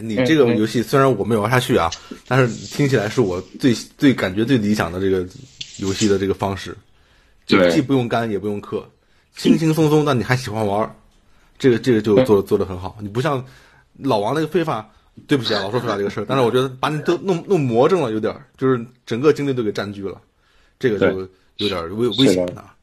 [0.00, 1.90] 你这个游戏虽然我没玩下去啊，
[2.26, 5.26] 但是听起来是我最最感觉最理想的这个
[5.78, 6.76] 游戏的这个方式，
[7.46, 8.82] 就既不用肝也不用氪，
[9.36, 10.94] 轻轻松松，但你还喜欢玩，
[11.58, 12.96] 这个这个就做做的很好。
[13.00, 13.44] 你不像
[13.98, 14.88] 老王那个非法，
[15.26, 20.20] 对不起啊，老说非法这个事儿，但是我觉得把你都弄弄魔怔了，有点就是整个精力都给占据了，
[20.78, 22.74] 这个就有点危危险啊。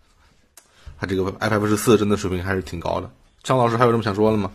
[1.00, 3.10] 他这个 iPad 十四真的水平还是挺高的。
[3.44, 4.52] 张老师还有什么想说的吗？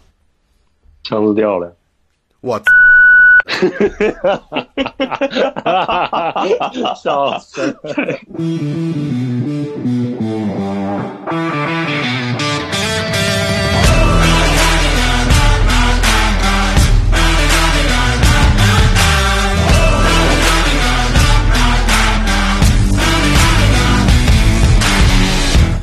[1.04, 1.74] 枪子掉了，
[2.42, 2.60] 我，
[6.96, 7.76] 笑死。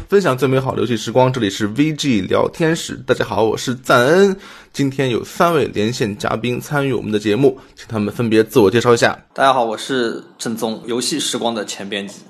[0.10, 2.96] 分享最美好的游戏时光，这里是 VG 聊天室。
[3.06, 4.36] 大家好，我是赞恩。
[4.74, 9.16] 今天有三位连线嘉宾参与我们的节目，请他们分别自我介绍一下。
[9.36, 12.22] 大家好，我是正宗游戏时光的前编辑。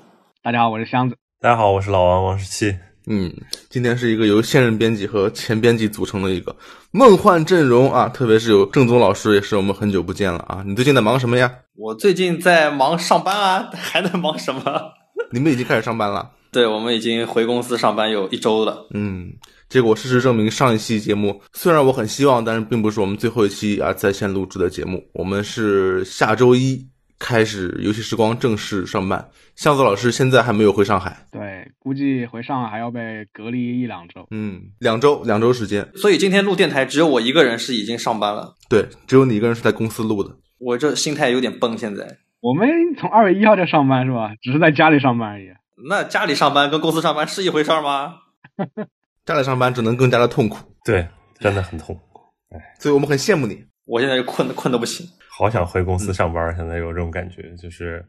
[0.42, 1.16] 大家好，我是箱子。
[1.40, 2.76] 大家好，我是老王王十七。
[3.06, 3.32] 嗯，
[3.70, 6.54] 今天是一个由现任编辑和前编辑组成的一个
[6.90, 8.10] 梦幻阵容啊！
[8.10, 10.62] 特别是有正宗老师，也是我们很久不见了啊！
[10.66, 11.50] 你最近在忙什么呀？
[11.74, 14.62] 我最近在忙上班啊，还能忙什么？
[15.32, 16.32] 你们已经开始上班了。
[16.52, 18.86] 对，我们已经回公司上班有一周了。
[18.94, 19.32] 嗯，
[19.68, 25.04] 结果事实证明，上一期节目虽然我很希望，但是并不是我们最后一期啊在线录制的节目。
[25.12, 26.84] 我们是下周一
[27.18, 29.28] 开始游戏时光正式上班。
[29.54, 34.26] 向子老师现在还没有回上海，对，估计回上海还要被隔离一两周。
[34.30, 35.86] 嗯，两周，两周时间。
[35.94, 38.54] 所以今天录电台只有我一个人是已经上班了。
[38.70, 40.34] 对，只有你一个人是在公司录的。
[40.58, 42.04] 我这心态有点崩，现在。
[42.40, 42.66] 我们
[42.98, 44.30] 从二月一号就上班是吧？
[44.40, 45.48] 只是在家里上班而已。
[45.88, 48.16] 那家里上班跟公司上班是一回事吗？
[49.24, 51.06] 家里上班只能更加的痛苦，对，
[51.38, 52.20] 真的很痛苦。
[52.50, 53.64] 哎，所以我们很羡慕你。
[53.86, 56.54] 我现在就困的困的不行，好想回公司上班。
[56.56, 58.04] 现在有这种感觉，就是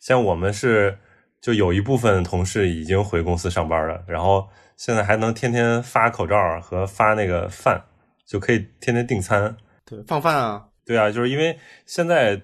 [0.00, 0.96] 像我们是，
[1.40, 7.82] 就有一部分同事已经回公司上班了，然后现在还能天天发口罩和发那个饭，
[8.26, 9.56] 就可以天天订餐。
[9.84, 10.64] 对，放饭啊。
[10.86, 12.40] 对啊，就是因为现在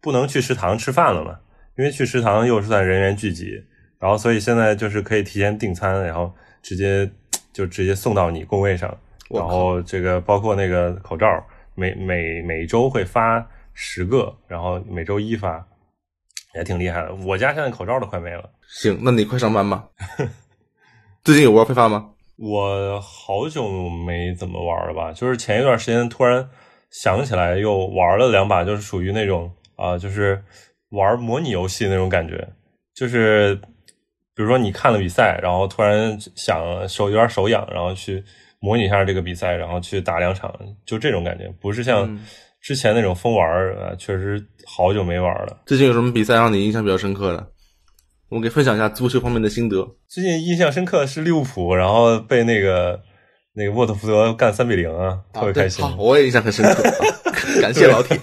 [0.00, 1.38] 不能去食堂吃饭了嘛，
[1.76, 3.64] 因为去食堂又是算人员聚集。
[4.02, 7.08] 然后，所以现在就是可以提前订餐，然后直接
[7.54, 8.92] 就直接送到你工位上。
[9.30, 11.24] 然后这个包括那个口罩，
[11.76, 15.64] 每每每周会发十个，然后每周一发，
[16.56, 17.14] 也挺厉害的。
[17.14, 18.50] 我家现在口罩都快没了。
[18.66, 19.88] 行，那你快上班吧。
[21.22, 22.10] 最近有玩非法吗？
[22.38, 25.12] 我好久没怎么玩了吧？
[25.12, 26.50] 就是前一段时间突然
[26.90, 30.42] 想起来又玩了两把，就是属于那种啊，就是
[30.88, 32.48] 玩模拟游戏那种感觉，
[32.92, 33.60] 就是。
[34.34, 38.22] 比如说你看了比赛，然后突然想手有点手痒，然后去
[38.60, 40.52] 模拟一下这个比赛，然后去打两场，
[40.86, 42.18] 就这种感觉，不是像
[42.60, 45.62] 之前那种疯玩儿，确实好久没玩了。
[45.66, 47.46] 最近有什么比赛让你印象比较深刻的？
[48.28, 49.86] 我们给分享一下足球方面的心得。
[50.08, 52.98] 最近印象深刻的是利物浦，然后被那个
[53.52, 55.84] 那个沃特福德干三比零啊，特别开心。
[55.98, 56.82] 我也印象很深刻，
[57.60, 58.18] 感谢老铁。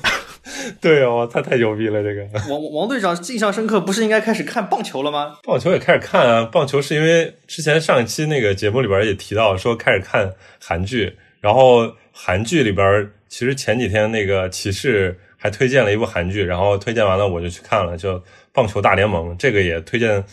[0.82, 2.02] 对哦，他太牛逼了！
[2.04, 5.38] 这个王王队长印象深刻，不是应该开始看棒球了吗？
[5.44, 6.50] 棒球也开始看啊！
[6.52, 18.16] 棒球是因为之前上一期那个节目里边也提到说开始看韩剧，然后韩剧里边其实前几天那个骑士还推荐了一部韩剧，然后推荐完了我就去看了，叫
[18.54, 20.24] 《棒球大联盟》，这个也推荐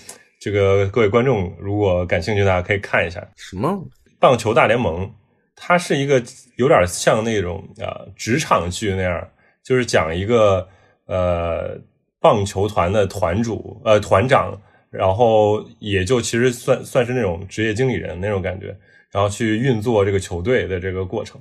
[0.40, 3.26] 这个各位观众如果感兴趣大家可以看一下。
[3.36, 3.68] 什么
[4.18, 5.06] 《棒球大联盟》？
[5.54, 6.22] 它是一个
[6.56, 9.28] 有点像那种啊职场剧那样。
[9.66, 10.64] 就是讲一个
[11.06, 11.76] 呃
[12.20, 14.56] 棒球团的团主呃团长，
[14.90, 18.66] 然后也就其实算算是那种职业经理人那种感觉，
[19.10, 21.40] 然后去运作这个球队的这个过程，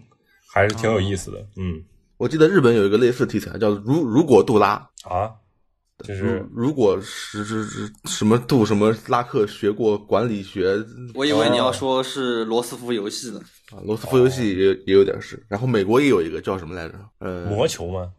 [0.51, 1.37] 还是挺有意思的。
[1.55, 1.83] 嗯，
[2.17, 5.31] 我记得日本有一个类似题材叫《如如果杜拉》啊，
[6.03, 10.75] 就是如果是是是什么杜什么拉克学过管理学，
[11.13, 13.39] 我以为你要说是罗斯福游戏呢。
[13.71, 16.95] 啊，罗斯福游戏也也有点是，然后美国也有一个叫什么来着？
[17.19, 18.11] 呃，魔球吗？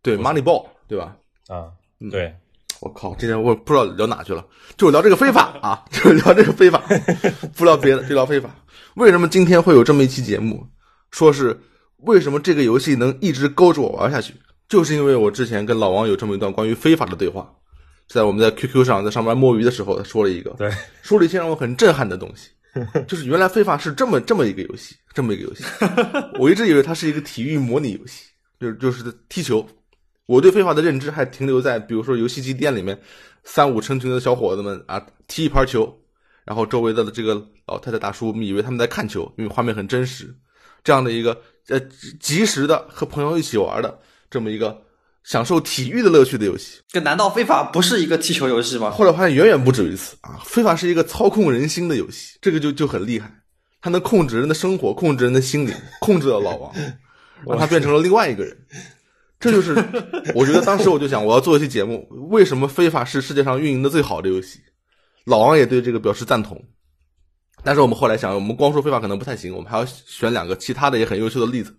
[0.00, 1.16] 对，Moneyball，对吧？
[1.48, 1.66] 啊，
[2.10, 2.32] 对，
[2.80, 4.46] 我靠，今天我不知道聊哪去了，
[4.76, 6.80] 就聊这个非法啊， 就聊这个非法，
[7.56, 8.54] 不聊别的，就聊非法。
[8.94, 10.64] 为什么今天会有这么一期节目？
[11.10, 11.58] 说是
[11.98, 14.34] 为什么这个游戏能一直勾着我玩下去？
[14.68, 17.52] 就是因为我之前跟老王有这么一段关于非法的对话，
[18.08, 20.70] 在我们在 QQ 上在上班摸鱼的时候，他说了一个，对，
[21.02, 22.50] 说了一些让我很震撼的东西。
[23.06, 25.62] 就是原来非法是这么这么一个游戏，这么一个游戏，
[26.40, 28.24] 我一直以为它是一个体育模拟游戏，
[28.58, 29.64] 就是就是踢球。
[30.26, 32.98] 我对非法的认知还停留在，比如说游戏机店里面，
[33.44, 35.96] 三五成群的小伙子们啊踢一盘球，
[36.44, 40.34] 然后周围的这个老太太大叔们以为他们在看球，因为画面很真实，
[40.82, 41.78] 这样的一个呃
[42.18, 43.96] 及时的和朋友一起玩的
[44.34, 44.82] 这么一个
[45.22, 46.80] 享受体育的乐趣的游戏。
[46.88, 48.90] 这难道非法不是一个踢球游戏吗？
[48.90, 50.42] 后来发现远远不止于此啊！
[50.44, 53.32] 非法是一个操控人心的游戏，这个就就很厉害，
[53.80, 56.74] 它能控制人的生活，控制人的心灵，控制了老王，
[57.46, 58.56] 让他变成了另外一个人。
[59.38, 59.72] 这就是
[60.34, 64.58] 我觉得当时我就想，我要做一期节目，为什么非法是世界上运营的最好的游戏？
[65.26, 66.60] 老王也对这个表示赞同。
[67.62, 71.74] 但是我们后来想，我们光说非法可能不太行，我们还要选两个其他的也很优秀的例子，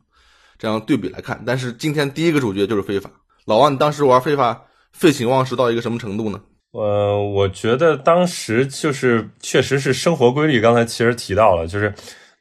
[0.57, 1.41] 这样对比来看。
[1.45, 3.09] 但是今天第一个主角就是非法。
[3.45, 6.39] 老王，你当时玩非法废寝忘食到一个什么程度呢？
[6.71, 10.59] 呃，我觉得当时就是确实是生活规律。
[10.59, 11.93] 刚才其实提到了，就是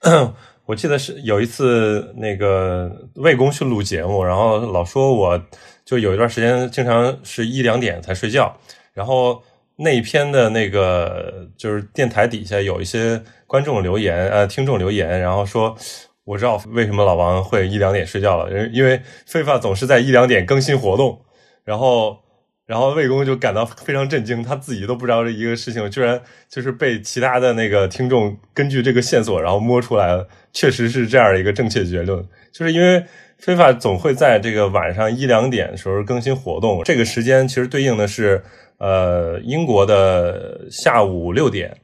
[0.66, 5.40] 我记得是有一次那个魏公去录节目，然后老说我
[5.84, 8.56] 就有一段时间经常是一两点才睡觉，
[8.93, 9.43] 然后。
[9.76, 15.76] 那一篇的那个就是电台底下有一些观众留言，呃，听众留言，然后说
[16.25, 21.21] 我知道为什么老王会一两点睡觉了，因为非法总是在一两点更新活动，
[21.65, 22.19] 然后，
[22.67, 33.05] 然后魏公就感到非常震惊，他自己都不知道这一个事情居然就是被其他的那个听众根据这个线索然后摸出来了，确实是这样的一个正确结论，就是因为
[33.38, 38.43] 非法总会在这个晚上一两点的时候更新活动，这个时间其实对应的是。
[38.79, 41.79] 呃，英国的下午六点，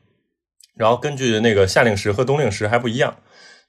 [0.77, 3.17] 然后根据那个夏令时和冬令时还不一样，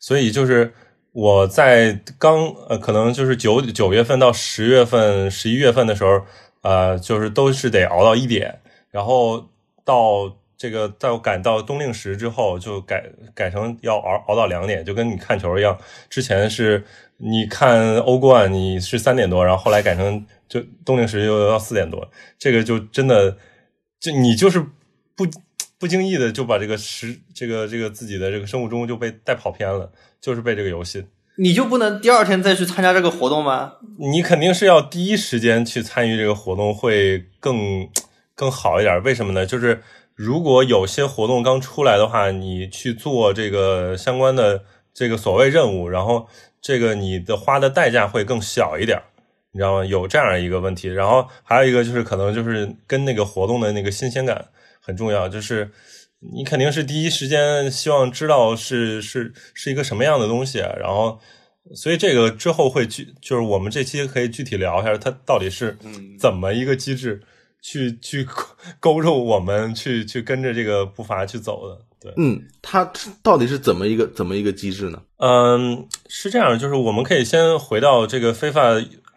[0.01, 0.73] 所以就是
[1.13, 6.21] 我在刚呃，可能就是九九月份到十月份、十一月份的时候，
[6.63, 8.59] 呃，就是都是得熬到一点，
[8.89, 9.47] 然后
[9.85, 15.77] 到这个到赶到冬令时之后，就改改成要熬熬到两点，就跟你看球一样，
[16.09, 16.83] 之前是
[17.15, 20.25] 你看欧冠你是三点多，然后后来改成。
[20.51, 22.05] 就冬令时又要四点多，
[22.37, 23.37] 这个就真的，
[24.01, 24.59] 就你就是
[25.15, 25.25] 不
[25.81, 29.91] 不经意的就把这个时这个这个自己的这个生物钟就被带跑偏了，
[30.21, 31.03] 就是被这个游戏。
[31.37, 33.73] 你就不能第二天再去参加这个活动吗？
[33.97, 37.89] 你肯定是要第一时间去参与这个活动会更
[38.35, 39.01] 更好一点。
[39.01, 39.43] 为什么呢？
[39.43, 39.81] 就是
[40.13, 44.63] 如果有些活动刚出来的话，你去做这个相关的
[44.93, 46.27] 这个所谓任务，然后
[46.61, 49.01] 这个你的花的代价会更小一点。
[49.53, 49.85] 你知道吗？
[49.85, 54.45] 有这样一个问题，然后还有一个就是，可能就是跟那个活动的那个新鲜感
[54.81, 55.71] 很重要，就是
[56.19, 61.19] 你肯定是第一时间希望知道是是是一个什么样的东西，然后
[61.75, 65.77] 所以这个之后会具，就是我们这期可以具体聊一下，它到底是
[66.19, 67.21] 怎么一个机制，
[67.61, 68.27] 去去
[68.79, 71.79] 勾勾我们去去跟着这个步伐去走的。
[72.01, 72.91] 对，嗯，它
[73.21, 75.01] 到底是怎么一个怎么一个机制呢？
[75.17, 78.61] 嗯，是这样，就是我们可以先回到这个非法。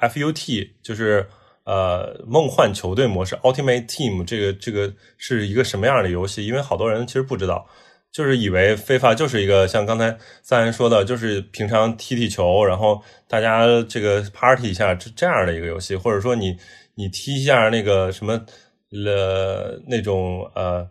[0.00, 1.26] FUT 就是
[1.64, 6.46] 呃梦幻球队模式，Ultimate Team 这个这个是一个什么样的游戏？
[6.46, 7.66] 因为好多人其实不知道，
[8.12, 16.56] 就是以为非法就是一个像刚才三人说的，就是平常踢踢球，然后大家这个 party 一下这这样的一个游戏，或者说你
[16.94, 18.40] 你踢一下那个什么
[18.90, 20.88] 了那种呃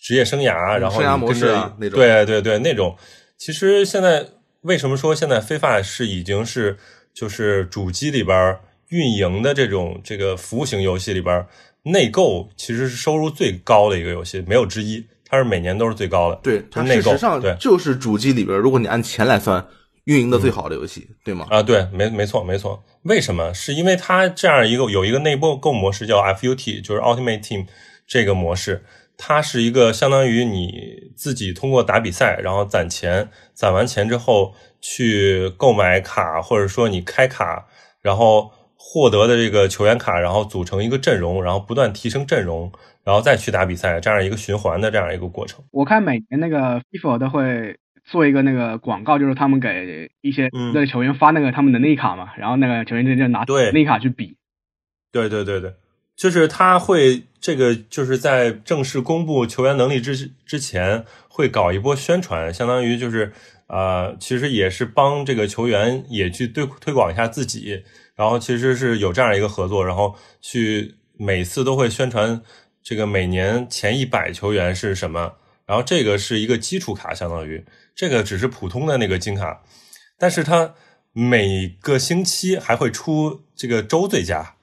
[0.00, 1.46] 职业生涯，然后生涯模式
[1.78, 2.96] 那种，对对对那种。
[3.36, 4.26] 其实现在
[4.62, 6.76] 为什么说现在非法是已经是？
[7.14, 8.56] 就是主机里边
[8.88, 11.46] 运营的这种这个服务型游戏里边，
[11.84, 15.06] 内购其实是收入最高的一个游戏，没有之一。
[15.30, 16.36] 它是每年都是最高的。
[16.42, 19.62] 对，它事实上就是主机里边，如果你按钱来算，
[20.04, 21.46] 运营的最好的游戏，对吗？
[21.50, 22.82] 啊，对，没没错没错。
[23.02, 23.52] 为什么？
[23.52, 27.66] 是因为它这样一个有一个内部购模式叫 FUT，就是 Ultimate Team
[28.06, 28.86] 这个模式。
[29.18, 37.66] 它是一个相当于你自己通过打比赛，然后攒钱，攒完钱之后去购买卡，或者说你开卡，
[38.00, 42.72] 然后获得的这个球员卡，然后组成一个阵容，然后不断提升阵容，
[43.04, 45.62] 然后再去打比赛，这样一个循环的这样一个过程。
[45.72, 54.36] 我看每年那个 FIFA 都会做一个那个广告，就是他们给一些那个球员发那个他们的内卡嘛，然后那个球员就就拿内卡去比。
[55.12, 55.74] 对对对对。
[56.16, 63.32] 就是他会这个，就是在正式公布球员能力之之前，会搞一波宣传，相当于就是
[63.68, 67.84] 啊，其实也是帮这个球员也去推推广一下自己，
[68.18, 72.42] 然后其实是有这样一个合作，然后去每次都会宣传
[72.82, 75.34] 这个每年前一百球员是什么，
[75.64, 79.62] 然后这个是一个基础卡，相当于这个只是普通的那个金卡，
[80.18, 80.74] 但是它
[81.12, 84.56] 每个星期还会出这个周最佳。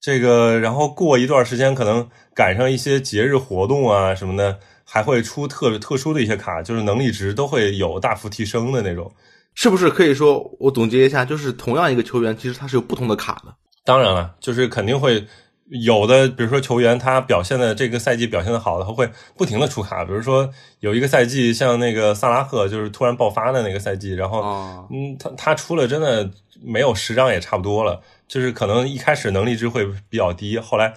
[0.00, 9.12] 这个，然后过一段时间，可能赶上一些节日活动啊什么的，还会出特特殊的一些卡，就是能力值都会有大幅提升的那种，
[9.56, 9.90] 是不是？
[9.90, 13.52] 可以说，我总结一下，就是同样一个球员，其实他是有不同的卡的。
[13.84, 15.26] 当然了，就是肯定会
[15.70, 20.04] 有的，比如说球员他表现的这个赛季表现的好的，他会不停的出卡。
[20.04, 20.48] 比如说
[20.80, 26.30] 有一个赛季，像那个萨拉赫，就是突然爆发的那个赛季，然后嗯，他他出了真的
[26.62, 28.00] 没有十张也差不多了。
[28.28, 30.92] 就是可能一开始能力值会比较低，后来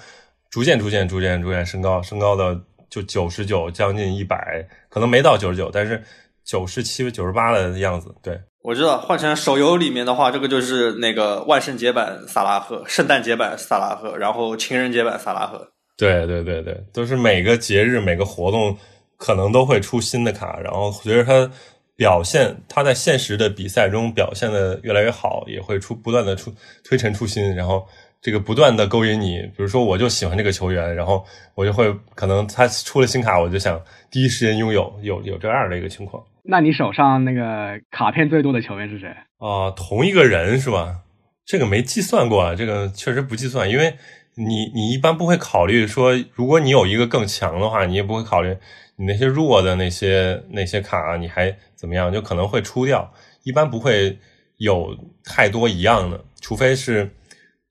[0.49, 6.03] 逐渐逐渐逐渐逐渐升高，升高到就九十九，将近一百，可能没到九十九，但是
[6.50, 8.15] 九十七、九十八的样子。
[8.24, 15.68] 对，我知道，换成手游里面的话，这个就是那个万圣节版萨拉赫，圣诞节版萨拉赫，然后情人节版萨拉赫。
[15.96, 18.75] 对对对对，都是每个节日、每个活动
[19.15, 21.51] 可能都会出新的卡，然后随着它
[21.96, 26.51] 表现，它在现实的比赛中表现的越来越好，也会出不断的出
[26.84, 27.86] 推陈出新，然后
[28.22, 29.41] 这个不断的勾引你。
[29.56, 33.79] 比如说，我就喜欢这个球员，然后我就会可能他出了新卡，我就想
[34.10, 36.24] 第一时间拥有，有有这样的一个情况。
[36.50, 39.15] 那你手上那个卡片最多的球员是谁？
[39.38, 41.01] 哦，同一个人是吧？
[41.46, 43.96] 这个没计算过，这个确实不计算，因为。
[44.36, 48.56] 你你一般不会考虑说，如果你有一个更强的话，你也不会考虑
[48.96, 52.10] 你那些弱的那些那些卡，你还怎么样？
[52.13, 53.12] 就可能会出掉。
[53.44, 54.18] 一般不会
[54.56, 57.10] 有太多一样的，除非是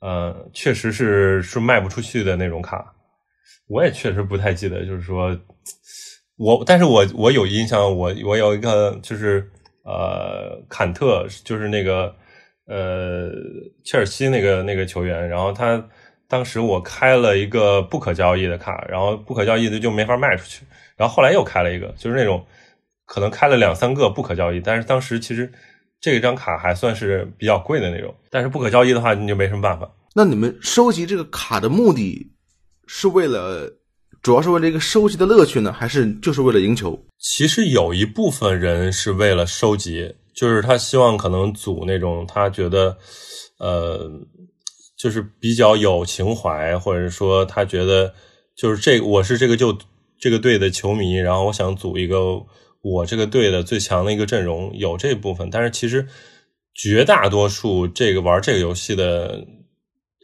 [0.01, 2.93] 呃，确实是是卖不出去的那种卡。
[3.69, 5.35] 我也确实不太记得，就是说
[6.38, 9.50] 我，但是我我有印象，我我有一个就是
[9.85, 12.14] 呃，坎特，就是那个
[12.66, 13.30] 呃，
[13.85, 15.87] 切尔西那个那个球员，然后他。
[16.30, 20.62] 当时我开了一个不可交易的卡，然后不可交易的就没法卖出去。
[20.95, 22.45] 然后后来又开了一个，就是那种
[23.07, 25.50] 可能开了两三个不可交易，但是当时其实
[25.99, 28.14] 这张卡还算是比较贵的那种。
[28.28, 29.90] 但是不可交易的话，你就没什么办法。
[30.14, 32.30] 那你们收集这个卡的目的
[32.87, 33.73] 是为了，
[34.23, 36.99] 主要是为了一个收集的乐趣呢，还是就是为了赢球？
[37.19, 42.97] 其实有一部分人是为了收集，就是他希望可能组那种他觉得，
[43.59, 44.11] 呃。
[45.01, 48.13] 就是比较有情怀，或者说他觉得
[48.57, 49.79] 就是这我是这个就
[50.19, 52.45] 这个队的球迷，然后我想组一个
[52.83, 55.49] 我这个队的最强的一个阵容，有这部分。
[55.51, 56.09] 但是其实
[56.75, 59.47] 绝大多数这个玩这个游戏的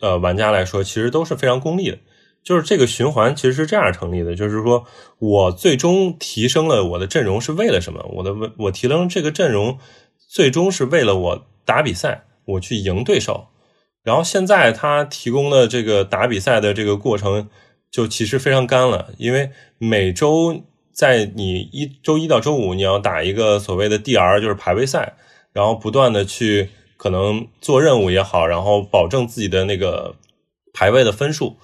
[0.03, 1.99] 呃玩家来说，其实都是非常功利的。
[2.45, 4.85] 就是这个循环其实是这样成立的，就是说
[5.19, 8.05] 我最终提升了我的阵容是为了什么？
[8.17, 9.79] 我的我提升这个阵容
[10.29, 13.47] 最终是为了我打比赛，我去赢对手。
[14.03, 17.49] 然后现在他提供的这个打比赛的这个过程，
[17.91, 25.15] 就其实非常干了，因为每周在你一周一到周五你要打一个所谓的 DR，就是排位赛，
[25.55, 30.17] 然后不断的去可能做任务也好，然后保证自己的那个
[30.75, 31.57] 排位的分数，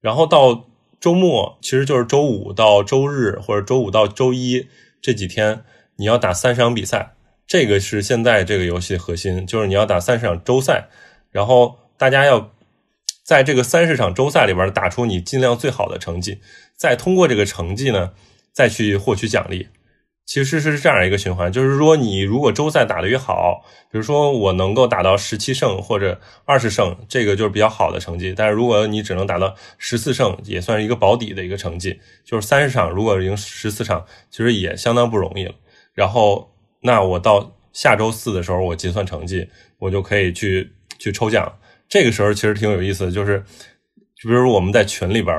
[0.00, 0.66] 然后到
[0.98, 4.66] 周末其实就是周五到周日或者周五到周一
[5.00, 5.62] 这几天
[5.96, 7.14] 你要打三十场比赛，
[7.46, 10.88] 这个是现在这个游戏核心，就是你要打三十场周赛。
[11.30, 12.50] 然后大家要
[13.22, 16.40] 在这个三十场周赛里边打出你尽量最好的成绩，
[16.76, 18.12] 再通过这个成绩呢，
[18.52, 19.68] 再去获取奖励。
[20.30, 28.32] 其实是这样一个循环，就是说你如果周赛打得越好，比如说我能够打到十七胜或者二十胜，这个就是比较好的成绩。
[28.36, 31.98] 但是如果你只能打到十四胜，也算是一个保底的一个成绩。
[32.24, 35.52] 就是三十场如果赢十四场，其实也相当不容易了。
[35.94, 40.70] 然后那我到下周四的时候，我结算成绩，我就可以去。
[41.00, 41.50] 去抽奖，
[41.88, 43.42] 这个时候其实挺有意思的，就是，
[44.22, 45.34] 就比如我们在群里边，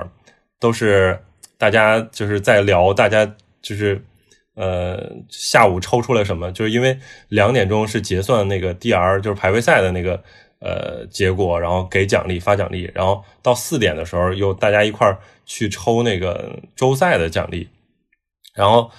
[0.59, 1.19] 都是
[1.55, 3.31] 大家就是在聊，大家
[3.61, 4.03] 就是
[4.55, 6.97] 呃下午抽出来什么，就是因为
[7.29, 10.21] 两点钟是结算那个 DR，就是排位赛的那个
[10.59, 17.69] 呃结果，然后给奖励发奖励，然后到四点的时候又大家一块儿去抽那个周赛的奖励，
[18.53, 18.89] 然后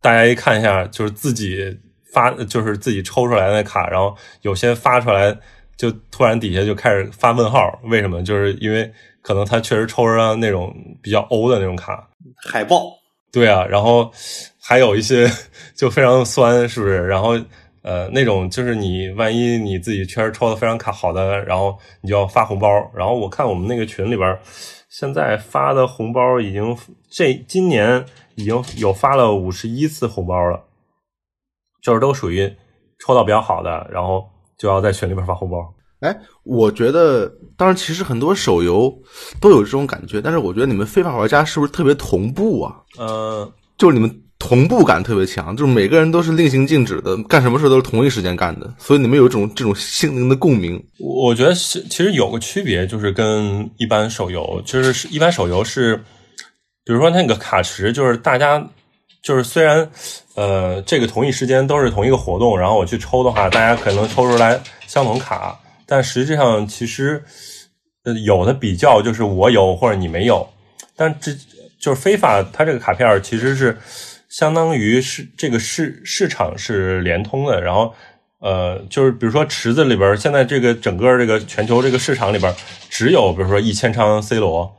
[0.00, 1.78] 大家一看一下，就是自己
[2.12, 5.38] 发就是自己抽出来的卡，然后有些发出来。
[5.74, 8.22] 就突然底下就开始发问号，为什么？
[8.22, 8.88] 就是因为
[9.20, 10.72] 可能他确实抽上那种
[11.02, 12.08] 比较欧的那种卡，
[12.48, 12.84] 海报。
[13.32, 14.12] 对啊，然后
[14.64, 15.28] 还有一些
[15.74, 17.06] 就非常酸，是不是？
[17.06, 17.30] 然后
[17.82, 22.68] 呃，那种就是你万一你自己确实抽的非常卡好的，然后你就要发红包。
[22.94, 24.38] 然后我看我们那个群里边，
[24.88, 26.76] 现在发的红包已经
[27.10, 28.04] 这今年
[28.36, 30.62] 已经有发了五十一次红包了，
[31.82, 32.54] 就是都属于
[32.98, 34.28] 抽到比较好的，然后。
[34.58, 35.58] 就要在群里边发红包。
[36.02, 37.26] 哎，我觉得，
[37.56, 38.96] 当然，其实很多手游
[39.40, 42.80] 都有这种感觉，但是我觉得你们非法玩家是不是特别同步啊？
[42.96, 50.82] 呃，就是你们同步感特别强，就是每个人都是令行禁止的，干什么事都是同一时间干的，所以你们有一种这种心灵的共鸣。
[50.98, 55.96] 我觉得是，其实有个区别，就是跟一般手游，就是一般手游是，
[56.84, 58.66] 比如说那个卡池，就是大家。
[59.22, 59.88] 就是虽然，
[60.34, 65.56] 呃，这个同一时间都是同一个活动，然后我去抽的话，大家可能抽出来相同卡，
[65.86, 67.22] 但实际上其实，
[68.24, 70.44] 有的比较就是我有或者你没有，
[70.96, 71.30] 但这
[71.80, 73.78] 就是非法，它这个卡片其实是
[74.32, 77.92] 相当于是这个市市场是联通的，然后，
[78.40, 82.50] 呃，就是比如说池子里边，现在这个整个这个全球这个市场里边，
[82.88, 84.74] 只有比如说一千张 C 罗，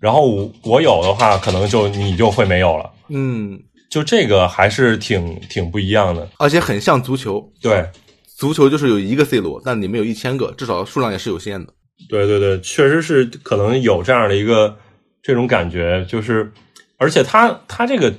[0.00, 2.90] 然后我我有的话，可能就你就会没有了。
[3.06, 3.56] 嗯，
[3.88, 7.48] 就这个还是挺挺不一样的，而且很像足球。
[7.62, 7.88] 对，
[8.36, 11.72] 足球就是有一个 C 罗，但里面有一千个，至少数量也是有限的。
[12.08, 14.76] 对对对，确实是可能有这样的一个
[15.22, 16.52] 这种感觉，就是
[16.98, 18.12] 而且他他这个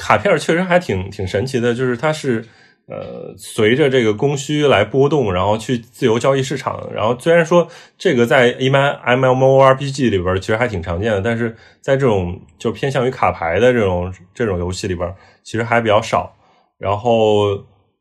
[0.00, 2.44] 卡片确实还挺挺神奇的，就是它是。
[2.92, 6.90] 呃，随着这个供需来波动，然后去自由交易市场。
[6.92, 15.08] 然后虽然说这个在一般 M M O R P G 里边其实还挺常见的，但是在这种就偏向于卡牌的这种这种游戏里边，
[15.44, 16.34] 其实还比较少。
[16.78, 17.50] 然后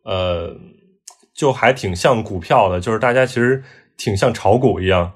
[0.06, 0.58] 呃，
[1.36, 3.62] 就还挺像股票的，就是大家其实
[3.96, 5.12] 挺像炒股一样。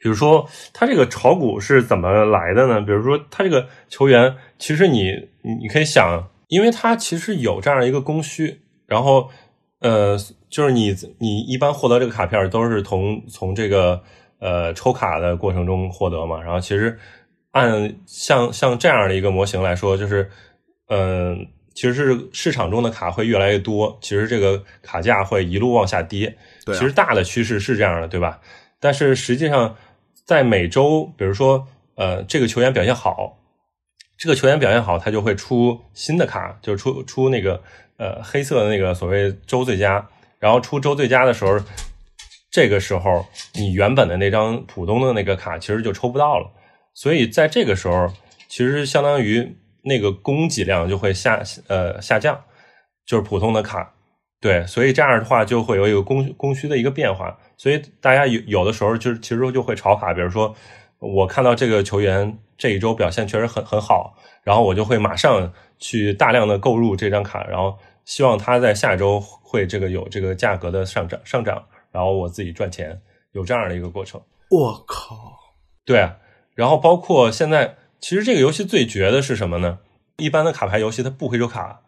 [0.00, 2.80] 比如说，它这个炒股是怎么来的呢？
[2.80, 8.60] 比如说，它这个球员，其实你你可以想，因为它其实有这样一个供需。
[8.86, 9.28] 然后，
[9.80, 10.16] 呃，
[10.48, 14.02] 就是你你一般获得这个卡片都是从从这个
[14.38, 16.40] 呃抽卡的过程中获得嘛。
[16.42, 16.98] 然后其实
[17.50, 20.30] 按像像这样的一个模型来说，就是
[20.88, 26.36] 嗯，其实是市场中的卡会越来越多，其实这个卡价会一路往下跌。
[26.64, 28.40] 对，其实大的趋势是这样的，对吧？
[28.80, 29.76] 但是实际上
[30.24, 33.37] 在每周，比如说呃这个球员表现好，
[34.18, 37.62] 这个球员表现好，他就会出新的卡，就是出出那个。
[38.00, 40.08] 呃，黑色的那个所谓周最佳，
[40.38, 41.58] 然后出周最佳的时候，
[42.48, 46.48] 这个时候你原本的那张普通的那个卡其实就抽不到了，
[46.94, 48.06] 所以在这个时候，
[48.46, 52.40] 其实相当于那个供给量就会下呃下降，
[53.04, 53.92] 就是普通的卡，
[54.40, 60.54] 对，所以这样的话就会有一个供供需的一个变化，所以大家有有的时候就是其实就会炒卡，比如说
[61.00, 67.78] 我看到这个球员这一周表现确实很很好，然后我就会马上去大量的购入这张卡，然后。
[68.08, 71.62] 希望它在下周会这个有这个价格的上涨上涨，
[71.92, 72.98] 然后我自己赚钱，
[73.32, 74.18] 有这样的一个过程。
[74.48, 75.14] 我靠，
[75.84, 76.12] 对，
[76.54, 79.80] 然后包括现在，其实这个游戏最绝的是什么呢？
[80.16, 81.82] 一般的卡牌游戏它不回收卡，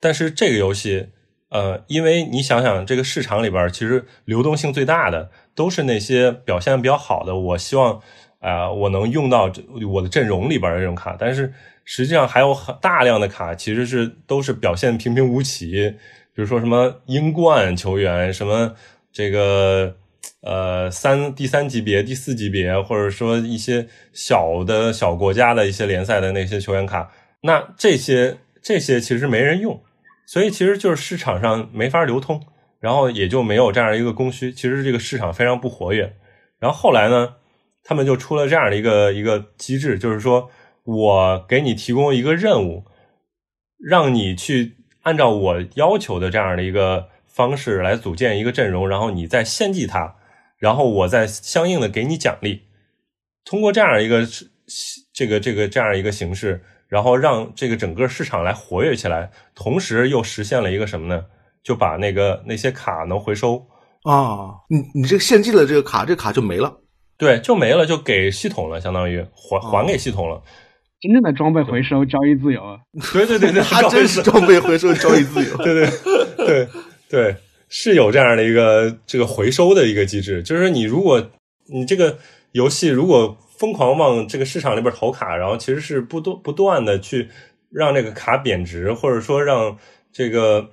[0.00, 1.10] 但是这个游戏，
[1.50, 8.02] 呃，因为你想想，这个市场里边其实流动性最大的都是那些表现比较好的，我希望
[8.42, 9.50] 啊，我能用到
[9.90, 11.50] 我的阵容里边的这种卡，但是。
[11.84, 15.92] 实际上还有很大量的卡，其实是都是表现平平无奇，
[16.32, 18.72] 比如说什么英冠球员，什么
[19.12, 19.96] 这个
[20.42, 29.82] 呃三第三级别、第四级别，或者说一些小的小国家的一些联赛的那些球员卡，那这些这些其实没人用，
[30.24, 32.40] 所以其实就是市场上没法流通，
[32.78, 36.14] 然后也就没有这样一个供需，其实这个市场非常不活跃。
[36.60, 37.34] 然后后来呢，
[37.84, 40.50] 他们就出了这样的一个一个机制，就是说。
[40.84, 42.84] 我给你提供一个任务，
[43.78, 50.16] 让你去按照我要求的这样的一个方式来组建一个阵容，然后你再献祭它，
[50.58, 52.62] 然后我再相应的给你奖励。
[53.44, 54.26] 通过这样一个
[55.14, 61.26] 这个这个这样一个形式，然后让这个整个市场来活跃起来，同时又实现了一个什么呢？
[61.62, 63.64] 就把那个那些卡能回收
[64.02, 64.50] 啊！
[64.68, 66.76] 你你这献祭了这个卡，这卡就没了，
[67.22, 70.42] 对，就没了，就给系统了，相当于还还给系统了。
[71.00, 72.80] 真正的装备回收交易自由啊，
[73.14, 75.88] 对对对对，他真是装备回收交易自由， 对对
[76.36, 76.68] 对
[77.08, 77.36] 对，
[77.68, 80.42] 是有这样的一个这个回收的一个机制。
[80.42, 81.24] 就是你如果
[81.72, 82.18] 你这个
[82.50, 87.28] 游戏如果疯狂往这个市场里边投卡，然后其实是不断不断的去
[87.70, 89.78] 让这个卡贬值，或者说让
[90.12, 90.68] 这个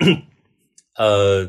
[0.98, 1.48] 呃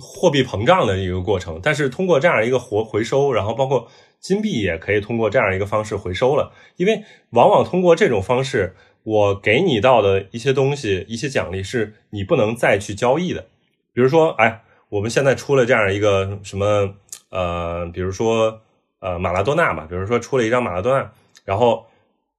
[0.00, 1.58] 货币膨胀的一个过程。
[1.60, 3.88] 但是通过这样一个活回收，然后包括。
[4.20, 13.46] 金币也可以通过这样一个方式回收了，因为往往通过这种方式，我给你到的一些东西、一些奖励是你不能再去交易的。
[13.94, 16.94] 比如说，哎，我们现在出了这样一个什么，
[17.30, 18.60] 呃，比如说，
[19.00, 21.10] 呃，马拉多纳吧，比如说出了一张马拉多纳，
[21.46, 21.86] 然后，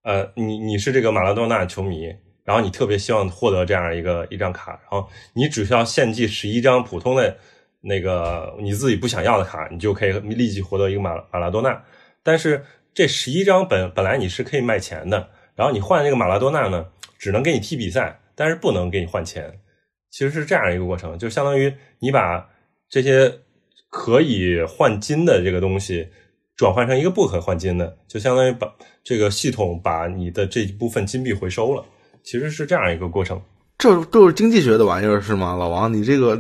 [0.04, 2.06] 呃，你你是这个马拉多纳球迷，
[2.44, 7.38] 然后你特别希望获得这样一个一张卡，然后你只需要献祭十一张普通的。
[7.82, 11.84] 那个你自己不想要的卡，你就可以立即获得一个马马拉多纳。
[12.24, 12.64] 但是
[12.94, 16.86] 这十一张本本来你是可以卖钱的，然后你换这个马拉多纳呢，
[17.18, 19.60] 只能给你踢比赛，但是不能给你换钱。
[20.12, 22.50] 其实是这样一个过程，就相当于你把
[22.90, 23.34] 这些
[23.90, 26.08] 可以换金的这个东西
[26.56, 28.72] 转换成一个不可换金的，就相当于把
[29.04, 31.84] 这个系统把你的这一部分金币回收了。
[32.24, 33.42] 其实是这样一个过程。
[33.82, 35.56] 这都是经济学的玩意儿是吗？
[35.56, 36.40] 老王，你这个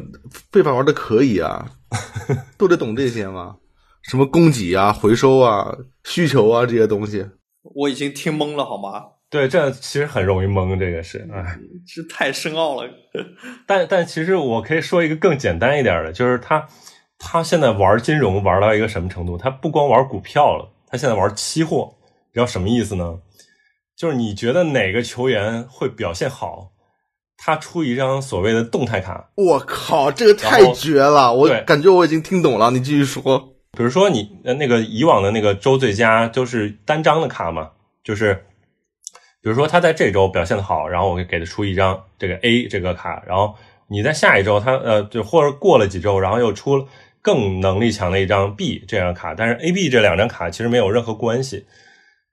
[0.51, 1.71] 背法玩的可以啊，
[2.55, 3.55] 都得懂这些吗？
[4.03, 7.25] 什么供给啊、回收啊、需求啊这些东西，
[7.63, 9.05] 我已经听懵了，好吗？
[9.31, 12.87] 对，这其实很容易懵，这个是，哎，这太深奥了。
[13.65, 16.67] 但但其实我可以说一个更简单一点的，就是他
[17.17, 19.35] 他现在玩金融玩到一个什么程度？
[19.35, 21.91] 他不光玩股票了，他现在玩期货，
[22.31, 23.17] 知道什么意思呢？
[23.97, 26.71] 就是你觉得哪个球员会表现好，
[27.43, 29.31] 他出一张所谓的动态卡。
[29.35, 31.33] 我靠，这个太绝了！
[31.33, 33.39] 我感觉我已经听懂了，你继续说。
[33.75, 37.71] 比如说你那个以往的那个周最佳都是单张的卡嘛，
[38.03, 38.45] 就是。
[39.43, 43.55] 比如说他在这周表现的好，然后我给他出一张这个 A 这个卡，然后
[43.87, 46.85] 你在下一周他呃就或者过了几周，然后又出了
[47.23, 51.65] 更能力强的一张 B 这张卡，但是 A、B 这两张卡其实没有任何关系，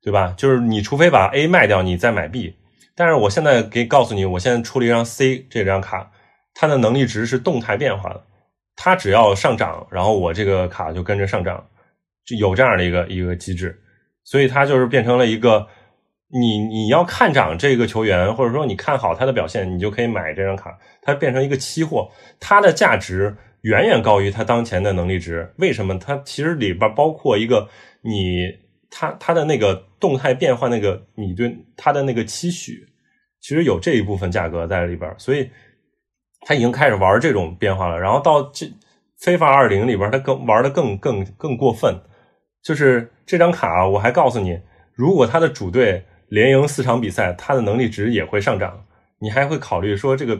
[0.02, 0.34] 对吧？
[0.36, 2.54] 就是你除非把 A 卖掉，你再买 B。
[2.98, 6.10] 但是我现在可以告诉你，我现在出了一张 C 这张卡，
[6.52, 8.24] 它的能力值是动态变化的，
[8.74, 11.64] 它只要上涨，然后我这个卡就跟着上涨，
[12.26, 13.80] 就有这样的一个一个机制，
[14.24, 15.68] 所以它就是变成了一个。
[16.30, 20.78] 你你要看涨这个球员，或者说你看好他的表现，你就可以买这张卡。
[21.00, 25.50] 它变成一个期货，它的价值远远高于它当前的能力值。
[25.56, 25.98] 为什么？
[25.98, 27.70] 它其实里边包括一个
[28.02, 28.58] 你
[28.90, 32.86] 他他的那个动态变化，那个你对他的那个期许，
[33.40, 35.14] 其实有这一部分价格在里边。
[35.18, 35.50] 所以
[36.40, 37.98] 他已经开始玩这种变化了。
[37.98, 38.70] 然后到这
[39.20, 42.00] 非法二零里边，他更玩的更更更过分。
[42.62, 44.60] 就是这张卡，我还告诉你，
[44.94, 46.04] 如果他的主队。
[46.30, 48.84] 连赢四场比赛，他的能力值也会上涨。
[49.18, 50.38] 你还会考虑说这个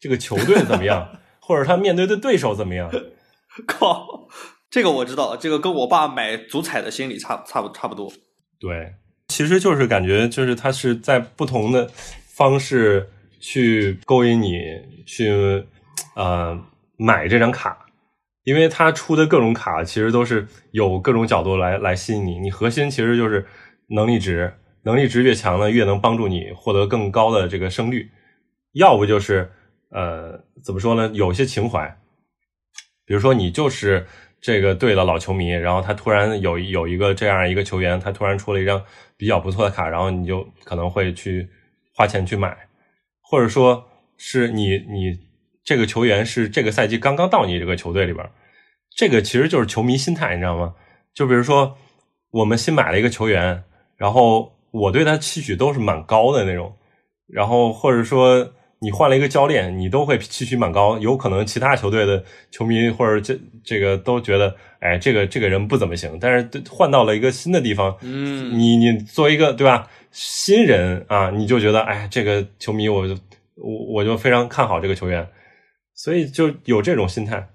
[0.00, 2.90] 这个球队怎么样， 或者他面对的对手怎么样？
[3.64, 4.26] 靠，
[4.72, 8.10] 这个我知道，这个跟我爸买足彩的心理差差不差不多。
[8.58, 8.94] 对，
[9.28, 11.86] 其实就是感觉就是他是在不同的
[12.24, 13.06] 方式
[13.38, 14.62] 去勾引你
[15.06, 15.30] 去
[16.16, 16.58] 呃
[16.96, 17.84] 买这张卡，
[18.44, 22.38] 因为他出的各种卡其实都是有各种角度来来吸引你。
[22.38, 23.46] 你核心其实就是
[23.88, 24.54] 能力值。
[24.84, 28.10] 能力值越强呢，越能帮助你获得更高的这个胜率。
[28.72, 29.52] 要不就是，
[29.90, 31.08] 呃，怎么说呢？
[31.14, 31.96] 有些情怀，
[33.04, 34.08] 比如说你就是
[34.42, 38.84] 这个队的老球迷，然后他突然有有一个这样一个球员，他突然出了一张
[39.16, 41.48] 比较不错的卡，然后你就可能会去
[41.94, 42.54] 花钱去买，
[43.22, 45.18] 或者说是你你
[45.64, 48.28] 这个球员是这个赛季刚刚到你这个球队里边，
[48.94, 50.74] 这个其实就是球迷心态，你知道吗？
[51.14, 51.78] 就比如说
[52.32, 53.64] 我们新买了一个球员，
[53.96, 54.52] 然后。
[54.72, 56.74] 我对他期许都是蛮高的那种，
[57.26, 60.98] 然后或者说你换了一个教练，你都会期许蛮高。
[60.98, 66.18] 有可能其他球队的球迷或者这这个都觉得，哎，这个这个人不怎么行。
[66.20, 73.14] 但是换到了一个新的地方，嗯，你你作为一个对吧新人啊，你就觉得，哎，这个球迷我就
[73.54, 75.26] 我我就非常看好这个球员，
[75.94, 77.48] 所以就有这种心态。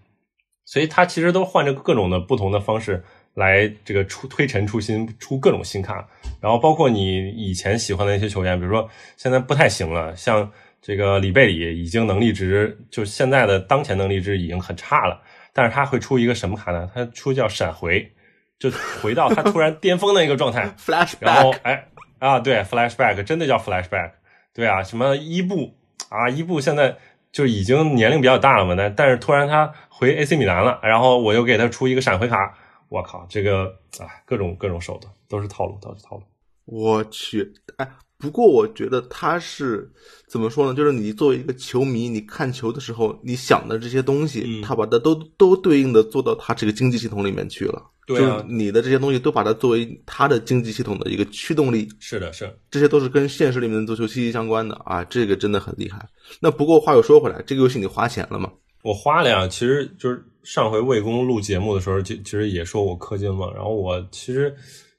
[0.66, 3.04] 所以他其实都换着各种的不同的方式。
[3.38, 6.10] 来这个出推陈出新，出各种新卡，
[6.42, 10.52] 然后包括你以前喜欢的一些球员，比如说现在不太行了，像
[10.88, 15.22] 这个里贝里已经能力值，就现在的当前能力值已经很差了，
[15.52, 16.90] 但是他会出一个什么卡呢？
[16.96, 18.10] 他出叫闪回，
[18.58, 18.72] 就
[19.02, 24.12] 回到他突然巅峰的一个状态 flash， 然后哎啊对，flashback 真的叫 flashback，
[24.54, 25.76] 对啊，什么伊布
[26.08, 26.96] 啊，伊布现在
[27.34, 32.58] 就已经年龄比较大了嘛，但但是突然他回 AC 米兰了，然后我又给他出一个闪回卡。
[32.88, 33.66] 我靠，这个
[34.00, 36.24] 啊，各种各种手段都是套路，都是套路。
[36.64, 37.86] 我去，哎，
[38.20, 39.92] 不过我觉得他是
[40.28, 40.74] 怎么说呢？
[40.74, 47.82] 就是你作为一个球迷，你看球的时候，你想的这些东西，他把它都都对应的做到他这个经济系统里面去了。
[48.08, 51.88] 对啊，你的这些东西都把它作为他的经济系统的一个驱动力。
[52.00, 55.04] 是的，是，这些都是跟现实里面的足球息息相关的啊！
[55.04, 56.08] 这个真的很厉害。
[56.40, 58.50] 那不过话又说回来，这个游戏你花钱了吗？
[58.82, 63.52] 我花了呀，其实就是上回魏公录节目的时候，就其实也说我氪金嘛。
[63.54, 64.56] 然后我其实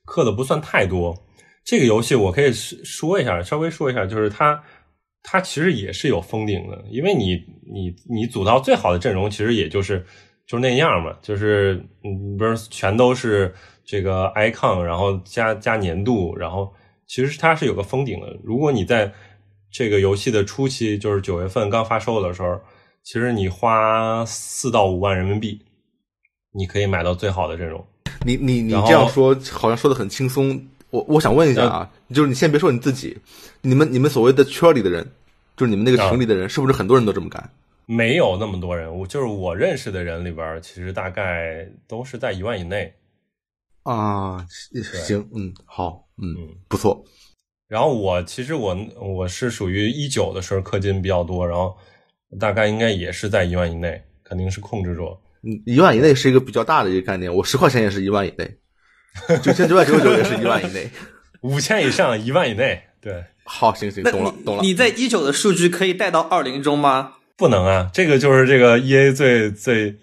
[0.06, 1.16] 氪的不算太多。
[1.68, 4.58] 这个游戏我可以说一下，稍微说一下，就是它
[5.22, 7.34] 它其实也是有封顶的，因为你
[7.70, 10.02] 你你组到最好的阵容，其实也就是
[10.46, 13.54] 就是那样嘛，就是嗯，不是全都是
[13.84, 16.72] 这个 icon，然后加加年度，然后
[17.06, 18.34] 其实它是有个封顶的。
[18.42, 19.12] 如果你在
[19.70, 22.58] 这个游戏的初期，就是九月份刚发售的时候。
[23.04, 25.58] 其实你花四到五万人民币，
[26.52, 27.82] 你可以买到最好的阵容。
[28.26, 30.60] 你你你这样说好像说的很轻松。
[30.90, 33.16] 我我想问一下啊，就是你先别说你自己，
[33.62, 35.06] 你们你们所谓的圈里的人，
[35.56, 37.50] 就是你们那个群里的人，是不是很多人都这么干？
[37.86, 42.92] 没有那么多人，我就是我认识的人里边，其实大概都是在一万以内。
[43.82, 44.46] 啊，
[45.06, 46.34] 行，嗯，好，嗯，
[46.68, 47.04] 不错。
[47.66, 51.76] 然后我其实我我是属于一九的时候氪金比较多，然后。
[52.38, 55.16] 大概应该也是在一万以内，肯定是控制住。
[55.42, 57.34] 嗯，一万以内是一个比较大的一个概念。
[57.34, 58.54] 我十块钱也是一万以内，
[59.42, 60.88] 九千九百九十九也是一万以内，
[61.42, 64.62] 五千以上一万以内对，好，行行，懂了懂了。
[64.62, 67.14] 你在一九的数据可以带到二零中吗？
[67.36, 69.96] 不能啊，这个就是这个 E A 最最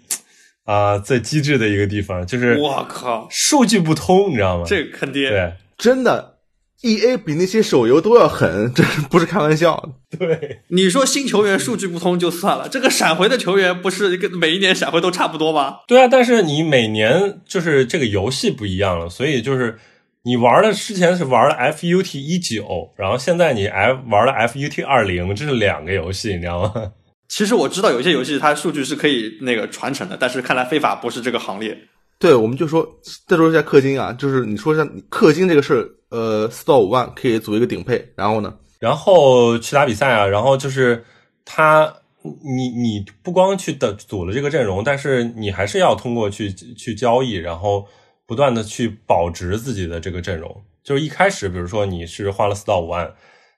[0.64, 4.64] 啊最机智的一个地方，就是我靠，数据不通，你知道吗？
[4.66, 6.35] 这个坑爹，对，真的。
[6.82, 9.96] E A 比那些手游都要狠， 这不是开玩笑。
[10.18, 15.78] 对，你说新球员数据不通就算了，这个闪回的球员不是跟每一年闪回都差不多吗？
[15.88, 19.78] 对啊，但是你每年就是这个游戏不一样了，所以就是
[20.24, 26.92] 你玩的之前是玩了 F U T 一九，然后现在你 F 玩了 F U T 二零，这是两个游戏，你知道吗？
[27.28, 31.76] 其实我知道有些游戏它数据是可以那个传承的，但是看来非法不是这个行列。
[32.18, 32.88] 对，我们就说
[33.26, 41.04] 再说一下氪金啊，就是你说一下氪金这个事儿，呃，四到五万可以组一个顶配，然后呢，然后去打比赛啊，然后就是
[41.44, 41.92] 他，
[42.22, 47.86] 你你不光去的组了这个阵容，但是你还是要通过去去交易，然后
[48.26, 50.62] 不断的去保值自己的这个阵容。
[50.82, 53.12] 就是一开始，比如说你是花了四到五万，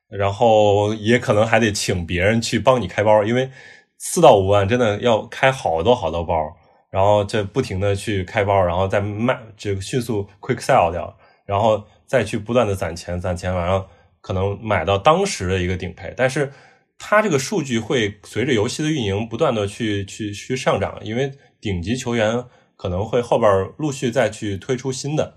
[0.09, 3.51] 然后也可能还得请别人去帮你开包，因为
[3.99, 6.35] 四到五万真的要开好多好多包。
[6.91, 13.87] 然后就不停的去开包，然后再卖，这个迅速 quick sell 掉，然后再去不断的攒钱，攒钱，完了
[14.21, 16.13] 可能买到当时的一个顶配。
[16.17, 16.53] 但是
[16.99, 22.45] 它这个数据会随着游戏的运营不断的去去去上涨，因为顶级球员
[22.75, 25.37] 可能会后边陆续再去推出新的，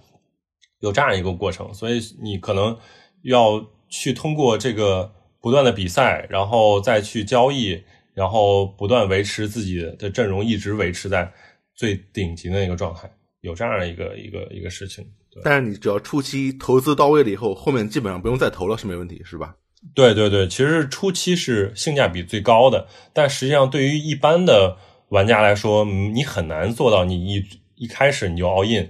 [0.79, 1.71] 有这样一个过程。
[1.73, 2.75] 所以你可能
[3.21, 7.83] 要去通过这个不断的比赛，然后再去交易。
[8.13, 11.31] 然后不断维持自己的阵容，一直维持在
[11.73, 15.09] 最顶级的一个状态，有这样的一个一个一个事情。
[15.43, 19.55] 但是你只要初期投资到位了以后，后面基本上不用再投了，是没问题，是吧？
[19.95, 24.77] 对对对，其实初期是性价比最高的，但实际上对于一般的
[25.09, 27.43] 玩家来说，你很难做到你一
[27.75, 28.89] 一开始你就 all in，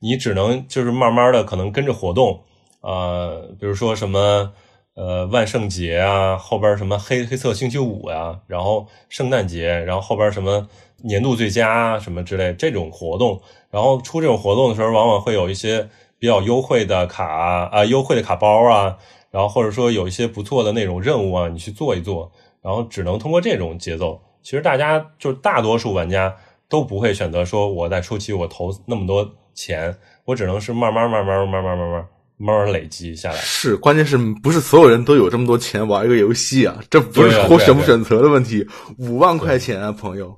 [0.00, 2.42] 你只能就是慢慢的可能跟着活动，
[2.80, 4.52] 呃，比如说什么。
[4.94, 10.68] 呃，万圣节啊，后边什么黑黑色星期五呀，然后圣诞节，然后后边什么
[11.02, 13.40] 年度最佳什么之类这种活动，
[13.72, 18.94] 然后出这种活动的时候，往往会有一些比较优惠的卡啊，优惠的卡包啊，
[19.30, 22.30] 然后或者说有一些不错的那种任务啊，你去做一做，
[22.62, 24.22] 然后只能通过这种节奏。
[24.42, 26.32] 其实大家就大多数玩家
[26.68, 32.06] 都不会选择说我在初期我投那么多钱，我只能是慢慢慢慢慢慢慢慢。
[32.38, 36.76] 慢慢累积下来是，关键是不是所有人都有这么多钱玩一个游戏啊？
[36.90, 38.66] 这不是我选不选择的问题。
[38.98, 40.36] 五万块钱啊，朋友，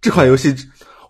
[0.00, 0.54] 这款游戏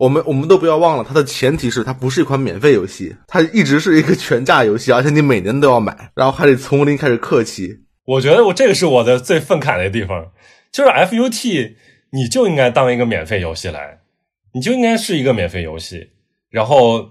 [0.03, 7.79] 我们我们都不要忘了，它的前提是它不是一款免费游戏，它一直是一个全价游戏，而且你每年都要买，然后还得从零开始氪期。
[8.05, 10.33] 我觉得我这个是我的最愤慨的地方，
[10.73, 11.75] 就是 FUT
[12.11, 14.01] 你就应该当一个免费游戏来，
[14.53, 16.11] 你就应该是一个免费游戏，
[16.51, 17.11] 然后。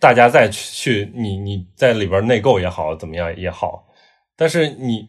[0.00, 3.86] 大家再去去你你在里边内购也好怎么样也好，
[4.36, 5.08] 但是你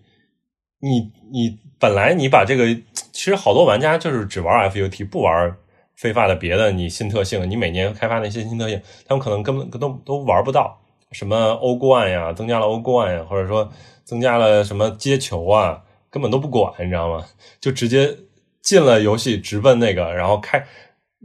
[0.80, 2.74] 你你本来你把这个
[3.12, 5.54] 其实好多玩家就是只玩 FUT 不玩
[5.96, 10.80] 非发的别的你新特性，你每年开发那些新特性，他们可能根本都都玩不到
[11.12, 13.70] 什么欧冠呀，增加了欧冠呀，或者说
[14.04, 17.24] 增加了什么接球啊，根本都不管，你知道吗？
[17.60, 18.16] 就直接
[18.62, 20.66] 进了游戏直奔那个，然后开。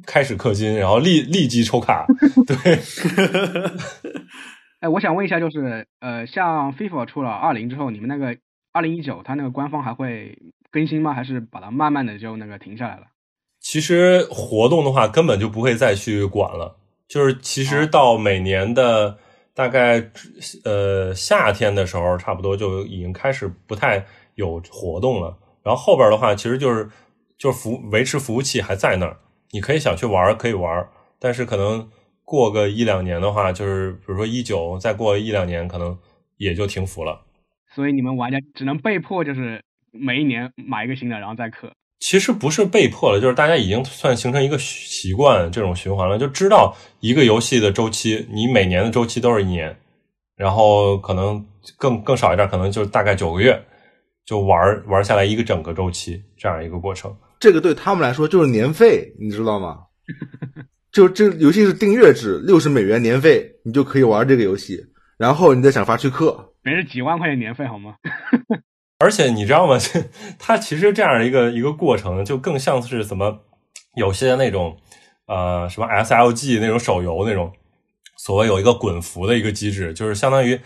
[0.06, 2.06] 开始氪金，然后立立即抽卡。
[2.48, 2.56] 对，
[4.80, 8.34] 哎，我想问一下，就是呃，像 FIFA 出了二零之后，你们那个
[8.72, 10.38] 二零一九，它那个官方还会
[10.70, 11.12] 更新吗？
[11.12, 13.08] 还是把它慢慢的就那个停下来了？
[13.60, 16.78] 其实活动的话，根本就不会再去管了。
[17.06, 19.18] 就是其实到每年的
[19.54, 20.10] 大概
[20.64, 25.36] 呃夏天的时候，差不多就已经开始不太有活动了。
[25.62, 26.88] 然后后边的话，其实就是
[27.36, 29.18] 就是服维持服务器还在那儿。
[29.50, 31.90] 你可以想去玩，可以玩，但是可能
[32.24, 35.98] 过个一两年的话，就是比如说一九，再过一两年，可能
[36.38, 37.26] 也就停服了。
[37.74, 41.70] 所以你们玩家只能被迫就是每一年买一个新的，然后再氪。
[42.00, 49.76] 其实不是被迫了，就是大家已经算形成一个习惯，这种循环了，就知道一个游戏的周期，你每年的周期都是一年，
[50.34, 51.44] 然后可能
[51.76, 53.62] 更更少一点，可能就大概九个月
[54.24, 54.58] 就玩
[54.88, 57.14] 玩下来一个整个周期这样一个过程。
[57.38, 59.78] 这个对他们来说就是年费，你知道吗？
[60.90, 64.82] 就这游戏是订阅制，六十美元年费，你就可以玩这个游戏，
[65.18, 67.94] 然后你再想法去氪，别是几万块钱年费好吗？
[69.00, 69.76] 而且你知道吗？
[70.38, 73.40] 它其实这样的一个一个过程，就更像是什么？
[73.96, 74.76] 有些那种
[75.26, 77.52] 呃什么 SLG 那种手游那种，
[78.16, 80.60] 所谓有一个滚服的一个机制，就是相当于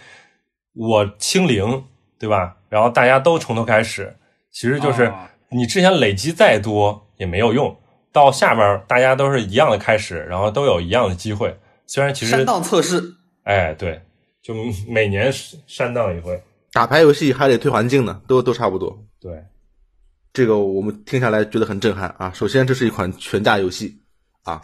[0.74, 1.84] 我清零，
[2.18, 2.56] 对吧？
[2.68, 4.16] 然后大家都从头开始，
[4.50, 5.10] 其实就是。
[5.50, 7.76] 你之前累积再多也没有用，
[8.10, 11.56] 到下边大家都是一样的开始，然后都有一样的机会。
[11.86, 13.00] 虽然其实删档测试，
[13.44, 14.00] 哎，对，
[14.42, 14.52] 就
[14.88, 15.32] 每年
[15.68, 16.42] 删档一回。
[16.74, 19.06] 打牌游戏还得推环境呢，都都差不多。
[19.20, 19.40] 对，
[20.32, 22.32] 这个我们听下来觉得很震撼啊。
[22.32, 23.96] 首先，这是一款全价游戏
[24.42, 24.60] 啊，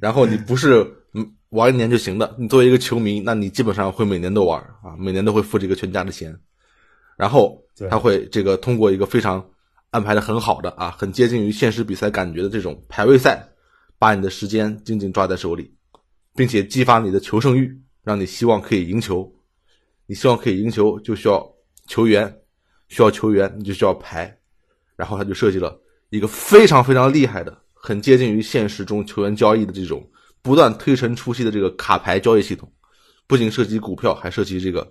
[0.00, 6.36] 然后你不是嗯玩一年就行的，你作为一个球迷，那你基本上会每年都玩啊，每年都会付这个全价的钱。
[7.16, 7.56] 然后
[7.88, 9.48] 他会这个通过一个非常
[9.90, 13.48] 安排的很好的啊，很接近于现实比赛感觉的这种排位赛，
[13.96, 15.72] 把你的时间紧紧抓在手里，
[16.34, 19.32] 并且激发你的求胜欲，让你希望可以赢球。
[20.06, 21.44] 你希望可以赢球，就需要
[21.86, 22.32] 球员，
[22.88, 24.36] 需要球员，你就需要牌。
[24.96, 25.76] 然后他就设计了
[26.10, 30.08] 一个非常非常厉害的、很接近于现实中球员交易的这种
[30.40, 32.70] 不断推陈出新的这个卡牌交易系统。
[33.26, 34.86] 不仅涉及股票，还涉及这个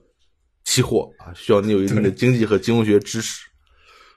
[0.65, 3.47] 期货啊，需要你有一定的经济和金融学知识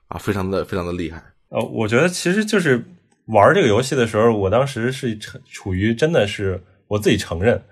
[0.08, 1.22] 啊，非常的非常的厉害。
[1.50, 2.82] 呃，我觉得其实就是
[3.26, 5.16] 玩这个游戏的时候，我当时是
[5.52, 7.62] 处于真的是我自己承认，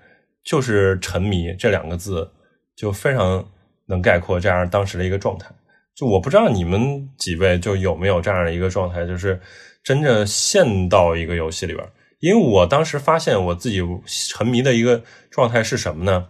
[0.43, 2.31] 就是沉迷这两个字。
[2.75, 3.45] 就非常
[3.85, 5.49] 能概括这样当时的一个状态。
[5.95, 9.39] 就我不知道你们几位就有没有这样的一个状态，就是
[9.83, 11.87] 真正陷到一个游戏里边。
[12.19, 13.81] 因为我当时发现我自己
[14.29, 16.27] 沉迷的一个状态是什么呢？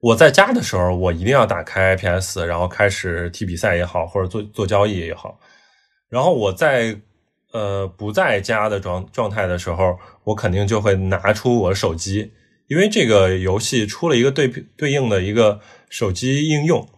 [0.00, 5.40] 我在家的时候，我一定要打开 PS，然后开始踢比赛也好，或者做做交易也好。
[6.08, 6.94] 然后我在
[7.52, 12.32] 呃不在家的状状态的时候，我肯定就会拿出我手机。
[12.68, 16.88] 因为这个游戏出了一个对对应的一个手机应用，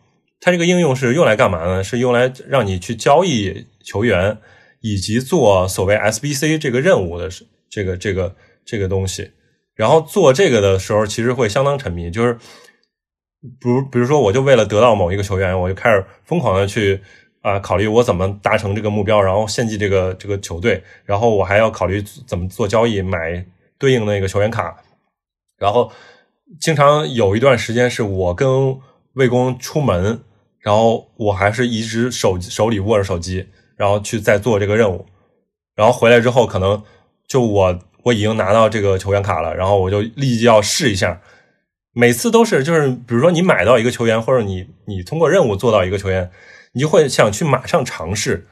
[0.40, 1.84] 它这个应用是用来干嘛呢？
[1.84, 4.38] 是用来让你去交易球员，
[4.80, 7.28] 以及做所谓 SBC 这个任务的
[7.68, 9.30] 这个这个这个东西。
[9.74, 12.34] 然后做这个的时候，其实会相当沉迷，就是，
[13.60, 17.00] 比如比如说，我就为了得到某一个球员，我就开始疯狂的去
[17.42, 23.44] 啊考虑我怎么达成这个目标，然后献祭这个这个球队，然后我还要考虑怎么做交易，买
[23.78, 24.76] 对应的那个球员卡。
[25.58, 25.90] 然后，
[26.60, 28.78] 经常有一段时间是我跟
[29.14, 30.20] 魏公出门，
[30.60, 35.04] 然后我还是一直手手里握着手机，然后去在做这个任务。
[35.74, 36.82] 然后回来之后，可能
[37.26, 41.20] 就我我已经拿到这个球员卡了，然后我就立即要试一下。
[41.92, 46.30] 每次都是就是，比如说你买到一个球员，或者你你通过任务做到一个球员，
[46.72, 48.46] 你就会想去马上尝试。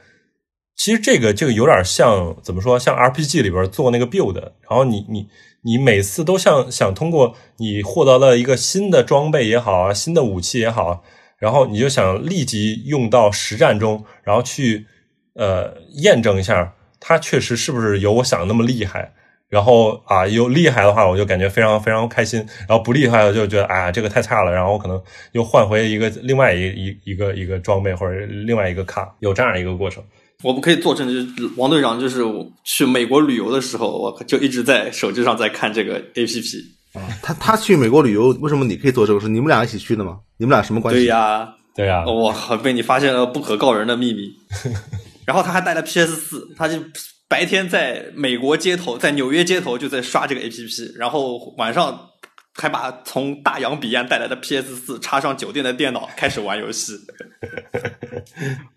[0.76, 2.78] 其实这个这个有点像怎么说？
[2.78, 5.28] 像 RPG 里边做那个 build，然后你你。
[5.62, 11.02] 你每次都像想通过你获得了一个新的装备也好啊，新的武器也好，
[11.40, 14.86] 然后你就想立即用到实战中，然后去
[15.34, 19.12] 呃验证一下它确实是不是有我想的那么厉害。
[19.48, 24.52] 然后啊，有厉害的话，我就感觉非常非常开心；然后不厉害的就觉得啊，这个太差了。
[24.52, 30.00] 然后我可能又换回一个另外一一一个一个装备或者另外一个卡，有这样一个过程。
[30.46, 32.22] 我们可以作证，就是王队长，就是
[32.62, 36.58] 去美国旅游的时候，我就一直在手机上在看这个 A P P。
[36.96, 39.20] 啊，他他去美国旅游，为什么你可以作证？
[39.20, 40.20] 是你们俩一起去的吗？
[40.36, 41.00] 你们俩什么关系？
[41.00, 42.04] 对呀，对呀。
[42.06, 44.30] 我靠，被你发现了不可告人的秘密。
[45.26, 46.80] 然后他还带了 P S 四，他就
[47.26, 52.10] 白天在美国街头，在纽约街头就在刷这个 A P P，然后晚上
[52.54, 56.92] 还把从大洋彼岸带来的 P S 四插上酒店的电脑，开始玩游戏。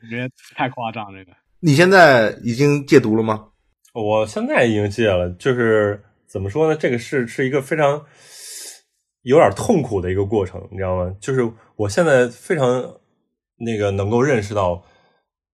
[0.01, 1.31] 我觉得太夸张这个。
[1.61, 3.49] 你现在已经戒毒了吗？
[3.93, 6.75] 我现在已经戒了，就是怎么说呢？
[6.79, 8.05] 这个是是一个非常
[9.23, 11.13] 有点痛苦的一个过程，你知道吗？
[11.19, 12.65] 就是我现在非常
[13.57, 14.81] 那个能够认识到，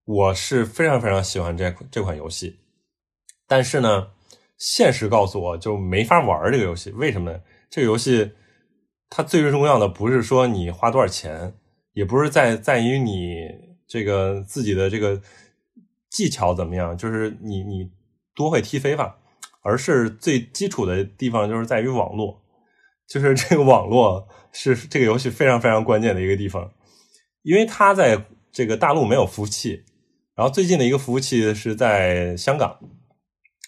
[0.04, 2.56] 我是非常非常喜欢这这款游戏，
[3.48, 4.06] 但是呢，
[4.58, 6.92] 现实告诉我就没法玩这个游戏。
[6.92, 7.40] 为什么呢？
[7.68, 8.30] 这个游戏
[9.10, 11.52] 它最最重要的不是说你花多少钱，
[11.94, 13.38] 也不是在在于你
[13.88, 15.20] 这个自己的这个。
[16.16, 16.96] 技巧怎么样？
[16.96, 17.90] 就是你你
[18.34, 19.18] 多会踢飞法，
[19.60, 22.42] 而是最基础的地方就是在于网络，
[23.06, 26.72] 就是这个网络是这个游戏非常非常关键的一个地方，
[27.42, 29.84] 因为它在这个大陆没有服务器，
[30.34, 32.78] 然后最近的一个服务器是在香港，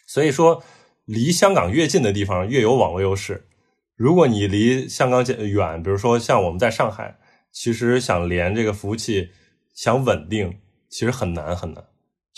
[0.07, 0.63] 所以说
[1.05, 3.47] 离香港越近的地方越有网络优势。
[3.95, 7.19] 如果你离香港远，比如说像我们在上海，
[7.53, 9.29] 其实想连这个服务器
[9.75, 11.85] 想稳定，其实很难很难。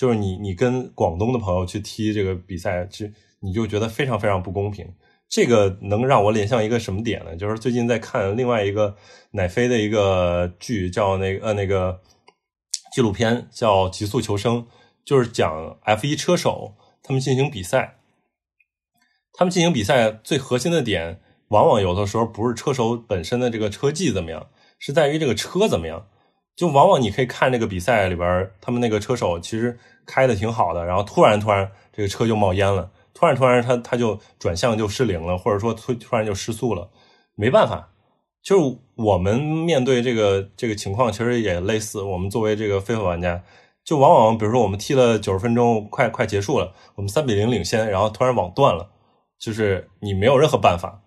[0.00, 4.94] 就是你，你跟广东的朋友去踢这个比赛，去你就觉得非常非常不公平。
[5.28, 7.36] 这个能让我联想一个什么点呢？
[7.36, 8.96] 就是最近在看另外一个
[9.32, 12.00] 奶飞的一个剧，叫那个呃那个
[12.94, 14.62] 纪录片，叫《极速求生》，
[15.04, 17.98] 就是讲 F 一车手他们进行比赛。
[19.34, 24.48] 他们进行比赛最核心的点，往往有的时候不是车手本身的这个车技怎么样，
[24.78, 26.08] 是在于这个车怎么样。
[26.60, 36.90] 就往往你可以看这个比赛里边，他们那个车手其实开的挺好的，然后突然突然这个车就冒烟了，突然突然他他就转向就失灵了，或者说突突然就失速了，
[37.34, 37.88] 没办法，
[38.42, 42.02] 就是我们面对这个这个情况，其实也类似。
[42.02, 43.42] 我们作为这个非法玩家，
[43.82, 48.90] 就往往比如说我们踢了九十分钟，快快结束了，我们三比零领先，然后突然网断了，
[49.38, 51.00] 就是你没有任何办法。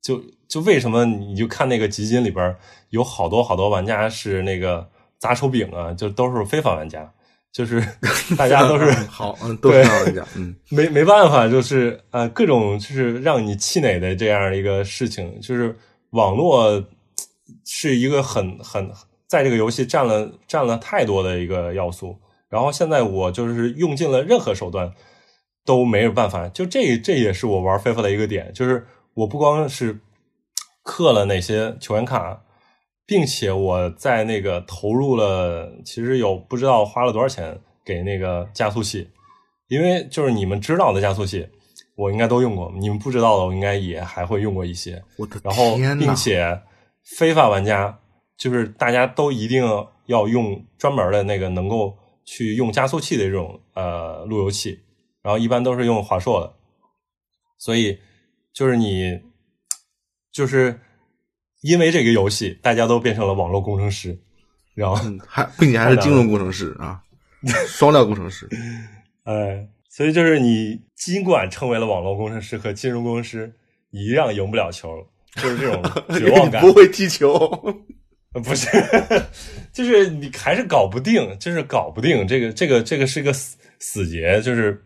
[0.00, 2.56] 就就为什么你就看那个集锦里边
[2.90, 4.88] 有好多好多玩家是那个
[5.20, 7.08] 砸手柄啊，就都是非法玩家。
[7.52, 7.84] 就是
[8.38, 15.76] 大家都是好，嗯，都是玩家嗯，没没办法，就是呃，各种就是让你气馁的这样一个事情，就是
[16.10, 16.84] 网络
[17.64, 18.88] 是一个很很
[19.26, 22.16] 在这个游戏占了占了太多的一个要素。
[22.48, 24.92] 然后现在我就是用尽了任何手段
[25.64, 29.98] 都没有办法，就这这也是我玩非法的一个点，就是我不光是
[30.84, 32.42] 氪了那些球员卡。
[33.10, 39.10] 并且我在那个投入了，其实有不知道花了多少钱给那个加速器，
[39.66, 41.44] 因为就是你们知道的加速器，
[41.96, 45.02] 我应该都用过，你们不知道的我应该也还会用过一些。
[45.16, 46.62] 我的然后，并且
[47.02, 47.98] 非法玩家
[48.38, 49.64] 就是大家都一定
[50.06, 51.92] 要用专门的那个能够
[52.24, 54.78] 去用加速器的这种呃路由器，
[55.20, 56.54] 然后一般都是用华硕的，
[57.58, 57.98] 所以
[58.52, 59.20] 就是你
[60.30, 60.78] 就是。
[61.62, 64.18] 因为这个游戏，大家都变成了网络工程师，
[64.74, 64.96] 然后
[65.26, 66.98] 还并且还是金融工程师 啊，
[67.66, 68.48] 双料工程师。
[69.24, 73.52] 哎，所以就是你尽管成为了网络工程师和金融工程师，
[73.90, 74.88] 一样赢不了球，
[75.36, 75.82] 就是这种
[76.18, 76.62] 绝望感。
[76.62, 77.36] 不会踢球，
[78.42, 78.66] 不是，
[79.70, 84.82] 就是你还是搞不定，就是搞不定这个这个这个是个死死结，就是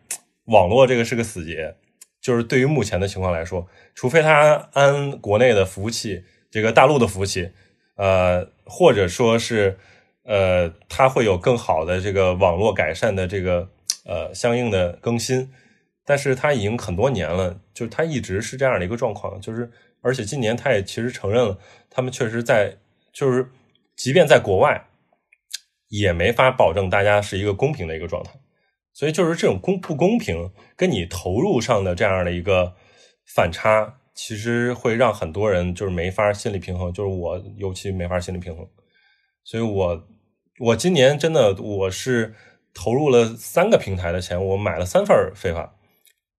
[0.47, 1.73] 网络这个是个死结，
[2.21, 3.65] 就是对于目前的情况来说，
[3.95, 6.21] 除非他安国内的服务器。
[6.55, 7.51] 这个大陆的服务器，
[7.97, 9.77] 呃，或者说是，
[10.23, 13.69] 呃，它会有更好的这个网络改善的这个
[14.05, 15.53] 呃相应的更新，
[16.07, 19.69] 但是它已经很多年了，就是它一直是这样的一个状况，就是
[20.01, 21.59] 而且今年它也其实承认了，
[21.91, 22.77] 他们确实在
[23.13, 23.51] 就是
[23.97, 24.87] 即便在国外，
[25.89, 28.31] 也没法保证大家是一个公平的一个状态，
[28.93, 32.75] 所以就是这种公不公平跟你投入上的这样的一个
[33.35, 33.97] 反差。
[34.15, 38.69] 其实会让很多人就是没法心理平衡，就是我尤其没法心理平衡，
[39.43, 40.09] 所以我
[40.61, 42.33] 我今年真的我是
[42.73, 45.75] 投入了三个平台的钱，我买了三份非法，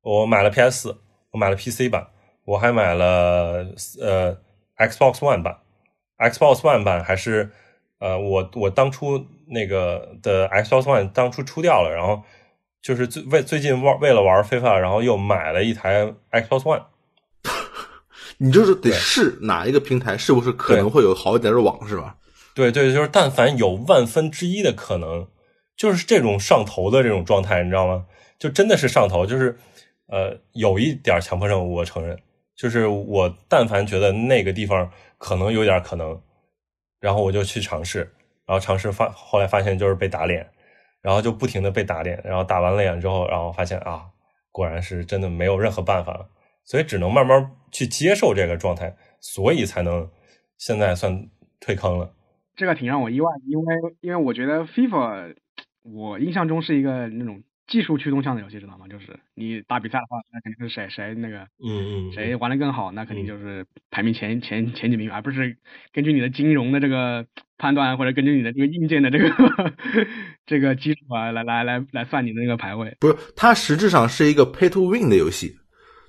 [0.02, 0.96] 我买了 PS，
[1.32, 2.08] 我买了 PC 版，
[2.46, 3.68] 我还买了
[4.02, 4.38] 呃
[4.78, 5.60] Xbox One 版
[6.18, 7.52] ，Xbox One 版还是
[8.00, 12.24] 呃我我当初那个的 Xbox One 当初出掉了，然后
[12.82, 16.86] 就是最为最近玩为了玩非法，然后又买了一台 Xbox One。
[18.38, 22.18] 你就是得试哪一个平台是不是可能会有好一点的网，是吧？
[22.54, 25.28] 对对，就是但凡有万分之一的可能，
[25.76, 28.06] 就是这种上头的这种状态，你知道吗？
[28.38, 29.58] 就真的是上头，就是
[30.08, 32.18] 呃，有一点强迫症，我承认。
[32.56, 36.22] 就是我但凡觉得那个地方可能有点可能，
[37.02, 38.00] 然后我就去尝试，
[38.46, 40.50] 然后尝试发，后来发现就是被打脸，
[41.02, 44.04] 然后就不停的被打脸，然后打完了脸之后，然后发现啊，
[44.52, 46.26] 果然是真的没有任何办法了。
[46.66, 50.10] 所以只能慢慢去接受这个状态，所以才能
[50.58, 52.12] 现在算退坑了。
[52.56, 55.36] 这个挺让我意外，因为因为我觉得 FIFA，
[55.84, 58.88] 我印象中是一个那种技术驱动向的游戏，知道吗？
[58.88, 65.58] 就是你打比赛的话，那肯定是谁谁那个，嗯嗯，谁玩的更好，那肯定就是排名前前前几名，而不是
[65.92, 67.26] 根据你的金融的这个
[67.58, 69.30] 判断，或者根据你的这个硬件的这个
[70.48, 72.96] 这个基础啊来来来来算你的那个排位。
[73.02, 75.58] 不是，它实质上是一个 Pay to Win 的游戏。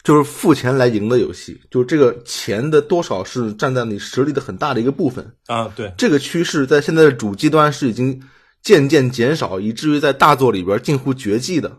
[0.06, 5.66] 就是付钱来赢的游戏，就是这个钱的多少是占在你实力的很大的一个部分啊。
[5.74, 8.22] 对，这个趋势在现在的主机端是已经
[8.62, 11.76] 渐渐减少，以至于在大作里边近乎绝迹的。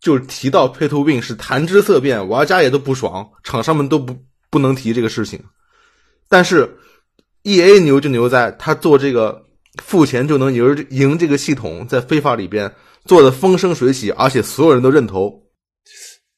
[0.00, 4.16] 就是提到 Pay to Win 是谈之色变，玩家也都不爽，厂商们都不
[4.48, 5.38] 不能提这个事情。
[6.30, 6.78] 但是
[7.42, 9.44] E A 牛就牛在他做这个
[9.82, 15.42] 付钱就能赢赢这个系统，在非法里边做的风生水起，而且所有人都认同。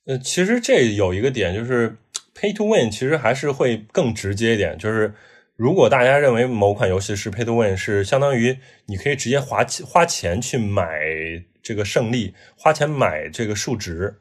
[0.05, 1.97] 呃，其实这有一个点，就是
[2.35, 4.77] pay to win，其实还是会更直接一点。
[4.77, 5.15] 就是
[5.55, 10.99] 如果大家认为某款游戏是 pay to win，是相当于你可以直接花钱花钱去买
[11.63, 14.13] 这个胜利，花钱买这个数值。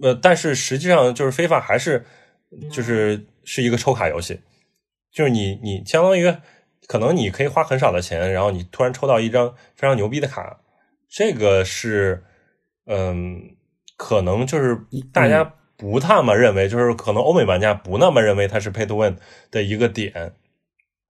[0.00, 2.04] 呃，但是实际上就是非法还是
[2.70, 4.38] 就是是一个抽卡游戏，
[5.12, 6.32] 就是你你相当于
[6.86, 10.60] 可能你可以花很少的钱，然后你突然抽到一张非常牛逼的卡，
[11.08, 12.22] 这个是
[12.86, 13.56] 嗯。
[14.04, 14.76] 可能就是
[15.12, 15.44] 大家
[15.76, 19.16] 不那么认为，就是可能欧美玩家不那么认为它是 pay to win
[19.52, 20.32] 的一个点，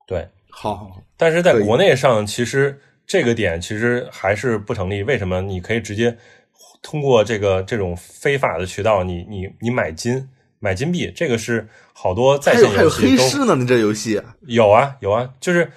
[0.07, 5.03] 对，好，但是在国内上，其实这个点其实还是不成立。
[5.05, 5.41] 为什么？
[5.41, 6.15] 你可以直接
[6.83, 10.29] 通过这个这种非法的渠道，你你你买金
[10.59, 14.21] 买金币，这个是好多在线游戏都黑市呢，你这游戏。
[14.43, 15.73] 有啊有啊，就是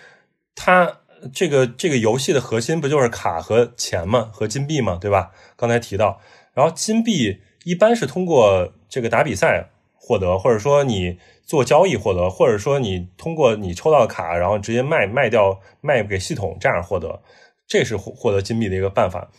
[0.53, 0.99] 它
[1.33, 5.31] 这个这个游戏的核心不就是卡和钱嘛，和金币嘛，对吧？
[5.55, 6.19] 刚才提到，
[6.55, 17.21] 然后金币一般是通过这个打比赛获得，或者说你做交易获得，或者说你通过你抽到卡，然后直接卖卖掉卖给系统这样获得，
[17.67, 19.29] 这是获获得金币的一个办法。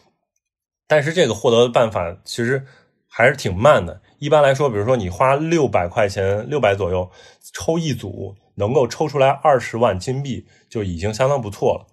[0.87, 2.65] 但是这个获得的办法其实
[3.09, 4.01] 还是挺慢的。
[4.19, 7.11] 一般来说，比如说你花六百块钱，六百左右
[7.53, 11.87] 抽一组，能够抽出来二十万金币，就已经相当不错了。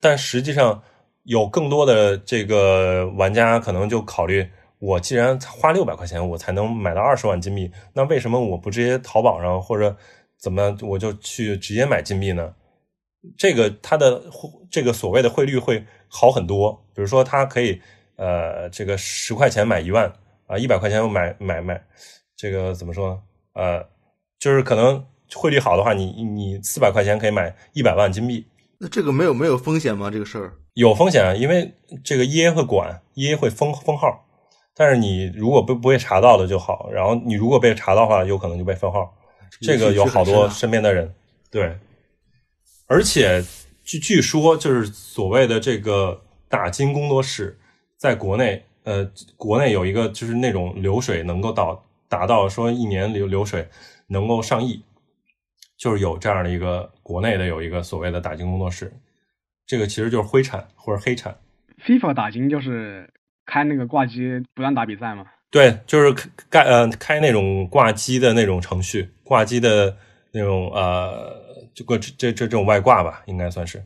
[0.00, 0.82] 但实际上，
[1.24, 4.46] 有更多的这个玩家可能就考虑：
[4.84, 9.96] 我既然花六百块钱，我才能买到二十万金币，那为什么我不直接淘宝上或者
[10.38, 12.54] 怎么我就去直接买金币呢？
[13.38, 14.22] 这个它的
[14.70, 16.84] 这个所谓的汇率会好很多。
[16.94, 17.80] 比如说，它可以
[18.16, 20.12] 呃，这个十块钱买一万。
[20.46, 21.82] 啊，一百块钱买买买，
[22.36, 23.18] 这个怎么说？
[23.54, 23.82] 呃，
[24.38, 25.02] 就是可能
[25.34, 28.46] 汇率好的话，你你四百块钱可以买一百万金币。
[28.78, 30.10] 那这个没有没有风险吗？
[30.10, 31.72] 这个事儿有风险，因为
[32.04, 34.26] 这个 EA 会管，EA 会封封号。
[34.74, 39.16] 但是你如果不不被查到的就好，然后你如果被查到的话，有可能就被封号。
[39.60, 41.14] 这个有好多身边的人
[41.50, 41.78] 对，
[42.86, 43.42] 而且
[43.82, 47.58] 据据说就是所谓的这个打金工作室
[47.96, 48.64] 在国内。
[48.84, 53.66] 呃，国内有一个就是那种流水能够到达到说一年流流水
[54.08, 54.84] 能够上亿，
[55.78, 58.92] 就是有这样的一个国内的有一个所谓的打金工作室，
[59.64, 61.34] 这个其实就是灰产或者黑产。
[61.82, 63.10] FIFA 打金就是
[63.46, 65.24] 开那个挂机不断打比赛嘛？
[65.50, 66.12] 对，就是
[66.50, 69.96] 开呃开那种挂机的那种程序，挂机的
[70.32, 71.32] 那种呃
[71.74, 73.82] 这个这这这种外挂吧，应该算是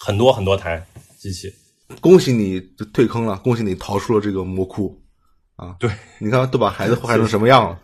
[0.00, 0.84] 很多很多台
[1.18, 1.52] 机器。
[2.00, 2.58] 恭喜你
[2.92, 4.98] 退坑了，恭喜你逃出了这个魔窟，
[5.56, 5.76] 啊！
[5.78, 7.78] 对，你看都把孩子祸害成什么样了，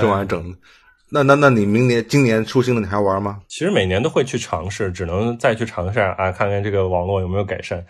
[0.00, 0.58] 这玩意儿整的。
[1.10, 3.40] 那那那你明年今年出新的你还玩吗？
[3.48, 7.82] 其实每年都会去尝试，只能再去尝试啊，看看这个网络有没有改善。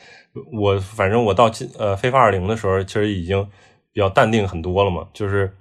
[0.53, 3.45] 我反正我到今呃非法二零的时候，其实已经
[3.93, 5.53] 比较淡定很多了嘛，就是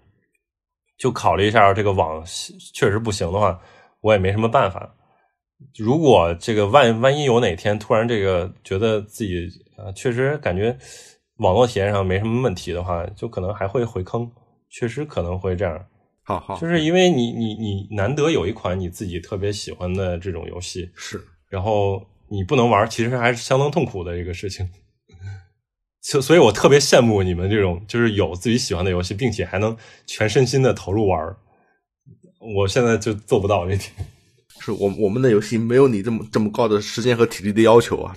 [1.00, 2.24] 就考虑一下这个网
[2.76, 3.60] 确实不行的话，
[4.02, 4.94] 我也没什么办法。
[5.76, 10.78] 如果这个万万一有哪天突然这个觉得自己啊确实感觉
[11.38, 14.32] 网络体验上没什么问题的话，就可能还会回坑，
[14.70, 15.84] 确实可能会这样。
[16.28, 24.68] 好好，就是因为你你你难得有一款你自己特别喜欢的这种游戏，是，然后你不能玩，其实还是相当痛苦的一个事情。
[26.02, 29.76] 所所以，我特别羡慕你们这种就是有自己喜欢的游戏，并且还能
[30.06, 31.34] 全身心的投入玩。
[32.40, 33.90] 我现在就做不到这点。
[34.60, 38.14] 是我我们的游戏没有你这么这么高的时间和体力的要求啊！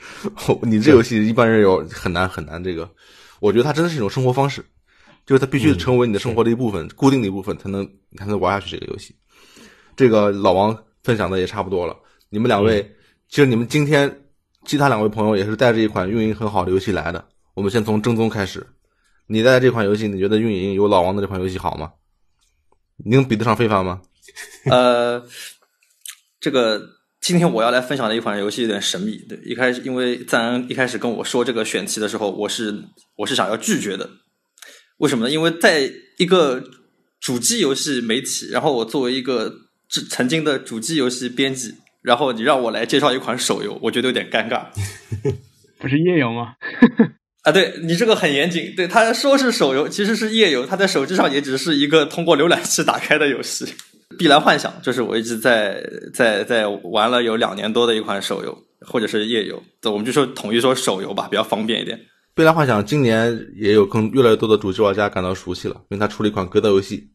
[0.62, 2.64] 你这游戏一般人有很难很难。
[2.64, 2.90] 这个，
[3.40, 4.64] 我觉得它真的是一种生活方式，
[5.26, 9.14] 就是它必须成为你的生活的一部分，固定的一部分，才能才能玩下去这个游戏。
[9.96, 11.96] 这个老王分享的也差不多了。
[12.28, 12.82] 你们两位，
[13.28, 14.24] 其实你们今天
[14.64, 17.24] 其他两位朋友也是带着一款运营很好的游戏来的。
[17.54, 18.66] 我们先从正宗开始，
[19.26, 21.92] 你带这款游戏，你觉得运营有老王的这款游戏好吗？
[22.96, 24.00] 你能比得上非凡吗？
[24.70, 25.24] 呃。
[26.40, 26.82] 这个
[27.20, 29.16] 今天我要来分享的一款游戏有点神秘。
[29.28, 32.82] 对，一开始因为赞恩一开始跟我说这个选题的时候，我是
[33.14, 34.10] 我是想要拒绝的。
[35.02, 35.30] 为什么呢？
[35.32, 36.62] 因为在一个
[37.20, 39.52] 主机游戏媒体，然后我作为一个
[40.08, 44.66] 曾经的主机游戏编辑，然后你让我来介绍一款手游，我觉得有点尴尬。
[45.80, 46.54] 不是页游吗？
[47.42, 48.72] 啊，对你这个很严谨。
[48.76, 53.66] 对，他说是手游，其实是页游，他在手机上也只是一个通过浏览器打开的游戏。
[54.16, 55.82] 碧蓝幻想，就是我一直在
[56.14, 61.98] 在在玩了有两年多的一款手游，或者是页游，我们就说统一说手游吧，比较方便一点。
[62.34, 67.10] 碧蓝幻想今年也有更越来越多的主机玩家感到熟悉了，因为它出了一款格斗游戏。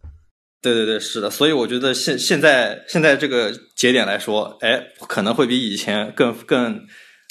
[0.61, 6.81] 对对对，是的，所以我觉得现现在现在这个节点来说，哎，可能会比以前更更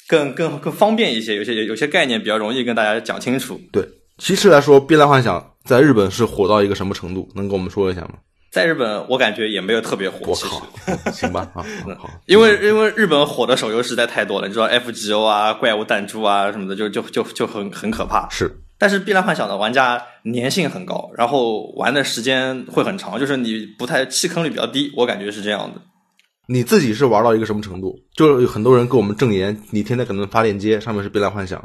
[0.07, 3.59] 更更更方便一些，有些有些概念比较容易跟大家讲清楚。
[3.71, 7.29] 对，其实来说，碧蓝幻想在日本是火到一个什么程度？
[7.35, 8.15] 能跟我们说一下吗？
[8.51, 10.19] 在日本，我感觉也没有特别火。
[10.27, 11.61] 我靠，行吧，好，
[11.99, 18.27] 好， 因为因为日本火的手游实在太多了，你知道 FGO 啊、怪物弹珠啊什么的，就就就就很很可怕。
[18.29, 20.01] 是，但是《碧蓝幻想》的玩家
[20.33, 25.81] 粘性很高，然后玩的时间会很长，就是你不太弃坑率比较低，我感觉是这样的。
[26.47, 27.99] 你自己是玩到一个什么程度？
[28.15, 31.59] 就是有很多人跟我们证言，你天天可能发链接，上面是《碧蓝幻想》。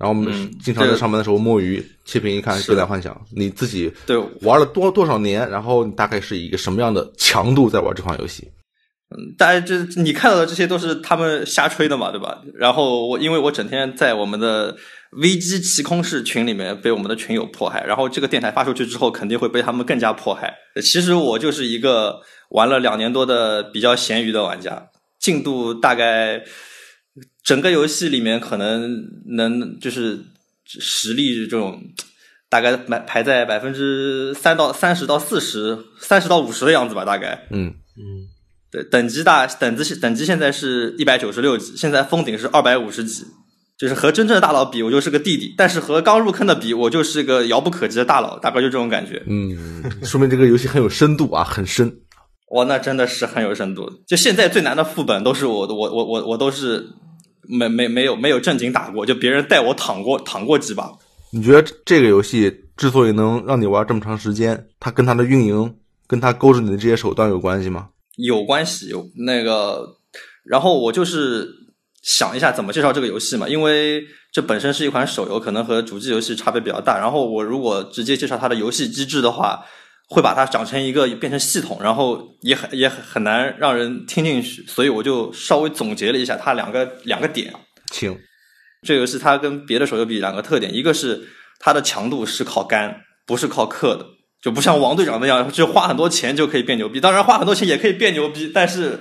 [0.00, 3.14] 然后我们经常在上班的时候摸鱼，切屏一看，未来幻想。
[3.36, 5.46] 你自己对玩了多多少年？
[5.50, 8.48] 然后你大概是一个什么样的强度在玩这款游戏？
[9.10, 12.40] 嗯，大家这你看到的这些都是他们瞎吹的嘛，对吧？
[12.54, 14.74] 然后我因为我整天在我们的
[15.20, 20.54] 危机奇空室群里面被我们的群友迫害，然后这个电台发出去之后肯定会被他们更加迫害。
[20.76, 22.20] 其实我就是一个
[22.52, 24.86] 玩了两年多的比较闲鱼的玩家，
[25.18, 26.40] 进度大概
[27.44, 29.02] 整个游戏里面可能
[29.36, 30.18] 能就是
[30.64, 31.80] 实力这种
[32.48, 37.46] 大概排排在百分之三到三十到四十、三十到五十的样子吧，大概。
[37.50, 38.28] 嗯嗯，
[38.70, 43.24] 对，等级大等级等级现在是一百九十六级，现在封顶是二百五十级，
[43.78, 49.22] 就是和真正的大佬比，我就是个弟弟；但是和刚入坑的比，我就是个遥不可及的大佬，大概就这种感觉。
[49.26, 51.92] 嗯， 说明这个游戏很有深度啊，很深。
[52.52, 53.88] 哇，那真的是很有深度。
[54.06, 56.84] 就现在最难的副本都是我我我我我都是
[57.48, 60.90] 没没没有没有正经打过，就别人带我躺过躺过几把。
[61.32, 65.74] 你觉得这个游戏之所以能让你玩这么长时间，它跟它的运营，
[66.06, 67.88] 跟它勾着你的这些手段有关系吗？
[68.16, 69.96] 有关系，有那个，
[70.44, 71.48] 然后我就是
[72.02, 76.98] 想一下怎么介绍这个游戏嘛，因为这本身是一款手游，可能和主机游戏差别比较大。
[76.98, 79.64] 然后我如果直接介绍它的游戏机制的话，
[80.10, 84.62] 会把它讲成一个变成系统，然后也很也很很难让人听进去。
[84.66, 87.54] 所以我就稍微总结了一下它两个两个点。
[87.92, 88.14] 请，
[88.82, 94.04] 这个游戏它跟别的手游比两个特点，一个是它的强度是靠干，不是靠氪的。
[94.42, 96.98] 就不像王队长那样，就花很多钱就可以变牛逼。
[96.98, 98.98] 当然，花很多钱也可以变牛逼，但是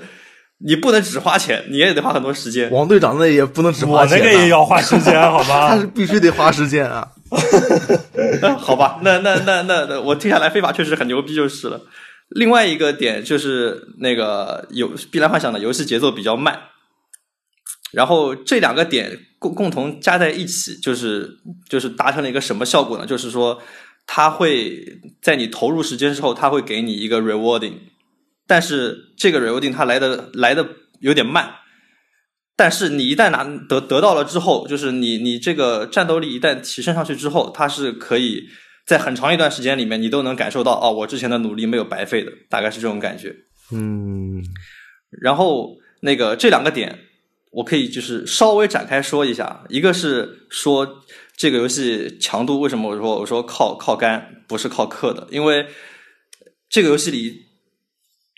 [0.65, 2.69] 你不能只花钱，你也得花很多时间。
[2.71, 5.69] 王队长那也不能只花钱、啊，我那个也要花时间，好吧？
[5.75, 7.07] 他是必须得花时间啊。
[8.59, 11.81] 好吧，那那那那那，我听下来，非法确实很牛逼就是了。
[12.29, 16.59] 另外一个点就是那个有《碧蓝幻想》的游戏节奏比较慢，
[17.91, 21.37] 然后这两个点共共同加在一起，就是
[21.69, 23.05] 就是达成了一个什么效果呢？
[23.05, 23.61] 就是说。
[24.11, 27.73] 它会在你投入时间之后，它会给你一个 rewarding，
[28.49, 30.67] 但是这个 rewarding 它来的来的
[30.99, 31.53] 有点慢，
[32.55, 38.43] 但是你一旦拿得得到了之后，就是你你这个战斗力一旦提升上去之后，它是可以
[38.87, 43.35] 在很长一段时间里面，你都能感受到哦，我之前的努力没有白费的，大概是这种感觉。
[43.71, 44.41] 嗯，
[45.21, 46.97] 然后那个这两个点，
[47.51, 51.05] 我可以就是稍微展开说一下，一个是说。
[51.39, 55.25] 这个游戏强度为什么我说我说靠靠肝不是靠氪的？
[55.31, 55.65] 因为
[56.69, 57.45] 这个游戏里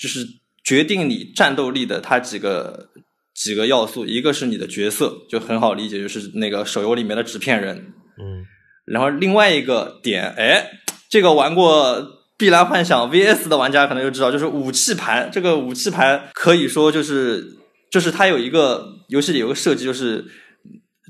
[0.02, 0.28] 就是
[0.64, 2.90] 决定你战斗力的它几个
[3.36, 7.94] 几个要素，一个是你的角色，就很好理解，就是那个手游里面的纸片人。
[8.18, 8.46] 嗯。
[8.86, 12.02] 然后另外一个点，哎，这个玩过
[12.38, 15.30] 《碧蓝幻想》VS 的玩家可能就知道，就是武器盘。
[15.32, 17.58] 这个武器盘可以说就是
[17.92, 20.26] 就是它有一个游戏里有个设计，就是。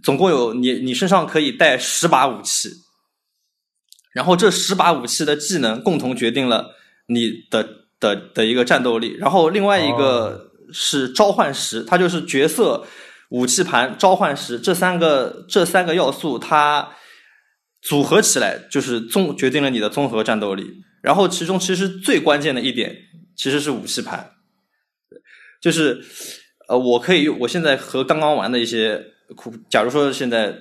[0.04, 2.72] 总共有你，你身上可以带十把武器，
[4.14, 6.72] 然后这十把武器的技能共同决定了
[7.06, 9.16] 你的的的一个战斗力。
[9.18, 12.86] 然后另外一个是召唤石，它就是角色、
[13.30, 16.90] 武器盘、召唤石这三个这三个要素，它
[17.82, 20.84] 组合起来就是综决定了你的综合战斗力。
[21.02, 22.94] 然后其中其实最关键的一点
[23.38, 24.32] 其实是武器盘，
[25.62, 26.04] 就是
[26.68, 29.06] 呃，我可以我现在和刚刚玩的一些。
[29.70, 30.54] 假如说现在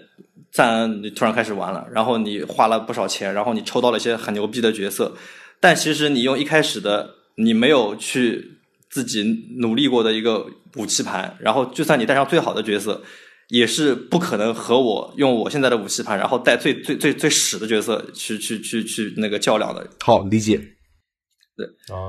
[0.52, 5.12] 赞你突然开始玩了，然后你花了不少钱，然后你抽到了一些很牛逼的角色，
[5.58, 8.58] 但其实你用一开始的你没有去
[8.90, 9.22] 自己
[9.58, 13.02] 努力过的一个武器盘，然后就算你带上最好的角色，
[13.48, 19.88] 也是不可能和我用我现在的武器盘，然后带最最最最屎的角色去去去去那个较量的。
[20.00, 20.58] 好理解，
[21.56, 21.66] 对，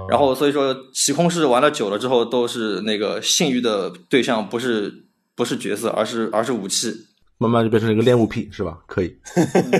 [0.09, 5.05] 然后所以说奇空是玩了久了之后，都是那个性欲的对象，不是。
[5.33, 6.93] 不是角色，而是而是武器，
[7.39, 8.77] 慢慢就变成了一个恋物癖，是吧？
[8.85, 9.11] 可以，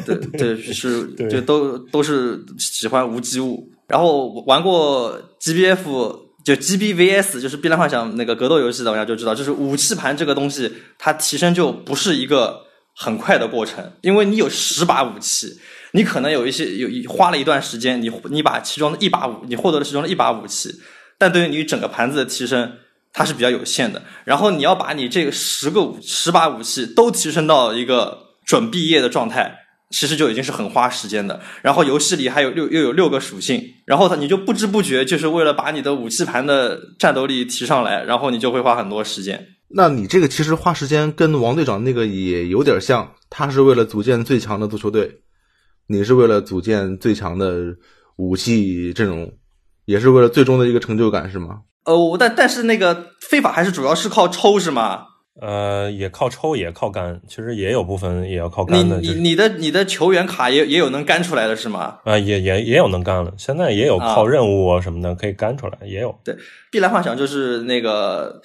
[0.06, 3.71] 对对是，就都都是喜欢无机物。
[3.88, 12.62] 然后玩过 GBF 就 GBVS，就是碧蓝幻想那个格斗游戏的玩家就知道，就是武器盘这个东西，它提升就不是一个
[12.96, 15.60] 很快的过程，因为你有十把武器，
[15.94, 20.74] 你可能有一些有花了一段时间，你你把其中的一把武，你获得了其中的一把武器，
[21.18, 22.74] 但对于你整个盘子的提升。
[23.14, 29.61] 它是比较有限的，然后你要把你这个十个武十把武器都提升到一个准毕业的状态，
[29.92, 31.40] 其实就已经是很花时间的。
[31.62, 39.48] 然后游戏里还有六又有六个属性，然后它你就不知不觉就是为了把你的武器盘的战斗力提上来，然后你就会花很多时间。
[39.74, 45.22] 那你这个其实花时间跟王队长那个也有点像，他是为了组建最强的足球队，
[45.88, 47.76] 你是为了组建最强的
[48.18, 49.32] 武器阵容，
[49.86, 51.60] 也是为了最终的一个成就感，是吗？
[51.86, 55.06] 呃，但但是那个非法还是主要是靠抽是吗？
[55.40, 58.98] 呃，也靠抽，也靠干，其实也有部分也要靠干的。
[59.00, 62.00] 你你你的你的球员卡也也有能干出来的是吗？
[62.04, 66.14] 啊，也也也有能干了，现在也有靠任务啊什么的可以干出来，也有。
[66.24, 66.36] 对，
[66.70, 68.42] 碧蓝幻想就是那个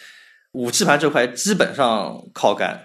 [0.53, 2.81] 武器盘这块基本上靠干，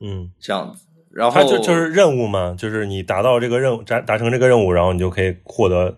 [0.00, 0.84] 嗯，这样子。
[1.12, 5.96] 然后它就就是任务嘛，就是你达到这个任务，达达成这个任务，然后你就可以获得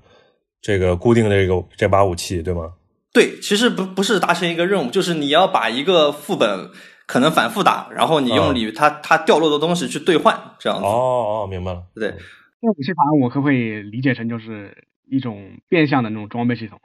[0.61, 2.75] 这个固定的这个这把武器，对吗？
[3.15, 6.69] 对，其实不不是达成一个任务，就是你要把一个副本
[7.07, 10.85] 可能反复打，然后你用里它它掉落的东西去兑换，这样子。
[10.85, 11.85] 哦哦，明白了。
[11.95, 12.15] 对，
[12.61, 14.77] 那武器盘我可不可以理解成就是
[15.09, 16.81] 一种变相的那种装备系统？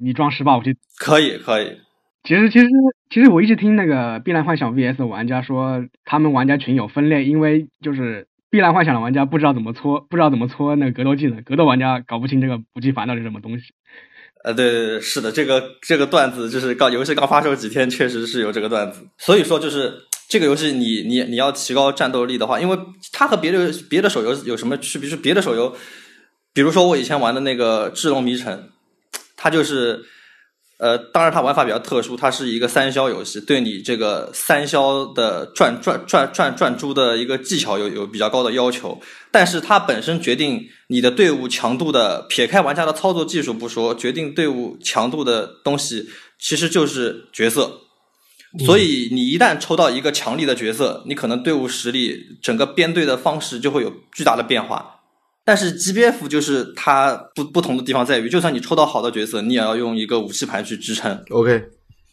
[0.00, 1.78] 你装十把武器可以可以。
[2.24, 2.66] 其实其实
[3.08, 13.72] 其实我一直听那个《碧蓝幻想》VS 玩家说，他们玩家群有分裂，因为就是《碧蓝幻想》的玩家不知道怎么搓，不知道怎么搓那个格斗技能，格斗玩家搞不清这个武器盘到底是什么东西。
[14.46, 19.00] 呃，对对对，是的，这个这个段子就是刚游戏刚发售几天，确实是有这个段子。
[19.18, 19.92] 所以说，就是
[20.28, 22.78] 这个游戏你你你要提高战斗力的话，因为
[23.12, 25.10] 它和别的别的手游有什么区别？
[25.10, 25.76] 是别的手游，
[26.52, 28.56] 比如说我以前玩的那个《智龙迷城》，
[29.36, 30.04] 它就是。
[30.78, 39.00] 呃，当然，它玩法比较特殊，它是一个三消游戏，对你这个三消的转转转转转珠的一个技巧有有比较高的要求。
[39.30, 47.80] 但是它本身决定你的队伍强度的，撇开玩家的操作技术不说，决定队伍强度的东西其实就是角色。
[48.66, 54.95] 所以你一旦抽到一个强力的角色，你可能队伍实力、整个编队的方式就会有巨大的变化。
[55.46, 61.22] 但是 G B F 就是它不不同的地方在于，就算你抽到好的角色，你也要用一个武器盘去支撑。
[61.30, 61.62] OK，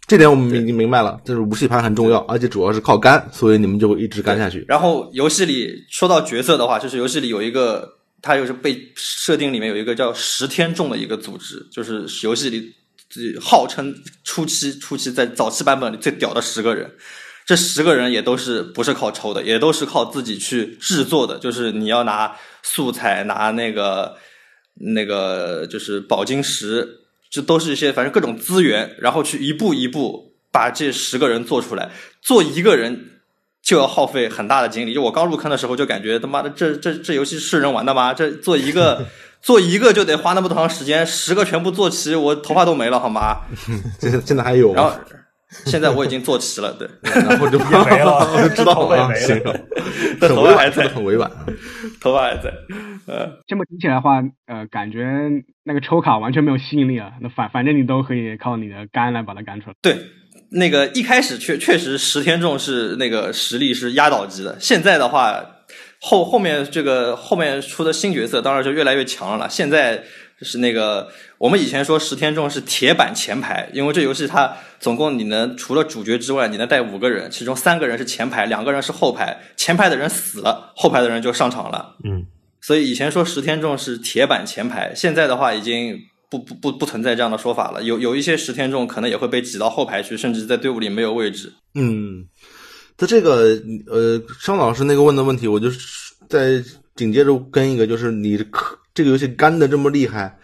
[0.06, 4.64] 这点我们已经明白了，就是武器盘很重要，而且主要是靠干，所以你们就会一直干下去。
[4.68, 7.90] 然后游戏里说到角色的话，就是游戏里有一个，
[8.22, 12.72] 它就是被设定里面有一个叫十天众的一个组织，就是游戏里
[13.42, 16.88] 号称初期初期在早期版本里最屌的十个人。
[17.46, 21.38] 这十个人也都是不是靠抽的，也都是靠自己去制作的。
[21.38, 24.16] 就是你要拿素材，拿那个
[24.76, 26.88] 那个就是宝晶石，
[27.30, 31.92] 这都是一些反正各种资源，然后去一步一步把这十个人做出来。
[32.22, 33.20] 做一个人
[33.62, 34.94] 就要耗费很大的精力。
[34.94, 38.14] 就我刚入坑的时候就感觉他妈的这这这游戏是人玩的吗？
[38.14, 39.06] 这做一个
[39.44, 43.42] 做一个就得花那么多长时间，十个全部做齐，我头发都没了好吗？
[44.00, 44.82] 这现在还有吗？
[44.82, 44.98] 然后。
[45.66, 49.40] 现在我已经做齐了，对，然后就 也没了，我就知道了啊，没行
[50.20, 51.30] 头发还在，很委婉，
[52.02, 52.52] 头发还在，
[53.08, 55.06] 呃，这么听起来的话，呃，感觉
[55.64, 57.12] 那个抽卡完全没有吸引力啊。
[57.22, 59.76] 那反反正你都可以靠你的肝来把它肝出来。
[59.82, 59.98] 对，
[60.52, 65.44] 那个一开始确确实十天众是那个实力是压倒级的，现在的话
[66.00, 69.50] 后后面这个后面出的新角色当然就越来越强了。
[69.50, 70.04] 现在
[70.44, 79.38] 是那个我们以前说十天众是铁板前排，因为这游戏它总共你能除了主角之外，你能带五个人，其中三个人是前排，两个人是后排。
[79.56, 81.96] 前排的人死了，后排的人就上场了。
[82.04, 82.26] 嗯，
[82.62, 85.98] 所以以前说十天众是铁板前排，现在的话已经
[86.30, 87.82] 不不不不存在这样的说法了。
[87.84, 91.54] 有有一些十天众可能也会被挤到后排去，甚至在队伍里没有位置。
[91.76, 92.26] 嗯，
[92.98, 95.70] 他这个呃，商老师那个问的问题，我就
[96.28, 96.62] 再
[96.96, 100.38] 紧接着跟一个，就是你氪这个游戏肝的这么厉害，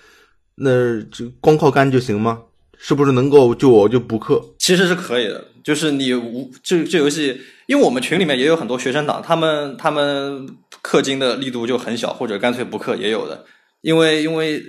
[0.56, 2.43] 那就光靠肝就行吗？
[2.82, 4.41] 是不是能够就我就补课？
[4.58, 10.47] 其实是可以的，就是你无这这游戏，因为我们群里面也有很多学生党，他们他们
[10.82, 13.45] 氪金的力度就很小，或者干脆不氪也有的。
[13.82, 14.64] 因为因为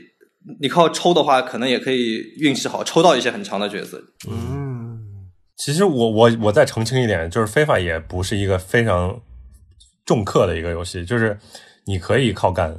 [0.61, 4.03] 你靠抽的话，可能也可以运气好抽到一些很强的角色。
[4.29, 4.99] 嗯，
[5.57, 9.21] 其实我我我再澄清一点，就是非法也不是一个非常
[10.05, 11.39] 重氪的一个游戏，就是
[11.87, 12.77] 你可以靠干，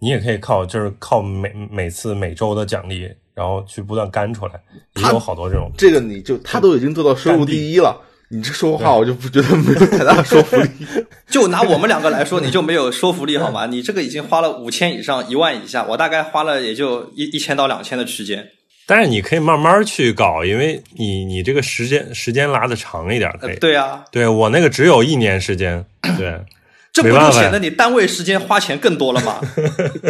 [0.00, 4.52] 你也可以靠就是靠每每次每周的奖励，然后去不断干出来，
[4.96, 5.70] 也有好多这种。
[5.76, 10.68] 这个你就他都已经做到收入第一了，你这说话我就不觉得没有太大的说服力。
[11.28, 13.66] 就拿我们两个来说，你就没有说服力好吗？
[13.66, 18.48] 你这个已经花了五千以上，一万以下，我大概花了也就一一千到两千的区间。
[18.86, 23.56] 但是你可以慢慢去搞，因为你你这个时间时间拉的长一点可以。
[23.56, 25.84] 对啊，对我那个只有一年时间，
[26.16, 26.40] 对，
[26.92, 29.40] 这不就显得你单位时间花钱更多了吗？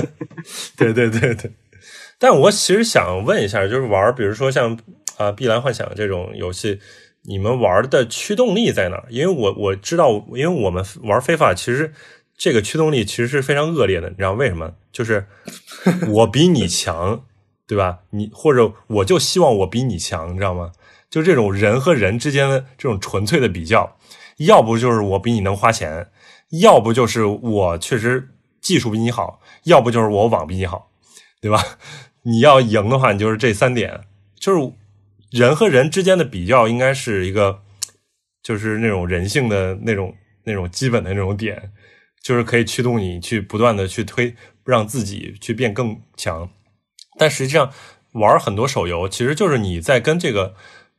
[0.77, 1.51] 对对对对。
[2.19, 4.73] 但我其实想问一下，就是玩，比如说像
[5.17, 6.81] 啊《碧蓝幻想》这种游戏，
[7.23, 9.05] 你们玩的驱动力在哪？
[9.09, 11.93] 因为我我知道，因为我们玩非法，其实
[12.37, 14.09] 这个驱动力其实是非常恶劣的。
[14.09, 14.73] 你知道为什么？
[14.91, 15.27] 就是
[16.09, 17.25] 我比你强，
[17.67, 17.99] 对吧？
[18.11, 20.73] 你或者我就希望我比你强，你知道吗？
[21.11, 23.97] 就这种人和人之间的这种纯粹的比较，
[24.39, 26.09] 要不就是我比你能花钱，
[26.61, 28.31] 要不就是我确实
[28.61, 30.91] 技术比你好，要不就是我网比你好，
[31.41, 31.63] 对吧？
[32.25, 34.01] 你要赢的话，你就是这三点，
[34.39, 34.73] 就是
[35.31, 37.63] 人和人之间的比较，应该是一个
[38.43, 41.73] 就是那种人性的那种那种基本的那种点，
[42.23, 44.35] 就是可以驱动你去不断的去推，
[44.65, 46.51] 让自己去变更强。
[47.19, 47.73] 但实际上，
[48.13, 50.55] 玩很多手游其实就是你在跟这个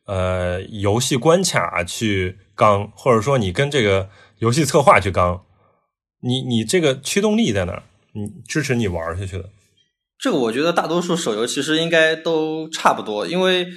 [0.05, 4.09] 呃游戏关卡去刚，或者说你跟这个
[4.39, 5.43] 游戏策划去刚，
[6.21, 7.83] 你你这个驱动力在哪儿？
[8.13, 9.49] 你支持你玩下去的。
[10.17, 13.67] 这个我觉得大多数手游其实应该都差不多，因为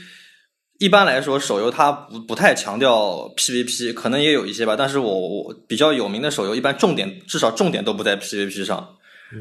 [0.78, 4.74] 一般来说手游它不不太强调 PVP，可能也有一些吧。
[4.74, 8.96] 但是我我比较有名的手游，一般重点至少重点都不在 PVP 上。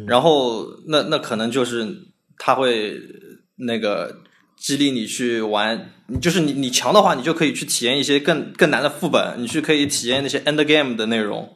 [0.07, 1.87] 然后那那可能就是
[2.37, 2.97] 它会
[3.55, 4.15] 那个
[4.61, 5.91] 激励你去玩，
[6.21, 11.49] 就是你你强的话，你就可以去体验一些更更难的副本，你去可以体验那些 end game 的内容。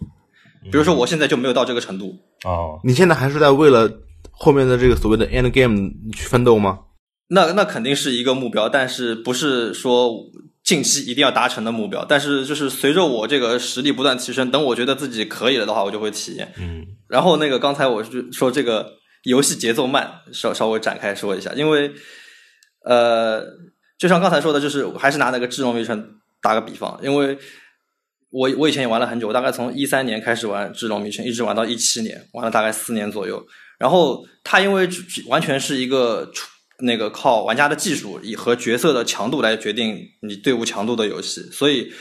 [0.71, 2.17] 比如说我现在就没有到这个程度。
[2.43, 3.87] 哦，你现在还是在为了
[4.31, 6.79] 后面的这个所谓的 end game 去奋斗吗？
[7.27, 10.11] 那那肯定是一个目标，但是不是说
[10.63, 12.03] 近期一定要达成的目标。
[12.03, 16.51] 但是就是随着我这个实力不断提升，等我觉得自己可以了的话，我就会体验。
[16.57, 18.91] 嗯，然后那个刚才我是说这个
[19.23, 21.91] 游戏节奏慢，稍稍微展开说一下，因为
[22.85, 23.43] 呃，
[23.97, 26.01] 就像刚才说的，就是还是拿那个《智龙迷城》
[26.41, 27.37] 打个比方，因为
[28.29, 33.45] 我我以前也玩了很久，我大概从一三年开始玩《智龙迷城》，一直玩到一七年，玩了大概四年左右。
[33.77, 34.87] 然后它因为
[35.27, 36.31] 完全是一个
[36.79, 41.91] 那个靠玩家的技术以和角色的强度来决定你队伍强度的游戏，所以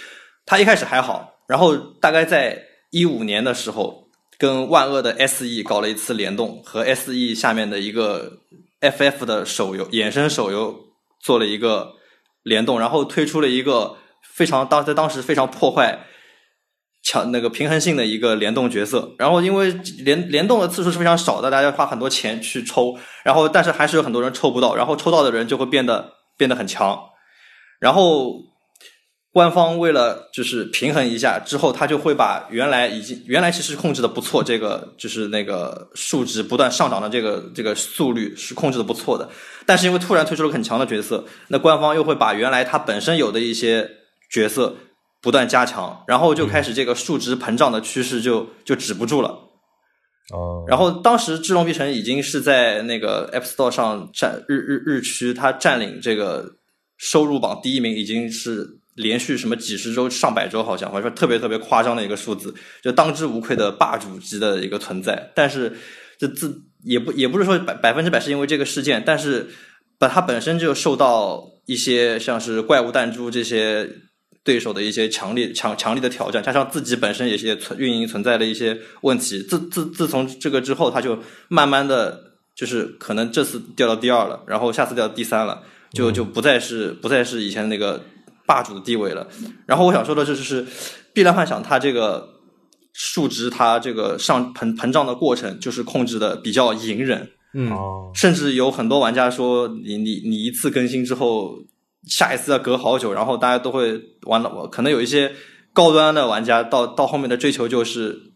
[0.46, 1.34] 它一开始还好。
[1.48, 4.08] 然后大概在一五年的时候，
[4.38, 8.38] 跟万恶的 SE 搞了一次联动，和 SE 下面的一个
[8.90, 10.78] FF 的手游衍生手游
[11.20, 11.94] 做了一个
[12.42, 13.96] 联动，然后推出了一个
[14.34, 16.06] 非常当在当时非常破坏。
[17.06, 26.98] 强那个平衡性的一个联动角色，然后因为联联动的次数是非常少的，大家花很多钱去抽，然后但是还是有很多人抽不到，然后抽到的人就会变得变得很强，
[27.78, 28.32] 然后
[29.34, 39.28] 官方为了就是平衡一下之后，他就会把原来已经原来其实控制的不错，这个就是那个数值不断上涨的这个这个速率是控制的不错的，
[39.66, 43.90] 但是因为突然推出了很强的角色，那官方又会把原来它本身有的一些
[44.30, 44.76] 角色。
[45.24, 49.30] 不断加强，然后就开始这个数值膨胀的趋势就就止不住了。
[50.34, 56.56] 哦，然后当时《智龙必城》已经是在那个 App Store 上占日日日区，它占领这个
[56.98, 65.30] 收入榜第一名，已经是连续什么几十周、上百周，好像或者说特别特别夸张的一个数字，就当之无愧的霸主级的一个存在。
[65.34, 65.76] 但是
[66.18, 69.48] 这自也不也不是说百百分之百是因为这个事件，但是
[69.98, 73.88] 把它本身就受到一些像是怪物弹珠这些。
[74.44, 81.18] 对手的一些强烈强强力的挑战，加上自己本身也是存运营存在的一些问题，自自自从这个之后，他就
[81.48, 82.20] 慢慢的
[82.54, 85.62] 就是可能这次掉到第二了，然后下次掉到第三了，
[85.94, 88.04] 就就不再是不再是以前那个
[88.46, 89.26] 霸主的地位了。
[89.66, 90.66] 然后我想说的就是，
[91.12, 92.28] 碧蓝幻想它这个
[92.92, 97.70] 数值它这个上膨膨胀的过程，就是控制的比较隐忍，嗯，
[98.14, 101.58] 甚至有很多玩家说，你你你一次更新之后。
[102.06, 104.68] 下一次要隔好久，然后大家都会玩了。
[104.70, 105.32] 可能有一些
[105.72, 108.34] 高端的玩家到到后面的追求就是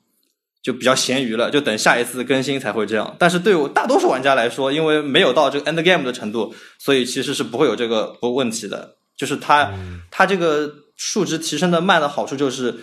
[0.62, 3.14] 就比较咸鱼了，就等下一次更新才会这样。
[3.18, 8.94] 但是对我大多数玩家来说，因为没有到这个 end game 的程度，所以其实是不会有这个不问题的。
[9.18, 9.70] 就是它
[10.10, 12.74] 它这个数值提升的慢的好处就是，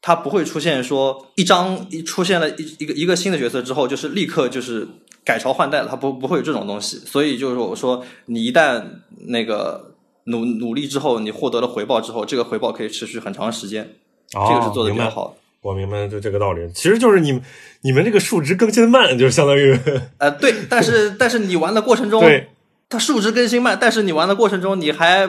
[0.00, 4.86] 它不会出现说一张一出现了一一个一个新的角色之后，就是立刻就是
[5.24, 6.98] 改朝换代了，它不不会有这种东西。
[6.98, 8.84] 所以就是我说，你一旦
[9.26, 9.86] 那个。
[10.30, 13.94] 努努力之后，你获得了回报之后，这个回报可以持续很长时间，
[14.30, 15.34] 这个是做的比较好。
[15.62, 16.70] 我明白，就这个道理。
[16.74, 17.40] 其实就是你
[17.80, 19.74] 你们这个数值更新慢，就是相当于
[20.20, 22.46] 呃对，但是但是你玩的过程中，对
[22.90, 25.26] 它数值更新慢，但是你玩的过程中，你还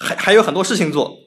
[0.00, 1.18] 还还有很多事情做，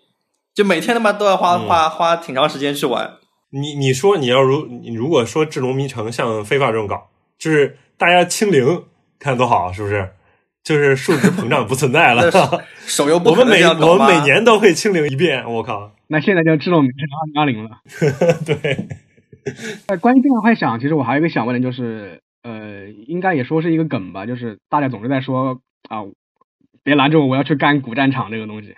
[0.53, 3.13] 就每天他妈都要花花花挺长时间去玩。
[3.51, 8.83] 你你说你要如你如果说智龙迷城像非法这种搞，就是大家清零，
[9.19, 10.09] 看多好，是不是？
[10.63, 12.31] 就是数值膨胀不存在了，
[12.87, 15.91] 手游我们每我们每年都会清零一遍，我靠！
[16.07, 16.97] 那现在就智龙迷城
[17.35, 17.81] 二零二零了。
[18.47, 18.87] 对。
[19.87, 25.59] 呃，关于变幻想，其实我还有一个想问的，就是呃，应该也说是一个梗吧，就是大家总是在说
[25.89, 26.03] 啊，
[26.83, 28.75] 别拦着我，我要去干古战场这个东西。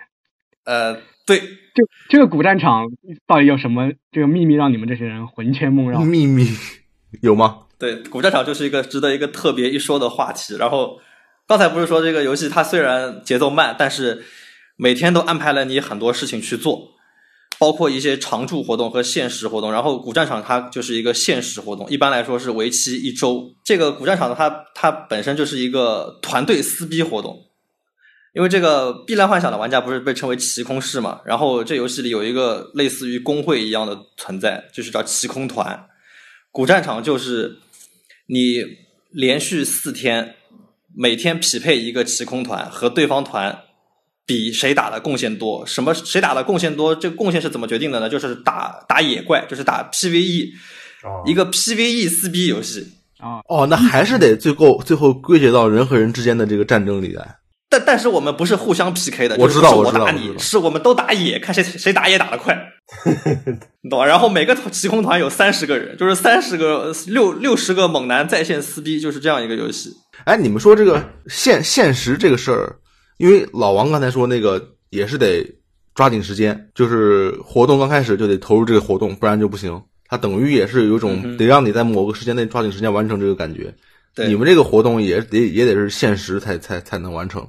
[0.64, 0.94] 呃，
[1.26, 2.86] 对，就这个古战场
[3.26, 6.00] 到底有什么这个秘密，让你们这些人魂牵梦绕？
[6.00, 6.46] 秘密
[7.22, 7.62] 有吗？
[7.78, 11.00] 对，古战场就是一个值得一个特别一说的话题，然后。
[11.48, 14.24] 刚才不是说这个游戏它虽然节奏慢，但是
[14.74, 16.88] 每天都安排了你很多事情去做，
[17.60, 19.70] 包括一些常驻活动和限时活动。
[19.70, 23.54] 然后古战场它就是一个限时活动，一般来说是为期一周。
[23.62, 27.38] 这个古战场它它本身就是一个团队撕逼活动，
[28.36, 35.86] 因为这个《碧蓝幻想》的玩家不是被称为奇空士嘛，然后这游戏里有一个类似于工会一样的存在，就是叫奇空团。
[36.52, 37.56] 古战场就是
[38.26, 38.62] 你
[39.10, 40.34] 连续四天，
[40.94, 43.58] 每天匹配一个奇空团和对方团
[44.26, 45.64] 比谁打的贡献多。
[45.64, 46.94] 什么谁打的贡献多？
[46.94, 48.06] 这个贡献是怎么决定的呢？
[48.06, 50.50] 就是打打野怪，就是打 PVE，
[51.24, 52.86] 一个 PVE 四 B 游戏。
[53.16, 57.36] 啊哦，那还是得最后最后归结到人和人之间的这个战争里来。
[57.76, 62.56] 但但是我们不是互相 PK 的，我知道就是我打你，是我们都打野，看谁谁打野打得快，
[63.82, 64.06] 你懂吧？
[64.06, 69.90] 然后每个骑空团有三十个人，就是三十个六六十个猛男在线撕逼，就是这样一个游戏。
[70.24, 72.76] 哎，你们说这个现现实这个事儿，
[73.18, 75.44] 因为老王刚才说那个也是得
[75.94, 79.80] 抓紧时间，就是活动刚开始就得投入这个活动，不然就不行。
[80.08, 83.74] 它等于也是有种得让你在某个时间内抓紧时间完成这个感觉。
[84.16, 87.46] 对你们这个活动也得也得是限时才才才能完成。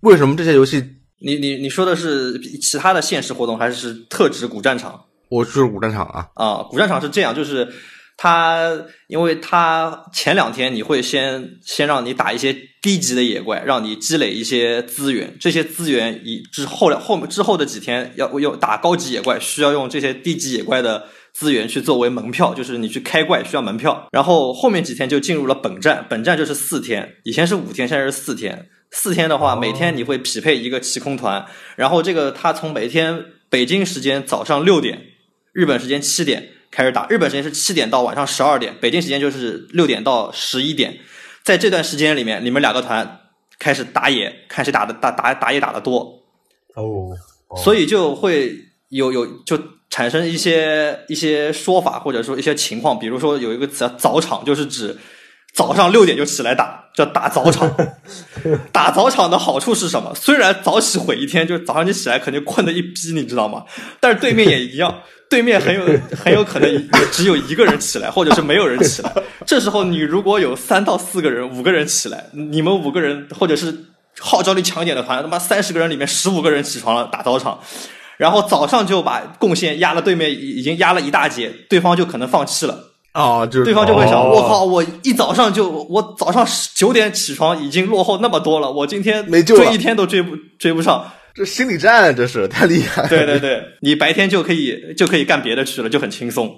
[0.00, 0.82] 为什么这些游戏
[1.20, 6.28] 你你你说的是其他的现实活动，还是特指古战场我就是古战场啊？
[6.36, 6.62] 啊？
[6.70, 7.68] 古战场是这样，就是
[8.16, 8.70] 它，
[9.08, 21.04] 因为它前两天你会先先让你打一些低级的野怪，让你积累一些资源，这些资源以之后了后之后的几天要要打高级野怪，需要用这些低级野怪的。
[21.34, 28.70] 资源去作为门票，就是你去开怪需要门票，然后后面几天就进入了本站，本站就是四天，以前是五天，现在是四天。
[28.92, 35.02] 四天的话，每天你会匹配一个骑空团，然后这个他从每天北京时间早上六点，
[35.52, 41.00] 日本时间七点开始打，日本时间是七点到晚上十二点，北京时间就是六点到十一点，
[41.42, 43.22] 在这段时间里面，你们两个团
[43.58, 46.22] 开始打野，看谁打的打打打野打的多，
[46.76, 47.10] 哦，
[47.64, 48.56] 所以就会
[48.88, 49.58] 有有就
[49.90, 54.96] 产生一些一些说法或者说一些情况，比如说有一个词叫早场，就是指
[55.54, 57.72] 早上六点就起来打，叫打早场。
[58.72, 60.12] 打早场的好处是什么？
[60.14, 63.64] 虽然早起毁一天，就是早上你起来肯定困得一逼，你知道吗？
[64.00, 66.80] 但是对面也一样，对面很有很有可能也
[67.12, 69.12] 只有一个人起来，或者是没有人起来。
[69.46, 73.72] 这时候你如果有三到四个人、五个人起来，你们五个人或者是
[74.18, 77.60] 号召力强一点的团，他妈三十个人里面十五个人起床了打早场。
[78.16, 82.92] 然后早上就把贡献压了对面，已经压了一大截，对方就可能放弃了。
[83.12, 86.44] 啊，就是对方就会想：哦我靠，我一早上就我早上
[86.74, 91.04] 九点起床，已经落后那么多了，我今天没救了追一天都追不追不上。
[91.32, 93.08] 这心理战，这是太厉害了。
[93.08, 96.48] 对对对，你白天就可以就可以干别的去了，就很轻松。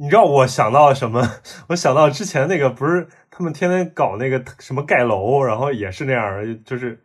[0.00, 1.28] 你知道我想到什么？
[1.68, 6.98] 我想到之前那个不是他们天天搞那个什么盖楼，然后也是那样，就是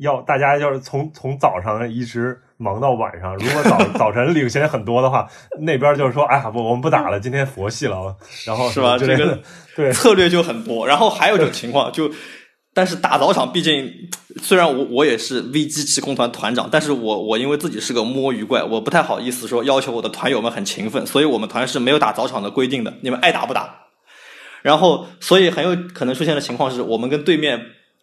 [0.00, 5.26] 要大家要是从从早上一直忙到晚上，如果早 早晨领先很多的话，
[5.62, 9.40] 那边就是说，哎呀，不，我们不打了，今天佛系了，然后是吧这个
[9.74, 10.86] 对，策略就很多。
[10.86, 12.10] 然后还有一种情况，就
[12.74, 13.90] 但是打早场，毕竟
[14.42, 23.74] 虽然我我也是 VG 气空团团长，但是我我因为自己是个摸鱼怪，我不太好意思说要求我的团友们很勤奋，所以我们团是没有打早场的规定的，你们爱打不打。
[24.62, 27.58] 然后，所以很有可能出现的情况是我们跟对面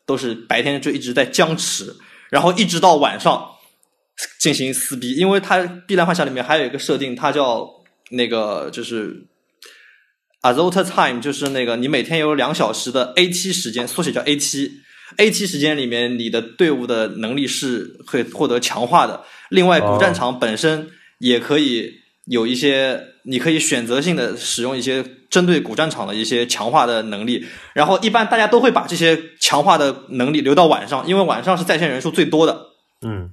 [0.08, 1.96] 都是白天就一直在僵持，
[2.32, 3.48] 然后一直到晚上
[4.40, 7.68] 进行撕逼，因为它《碧蓝幻想》里面还有一个设定，它叫
[8.12, 9.26] 那个就是
[10.42, 14.72] Azota Time，就是那个你每天有两小时的 AT 时间，缩写叫 AT。
[15.18, 19.24] AT 时间里面，你的队伍的能力是会获得强化的。
[19.50, 20.90] 另外，哦古战场本身
[21.20, 21.94] 也可以
[22.26, 27.48] 有一些，你可以选择性的使用一些针对古战场的一些强化的能力。
[27.74, 32.66] 然后，一般大家都会把这些强化的能力留到晚上，因为晚上是在线人数最多的。
[33.06, 33.32] 嗯，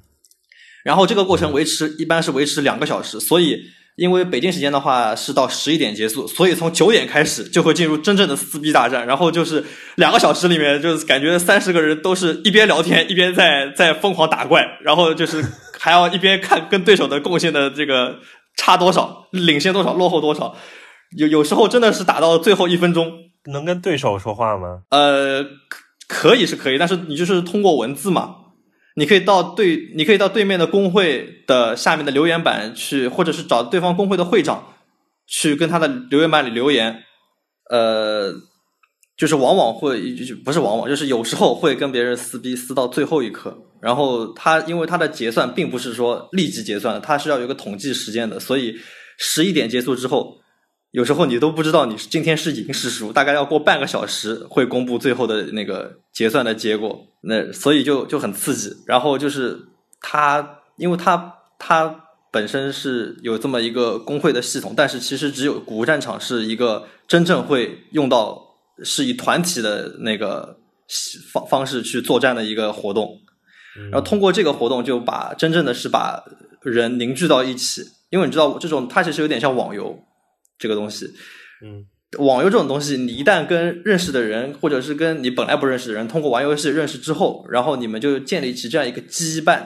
[0.85, 3.59] 然后这个过程维持一般是维持两个小时，所以
[3.97, 9.65] 因为北京时间的话是到十一点结束，所以从九点开始就会进入真正的撕逼大战，然后就是
[9.97, 15.45] 两个小时里面，就是感觉三十个人都是一边聊天一边在在疯狂打怪，然后就是
[15.79, 18.17] 还要一边看跟对手的贡献的这个
[18.57, 20.55] 差多少，领先多少，落后多少，
[21.17, 23.11] 有有时候真的是打到最后一分钟，
[23.53, 24.81] 能跟对手说话吗？
[24.91, 25.45] 呃，
[26.09, 28.35] 可可以是可以，但是你就是通过文字嘛，
[28.95, 34.75] 你可以到对，你可以到对面的工会的下面的留言板去，或者是找对方工会的会长
[35.27, 37.03] 去跟他的留言板里留言，
[37.71, 38.33] 呃，
[39.17, 40.01] 就是往往会
[40.45, 48.77] 不是往往，就是有时候会跟别人撕逼撕到最后一刻，然后他因为他的结算并不是说立即结算，他是要有个统计时间的，所以
[49.19, 50.44] 十一点结束之后。
[50.95, 58.73] 有时候你都不知道你今天是赢是输，大概要过半个小时会公布最后的那个结算的结果，那所以就就很刺激。
[58.87, 59.59] 然后就是
[60.01, 68.41] 它，因为它它本身是有这么一个工会的系统，但是其实只有古物战场是一个真正会用到
[68.85, 70.59] 是以团体的那个
[71.33, 73.19] 方方式去作战的一个活动。
[73.91, 76.23] 然后通过这个活动，就把真正的是把
[76.63, 77.83] 人凝聚到一起。
[78.11, 79.99] 因为你知道，这种它其实有点像网游
[80.59, 81.07] 这个东西。
[81.63, 81.85] 嗯，
[82.19, 89.61] 网游这种东西，你一旦跟认识的人，或者是跟你本来不认识的人，通过玩游戏认识之后，然后你们就建立起这样一个羁绊。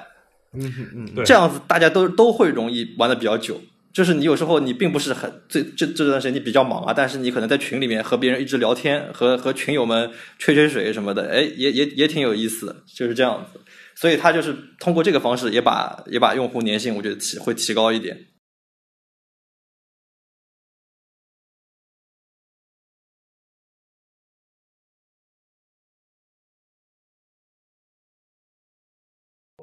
[0.55, 3.61] 嗯嗯嗯，对这样子大家都都会容易玩的比较久。
[3.93, 10.09] 就是你有时候你并不是很这这这段时间你比较忙啊，但是你可能在群里面和别人一直聊天，和和群友们
[10.39, 13.61] 吹吹水什么的，哎，也也也挺有意思的，就是这样子。
[13.97, 18.17] 所以他就是通过这个方式，也把也把用户粘性，我觉得提会提高一点。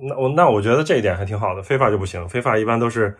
[0.01, 1.63] 那我那我觉得这一点还挺好的。
[1.63, 3.15] 非法就不行，非法一般都是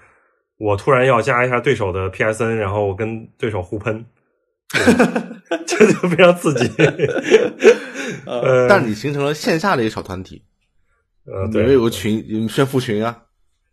[0.58, 4.06] 我突然要加一下对手的 PSN，然后我跟对手互喷，
[5.66, 6.70] 这就非常刺激。
[8.26, 10.44] 呃，但是你形成了线下的一个小团体，
[11.26, 13.18] 呃，你对，们有个群，你们炫富群啊，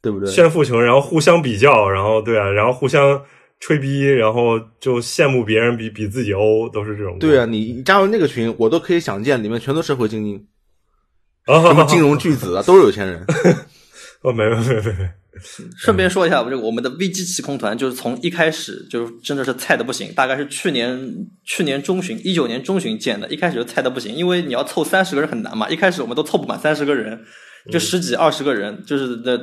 [0.00, 0.28] 对不对？
[0.30, 3.22] 炫富群，然后互相比较，然后对啊，然后互相
[3.60, 7.18] 吹逼，然后就羡慕别人比比自己欧，都是这种。
[7.18, 10.42] 对啊，你加入那个群，我都可以想见，里面全都社会精英，啊，
[11.46, 13.24] 什么金融巨子啊，都是有钱人。
[14.22, 15.10] 哦，没没没没没，
[15.76, 20.96] 顺便说一下，我这个我们的 VG 气空团就是从一开始就是真的是菜的不行，大概是去年
[21.44, 27.20] 去年中旬，一九年中旬建的，一开始就菜的不行，因为你要凑三十个人很难嘛，一开始我们都凑不满三十个人，
[27.72, 29.36] 就十几二十个人，就是那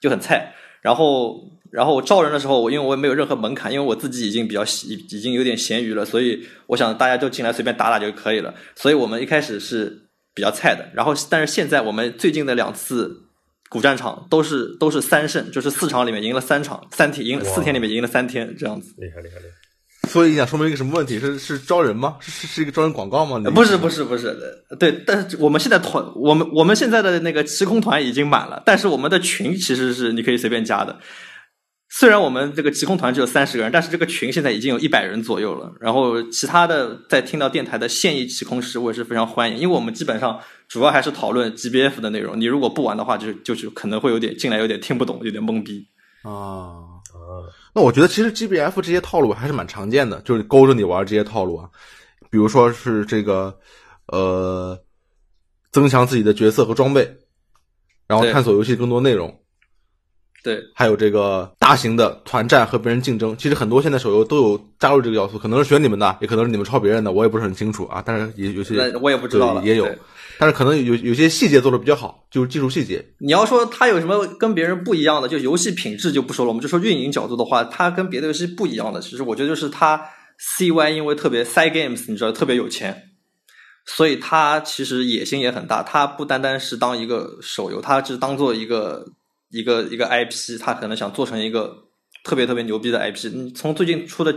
[0.00, 0.52] 就很菜。
[0.82, 1.36] 然后
[1.70, 8.52] 然后我招人的时候，我因为我也没有任何门槛，因为我自己已经比较已已经有点闲鱼了，所以我想大家就进来随便打打就可以了。
[8.74, 10.05] 所以我们一开始是
[10.36, 13.24] 比较菜的，然后但是现在我们最近的两次。
[13.68, 18.94] 古战场都是都是三胜，就是四场里面赢了三场，三天赢哇四天里面赢了三天这样子。
[18.96, 20.08] 厉害厉害厉害！
[20.08, 21.18] 所以你想说明一个什么问题？
[21.18, 22.16] 是是招人吗？
[22.20, 23.40] 是是是一个招人广告吗？
[23.50, 24.28] 不是不是不是，
[24.70, 30.96] 呃对，但是我们现在团，我们我们现在的那个时空团已经满了，但是我们的群其实是你可以随便加的。
[31.98, 35.72] 虽然我们这个奇空团只有三十个人，但是这个群现在已经有一百人左右了。
[35.80, 40.38] 然后其他的在听到电台的现役奇空师，我也是非常欢迎，因为我们基本上
[40.68, 42.38] 主要还是讨论 GBF 的内容。
[42.38, 45.86] 你如果不玩的话，就就是可能会有点进来有点听不懂，有点懵逼。
[46.22, 46.84] 啊。
[47.16, 51.70] 啊，那我觉得其实 GBF 这些套路还是蛮常见的，就是勾着你玩这些套路啊，
[52.28, 53.58] 比如说是这个
[54.08, 54.78] 呃，
[55.72, 57.16] 增强自己的角色和装备，
[58.06, 59.40] 然后探索游戏更多内容，
[60.46, 63.36] 对，还有这个大型的团战和别人竞争。
[63.36, 68.00] 其实很多现在手游都有加入这个要素，可能是学你们的，也可能是你们抄别人的，我也不是很清楚啊。
[68.06, 69.64] 但是也有些我也不知道了。
[69.64, 69.88] 也有，
[70.38, 73.04] 但是可能有有些细节做的比较好，就是技术细节。
[73.18, 80.00] 你要说它有什么跟别人不一样的，就游戏品质就不说了，我们就说运营角度的话，它跟别的游戏不一样的，其实我觉得就是它
[80.58, 83.10] CY 因为特别 Side Games，你知道特别有钱，
[83.84, 85.82] 所以它其实野心也很大。
[85.82, 89.04] 它不单单是当一个手游，它是当做一个
[89.56, 91.74] 一个一个 IP，他可能想做成一个
[92.22, 93.30] 特别特别牛逼的 IP。
[93.32, 94.34] 你从最近出的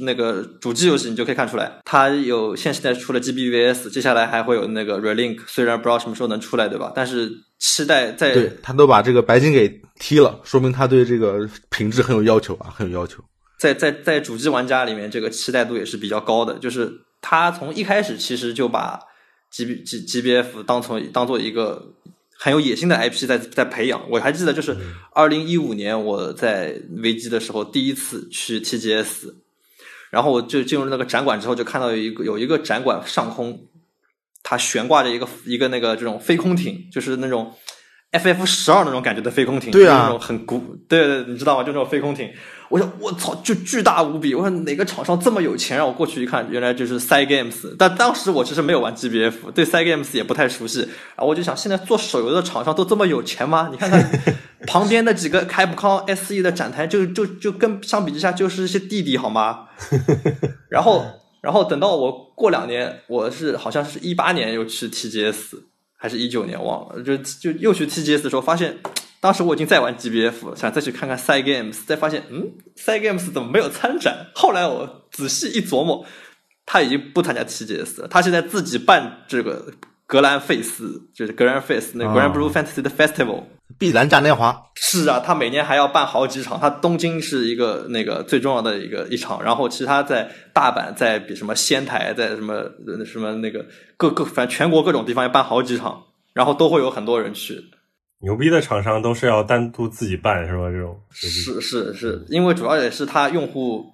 [0.00, 6.92] 那个主机游戏，你就可以看出来，它有现现在出了 GBVS，接下来还会有那个 Relink，虽然不知道什么时候能出来，对吧？
[6.94, 13.22] 但是期待在对他都把这个白金给踢了，说明他对这个品质很有要求啊，很有要求。
[13.58, 16.58] 在在在主机玩家里面，这个期待度也是比较高的。
[16.58, 16.92] 就是
[17.22, 19.00] 他从一开始其实就把
[19.50, 21.94] G B G G B F 当成当做一个
[22.38, 24.00] 很有野心的 IP 在在培养。
[24.10, 24.76] 我还记得，就是
[25.12, 29.36] 二零一五年我在危机的时候第一次去 T G S，
[30.10, 33.66] 然后我就进入那个展馆之后，就看到有一个有一个展馆上空，
[34.42, 37.52] 它悬挂着一个一个那个这种飞空艇，就是那种
[38.10, 41.64] F F 十二那种感觉的飞空艇，对啊那种很古，对对，你知道吗？
[41.64, 42.30] 就那种飞空艇。
[42.68, 44.34] 我想，我操，就巨大无比！
[44.34, 45.76] 我说哪个厂商这么有钱？
[45.76, 47.74] 让我过去一看，原来就是 Side Games。
[47.78, 50.80] 但当时我其实没有玩 GBF，对 Side Games 也不太熟悉。
[50.80, 53.68] 然后我就想，现在做手游的厂商都这么有钱吗？
[53.70, 54.04] 你看看
[54.66, 59.68] 旁边那几个开普康 SE 的展台，就就就跟相比之下就是一些弟弟好吗？
[60.68, 61.04] 然后，
[61.42, 65.60] 然后等到我过两年，我是好像是一八年又去 TGS，
[65.96, 68.78] 还是一九年忘了，就就又去 TGS 的时候，发现
[69.20, 74.26] 当时我已经在玩 GBF，想再去看看 Side Games，再发现嗯，Side Games 怎么没有参展？
[74.34, 76.04] 后来我仔细一琢磨，
[76.64, 79.72] 他已经不参加 TGS 了，他现在自己办这个
[80.06, 83.44] 格兰费斯，就是格兰费斯那 Grand Blue Fantasy 的 Festival。
[83.78, 86.58] 碧蓝嘉年华，是啊，他每年还要办好几场。
[86.58, 93.66] 他东京是一个那个最重要的一个一场，然后其他在大阪，在比什么仙台，在什么呃什么那个
[93.96, 97.60] 各各反正全国各种地方要办好几场，然后都会有很多人去。
[98.20, 100.70] 牛逼的厂商都是要单独自己办是吧？
[100.70, 103.84] 这种是是是，因为主要也是它用户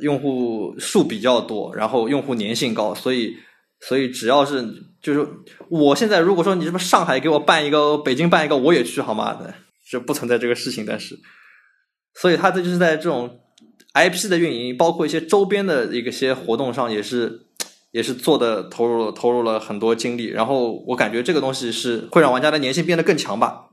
[0.00, 3.36] 用户数比较多，然后用户粘性高，所以
[3.80, 4.64] 所以只要是
[5.00, 5.26] 就是
[5.68, 9.38] 我现在如果说你什么上海给我办一个，北京办一个，我也去好吗？
[9.90, 11.18] 就不存在这个事情，但是，
[12.14, 13.40] 所以他这就是在这种
[13.94, 17.46] IP 的运营，包括一些周边的一个些活动上，也是
[17.92, 20.26] 也是做的投入了投入了很多精力。
[20.26, 23.66] 然后我感觉这个东西是会让玩家的粘性变得更强吧。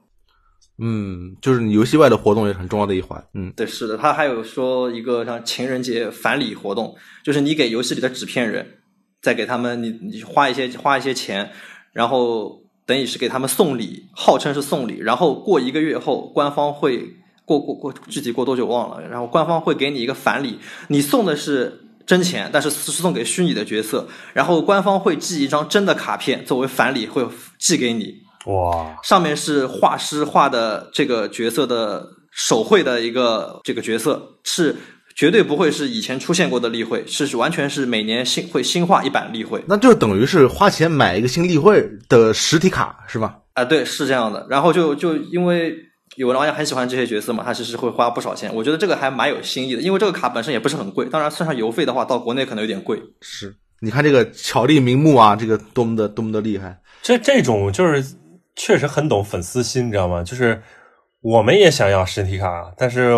[0.79, 3.23] 嗯，就是你游戏外的活动也是很重要的一环。
[3.33, 8.73] 嗯，对，是的，他还有说一个像情人节返礼活动，就是你给游戏里的纸片人。
[9.19, 11.51] 再给他们，你你花一些花一些钱，
[11.91, 27.23] 然后等于是给他们送礼，号称是送礼，然后过一个月后，官方会过过过具体过多久忘了，然后官方会给你一个返礼，你送的是真钱，但是是送给虚拟的角色，然后官方会寄一张真的卡片作为返礼，会
[27.59, 28.15] 寄给你。
[28.47, 34.75] 哇，上面是画师画的这个角色的手绘的一个这个角色是。
[35.17, 43.35] 绝对不会是以前出现过的例会，是完全是每年新会新画一版例会，那就等于是花钱买一个新例会的实体卡，是吧？
[43.55, 44.45] 啊，对，是这样的。
[44.47, 45.75] 然后就就因为
[46.15, 48.53] 有的玩家很喜欢这些角色嘛，他其实会花不少钱。
[48.53, 52.99] 我觉得这个还蛮有新意的，因为这个卡本身也不是很贵，当然算上邮费的话，到国内可能有点贵。
[53.21, 56.79] 是，你看这个巧立名目啊，这个多么的多么的厉害。
[57.01, 58.15] 这这种就是
[58.55, 60.23] 确实很懂粉丝心，你知道吗？
[60.23, 60.61] 就是。
[61.21, 63.11] 我们也想要实体卡，但是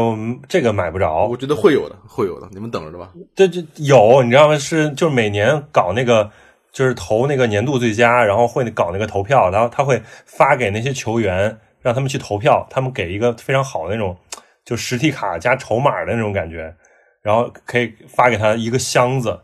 [0.48, 1.28] 这个买不着。
[1.28, 3.10] 我觉得会有的，会有的，你们等着吧。
[3.36, 4.58] 对，就有，你知道吗？
[4.58, 6.28] 是就是每年搞那个，
[6.72, 14.18] 就是投那个年度最佳，然后会搞那个投票，然后他会发给那些球员，让他们去投票，他们给一个非常好的那种，
[14.66, 16.74] 就实体卡加筹码的那种感觉，
[17.22, 19.40] 然后可以发给他一个箱子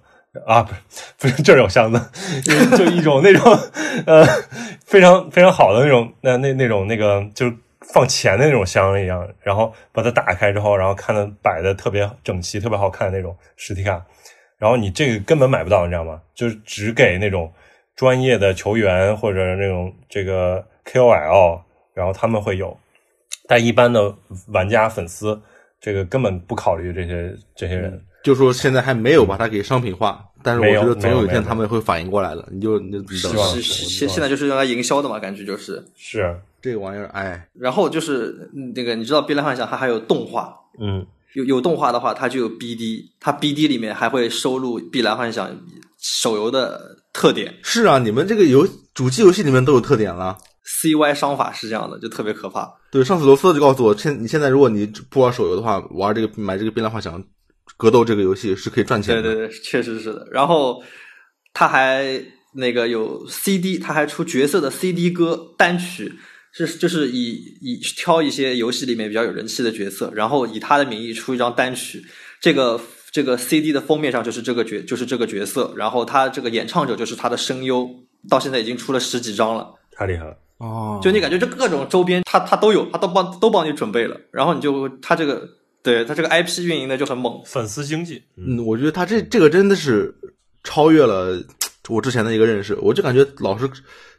[0.46, 0.82] 啊，不是
[1.18, 2.00] 不是，这有箱子，
[2.78, 3.58] 就一种那种
[4.08, 4.26] 呃
[4.86, 7.56] 非常非常好的那种那那那种那个就是。
[7.94, 14.04] 放钱的那种箱一样，然后把它打开之后，然后看的摆的特别整齐、特别好看的那种实体卡，
[14.58, 16.20] 然后你这个根本买不到，你知道吗？
[16.34, 17.54] 就是只给那种
[17.96, 21.62] 专业的球员或者那种这个 KOL，
[21.96, 22.78] 然后他们会有，
[23.48, 24.14] 但一般的
[24.48, 25.40] 玩家粉丝
[25.80, 36.40] 这个根本不考虑这些这些人，就说现在还没有把它给商品化，但是我觉得总有一天他们会反应过来的，你就你就等是现现在就是用来营销的嘛，感觉就是是。
[36.62, 41.06] 这个玩意儿，哎，然后就是那个，你知道《碧蓝幻想》它还有动画，嗯，
[41.36, 45.48] 有有动画的话，它就有 BD，它 BD 里面还会收录《碧蓝幻想》
[46.00, 47.54] 手游的特点。
[47.62, 50.36] 是啊，你们这个游主机游戏里面都有特点了。
[50.66, 52.72] CY 商法是这样的，就特别可怕。
[52.92, 57.22] 对，上次罗斯就告诉我，现你现在如果你不玩手游的话，玩这个买这个《碧蓝幻想》
[57.78, 59.22] 格斗这个游戏是可以赚钱的。
[59.22, 60.28] 对对对，确实是的。
[60.32, 60.84] 然后
[61.54, 62.24] 他还
[62.54, 66.14] 那个有 CD，他还出角色的 CD 歌单曲。
[66.58, 72.02] 是，就是以以挑一些游戏里面比较有人气的角色，然后以他的名义出一张单曲。
[72.40, 72.80] 这个
[73.12, 75.74] 这个 CD 的封面上就是这个角，就是这个角色。
[75.76, 77.86] 然后他这个演唱者就是他的声优，
[78.30, 81.00] 到现在已经出了十几张了，太厉害了哦！
[81.04, 84.20] 就你感觉这各种周边，他他都有，他都帮都帮你准备了。
[84.32, 85.48] 然后你就他这个，
[85.84, 88.24] 对他这个 IP 运营的就很猛，粉丝经济。
[88.38, 90.16] 嗯，我觉得他这这个真的是
[90.64, 91.42] 超越了
[91.90, 92.76] 我之前的一个认识。
[92.82, 93.70] 我就感觉老是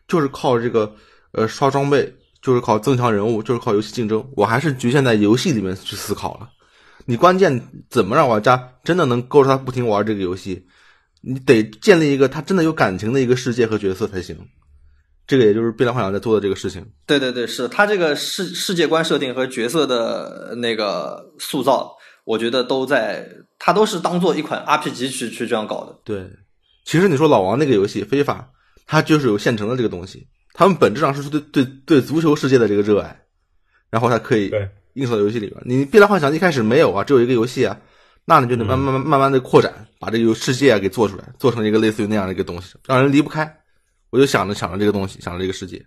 [0.07, 0.95] 就是靠这个
[1.33, 2.15] 呃刷装备。
[2.43, 6.49] 就是靠增强人物，就是靠游戏竞争，我还是局限在游戏里面去思考了。
[7.05, 7.61] 你关键
[7.91, 10.65] 怎么让玩家真的能够着他不停玩这个游戏？
[11.23, 14.37] 你得建立一个他真的有感情的一个世界和角色才行。
[15.27, 16.87] 这个也就是《碧蓝幻想》在做的这个事情。
[17.07, 23.29] 对对对，是他这个世世界观设定和角色的那个塑造，我觉得都在
[23.59, 25.99] 他都是当做一款 RPG 去去这样搞的。
[26.05, 26.29] 对，
[26.85, 28.49] 其实你说老王那个游戏《非法》，
[28.87, 30.27] 它就是有现成的这个东西。
[30.55, 33.21] 他们本质上是对对对足球世界的这个热爱，
[33.91, 34.51] 然后他可以
[34.95, 35.61] 映射到游戏里边。
[35.67, 37.79] 你《碧蓝幻想》一开始没有啊，只有一个游戏啊，
[38.25, 43.55] 那你就得慢慢慢慢慢的扩展，把这个世界啊给做出来，做成一个类似于那样的一个东西，让人离不开。
[44.11, 45.85] 我就想着想着这个东西，想着这个世界。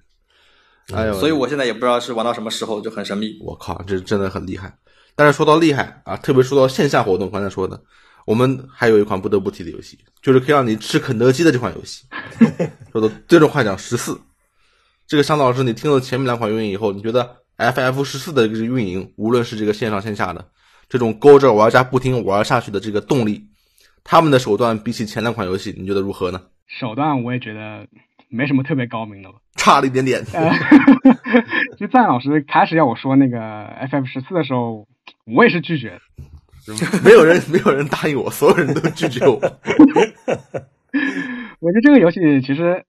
[0.94, 3.38] 哎呦，所以我现在也不知道是玩到什么时候，就很神秘。
[3.42, 4.76] 我靠，这真的很厉害。
[5.16, 7.80] 但是说到厉害啊，特别说到线下活动，刚才说的，
[8.26, 12.06] 我们还有一款不得不提的游戏，就是可以让你吃肯德基的这款游戏，
[12.92, 14.14] 说的《最终幻想十四》。
[15.06, 20.48] 这个向导老师，你听了前面两款运营以后，你觉得 FF 十四的这个运营，无论是这个线上线下的
[20.88, 23.44] 这种勾着玩家不停玩下去的这个动力，
[24.04, 26.42] 他们的手段比起前两款游戏，你觉得如何呢？
[26.68, 27.88] 手段我也觉得
[28.30, 30.24] 没什么特别高明的吧，差了一点点。
[31.78, 33.40] 就赞老师开始要我说那个
[33.90, 34.88] FF 十四的时候，
[35.26, 36.00] 我也是拒绝，
[37.04, 39.36] 没有人没有人答应我，所有人都拒绝我。
[41.62, 42.86] 我觉得这个游戏其实。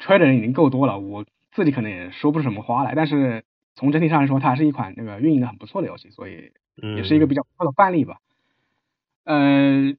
[0.00, 2.94] 吹的人已经够多了，我自己可能也说不出什么花来。
[2.96, 3.44] 但是
[3.76, 6.52] 从整体上来说，它还是一款那个运营的很不错的游戏，所以
[6.96, 8.18] 也是一个比较不错的范例吧。
[9.24, 9.92] 呃，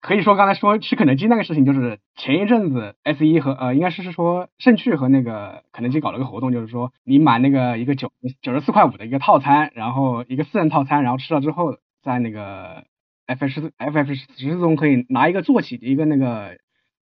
[0.00, 12.84] 可以说刚才说吃肯德基那个事情，就是前一阵子 S 一和呃，应该是是说盛趣和那个肯德基搞了个活动，就是说你买那个一个九九十四块五的一个套餐，然后一个四人套餐，然后吃了之后，在那个
[13.26, 16.58] F F 十 F F 十四中可以拿一个坐起一个那个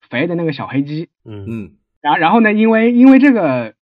[0.10, 1.46] 肥的那个小黑鸡，嗯。
[1.48, 3.76] 嗯，然然后呢，因为因为这个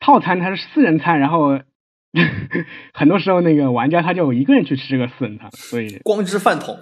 [0.00, 1.60] 套餐它是四人餐，然后
[2.94, 6.78] 很多时候那个玩家他就一个人去吃这个四人餐，所以光之饭桶，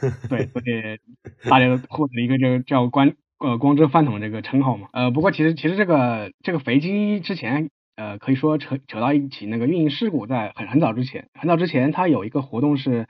[0.28, 4.88] 对，所以大家都获得一个这个叫光呃光之饭桶这个称号嘛。
[4.92, 13.08] 呃，不过其实其实这个这个肥鸡之前呃可以说扯扯到一起那个运营事故，在很很早之前，很早之前它有一个活动是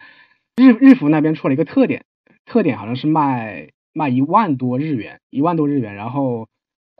[0.57, 2.05] 日日服那边出了一个特点，
[2.47, 6.49] 特点好像是卖卖一万多日元，一万多日元，然后。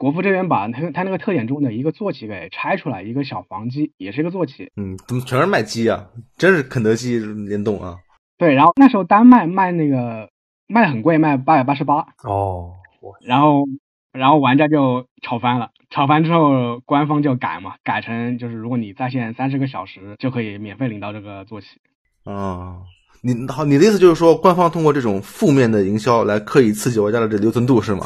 [0.01, 4.71] 国服这边把他他那个特点中的一个坐骑给拆出来，一个小黄鸡，也是一个坐骑。
[4.77, 6.07] 嗯，怎么全是卖鸡啊？
[6.37, 7.97] 真是肯德基联动啊！
[8.39, 10.29] 对，然后那时候单卖卖那个
[10.67, 12.07] 卖很贵，卖八百八十八。
[12.23, 12.73] 哦，
[13.21, 13.65] 然后
[14.11, 21.67] 然后玩家就炒翻了，炒翻之后官方就改嘛，改成就是如果你在线三十个小时就可以免费领到这个坐骑。
[22.23, 22.77] 啊。
[23.21, 28.05] 你好，你的意思就是说，官方通过这种负面的营销来刻意刺激玩家的这留存度是吗？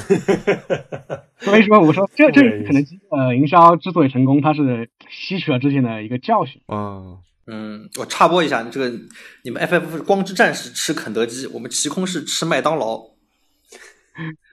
[1.38, 7.20] 所以说，我说这这肯德基的营销之所以成功，它是吸取了之前的一个教训啊。
[7.46, 8.90] 嗯，我插播一下，这个
[9.44, 13.02] 你们 FF 光之战士吃肯德基，我们奇空是吃麦当劳。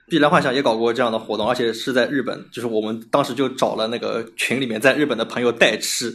[0.09, 6.11] 碧蓝幻想也搞过这样的活动，而且是在日本，就是我们当时就找了那个群里面在日本的朋友代吃。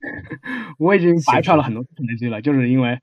[0.78, 2.98] 我已经白嫖了很多肯德基了，就是因为，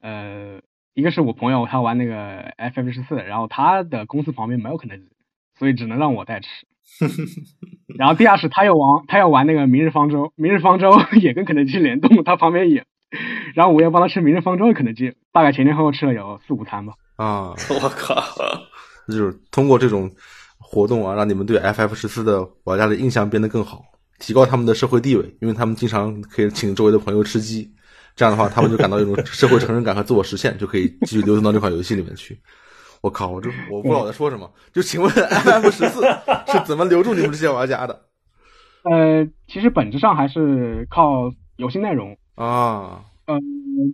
[0.00, 0.60] 呃，
[0.94, 5.08] 一个是我朋友他玩那个 FF 十四，然后他的公司旁边没有肯德基，
[5.58, 6.48] 所以只能让我代吃。
[7.98, 10.90] 然后第二是他要玩他要玩那个明日方舟，明日方舟
[11.20, 12.84] 也跟肯德基联动，他旁边也，
[13.54, 16.94] 然后我要帮他吃明日方舟的肯德基，大概前前后后吃了有四五餐吧。
[17.16, 18.14] 啊，我靠！
[19.08, 20.10] 就是通过这种
[20.58, 23.82] 活动啊，让你们对 FF 十四的玩家的印象变得更好。
[24.18, 27.70] 提高他们的社会地位，因为他们经常可以请周围的朋友吃鸡，
[28.14, 32.38] 这样的话，他们就感到一种社会成人感和自我实现，就可以继续留存到这款游戏里面去。
[33.00, 34.50] 我靠，我这我不知道我在说什么。
[34.72, 36.02] 就请问 FM 十四
[36.46, 38.06] 是怎么留住你们这些玩家的？
[38.84, 43.04] 呃，其实本质上还是靠游戏内容啊。
[43.26, 43.40] 嗯，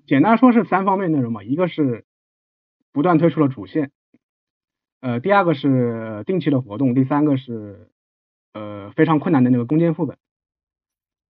[0.06, 2.04] 简单说是三方面内容嘛，一个是
[2.92, 3.90] 不断推出了主线，
[5.00, 7.88] 呃，第二个是定期的活动，第三个是。
[8.54, 10.18] 呃，非常困难的那个攻坚副本。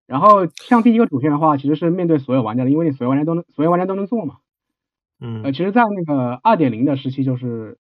[0.07, 4.37] 然后像第一个主线的话，其实是面对所有玩家的，因为你所有玩家都能，所有玩家都能做嘛。
[5.21, 5.43] 嗯。
[5.43, 7.77] 呃，其实，在那个二点零的时期，就是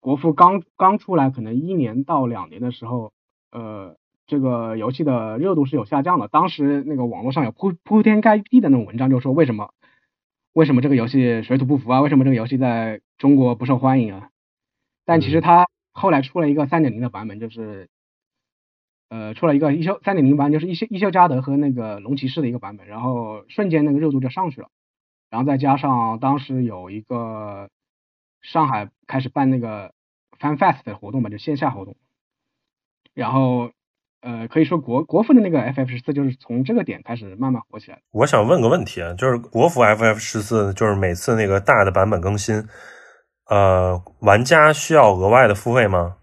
[0.00, 3.12] 国服刚刚出来，可能一年到两年的时候，
[3.52, 3.96] 呃，
[4.26, 6.28] 这个游戏的热度是有下降的。
[6.28, 9.74] 当时那个网络上有铺铺天盖地的那种文章，就说为什么
[10.54, 12.00] 为什么这个游戏水土不服啊？
[12.00, 14.30] 为什么这个游戏在中国不受欢迎啊？
[15.04, 17.88] 但其实它后来出了一个三点零的版本，就是。
[19.08, 24.68] 呃，出了一个一休三点零版，就是一休一休加德和那个龙骑士的一个版本，然后瞬间那个热度就上去了，
[25.36, 27.68] 然后再加上当时有一个
[28.40, 29.92] 上海开始办那个
[30.40, 31.94] Fan Fest 的活动吧，就线下活动，
[33.12, 33.70] 然后
[34.22, 37.98] 呃，可以说国国服的那个 FF 十四就是从这个点开始慢慢火起来。
[38.12, 42.66] 我想问个问题啊，就是国服 FF 十四就是每次那个大的版本更新，
[43.50, 46.16] 呃，玩家需要额外的付费吗？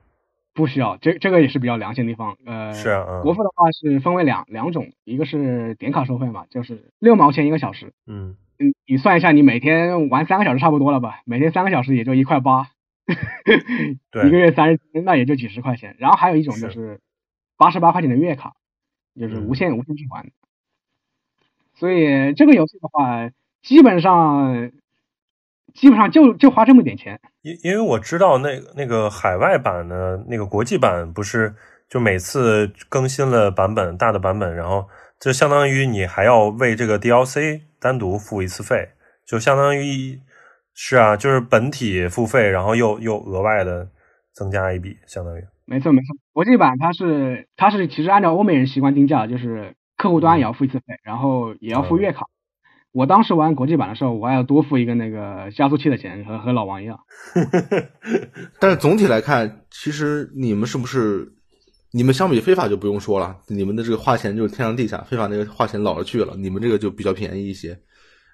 [0.56, 2.36] 不需要，这这个也是比较良心的地方。
[2.48, 7.94] 呃，是啊，国服的话是分为两两种，一个是点卡收费嘛，就是六毛钱一个小时。
[8.08, 8.38] 嗯嗯，
[8.86, 11.22] 你算一下，你每天玩三个小时差不多了吧？
[11.26, 12.68] 每天三个小时也就一块八，
[14.12, 15.96] 对，一个月三十，那也就几十块钱。
[16.00, 17.00] 然后还有一种就是
[17.58, 18.54] 八十八块钱的月卡，
[19.20, 20.26] 就是无限无限循环。
[21.76, 23.30] 所以这个游戏的话，
[23.62, 24.72] 基本上。
[25.74, 31.56] 基本上就就花这么点钱，因因为我知道那那个海外版的那个国际版不是
[31.90, 34.88] 就每次更新了版本大的版本，然后
[35.20, 38.88] 就相当于你还要为这个 DLC 单独付一次费，
[39.26, 40.18] 就相当于
[40.74, 43.90] 是啊，就是本体付费，然后又又额外的
[44.32, 52.22] 增加一笔，相当于没错没错，国际版它是它是其实按照欧美人习惯定价，就是客户端也要付一次费，然后也要付月卡。
[52.92, 57.00] 我当时玩国际版的时候，我还要多付一个那个加速器的钱，和和老王一样。
[58.60, 61.34] 但是总体来看，其实你们是不是
[61.96, 67.80] 你们相比非法就不用说了，你们的这个花钱就是天上地下，非法那个花钱老了去了，你们这个就比较便宜一些。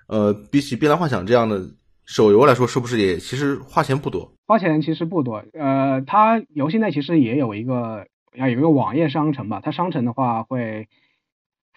[0.07, 1.61] 呃，比起《碧蓝幻想》这样的
[2.05, 4.33] 手游来说，是不是也其实花钱不多？
[4.47, 5.43] 花钱其实不多。
[5.53, 10.87] 呃，它游戏内其实也有一个要有一个网页商城吧，它商城的话会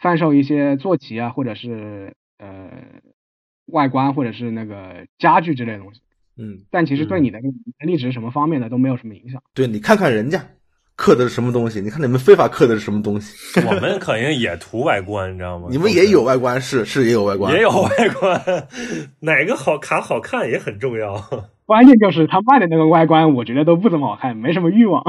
[0.01, 2.15] 贩售一些坐骑啊，或者是。
[2.39, 2.73] 呃，
[3.67, 6.01] 外观或者是那个家具之类的东西。
[6.37, 7.53] 嗯，但其实对你的能
[7.87, 9.41] 力值什么方面的都没有什么影响。
[9.55, 10.45] 对你看看人家
[11.03, 13.35] 刻的是什么东西，你看你们非法刻的是什么东西。
[13.66, 15.66] 我们肯定也图外观，你知道吗？
[15.69, 18.41] 你们也有外观，是是也有外观，也有外观，
[19.19, 21.20] 哪个好卡好看也很重要。
[21.66, 25.03] 关键就是他卖的那个外观，我觉得都不怎么好看，没什么欲望。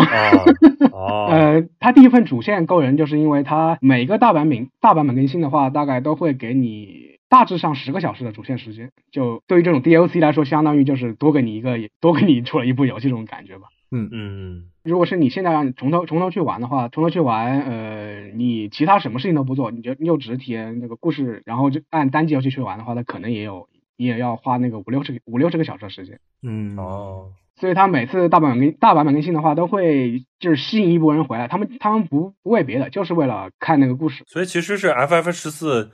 [0.91, 8.89] 哦， 呃，他第一份主线够人，就是因为他每个大版本大版本更新的话，大概都会给你大致上十个小时的主线时间。
[9.11, 13.67] 就对于这种 DLC 来说，相当于就是多给你一个，多给你出了一部游戏这种感觉吧。
[13.91, 14.63] 嗯嗯。
[14.83, 26.19] 如果是你现在让你从头从头去玩的话，从头去玩，呃，你其他什么事情都不做，你就你就只体验那个故事，然后就按单机游戏去玩的话，那可能也有你也要花那个五六十五六十个小时的时间。
[26.41, 27.31] 嗯哦。
[27.55, 31.47] 所以他每次大版本更大版本更新的话，都会就是吸引一波人回来。
[31.47, 34.23] 他们他们不不为别的，就是为了看那个故事。
[34.27, 35.91] 所以其实是 FF 十四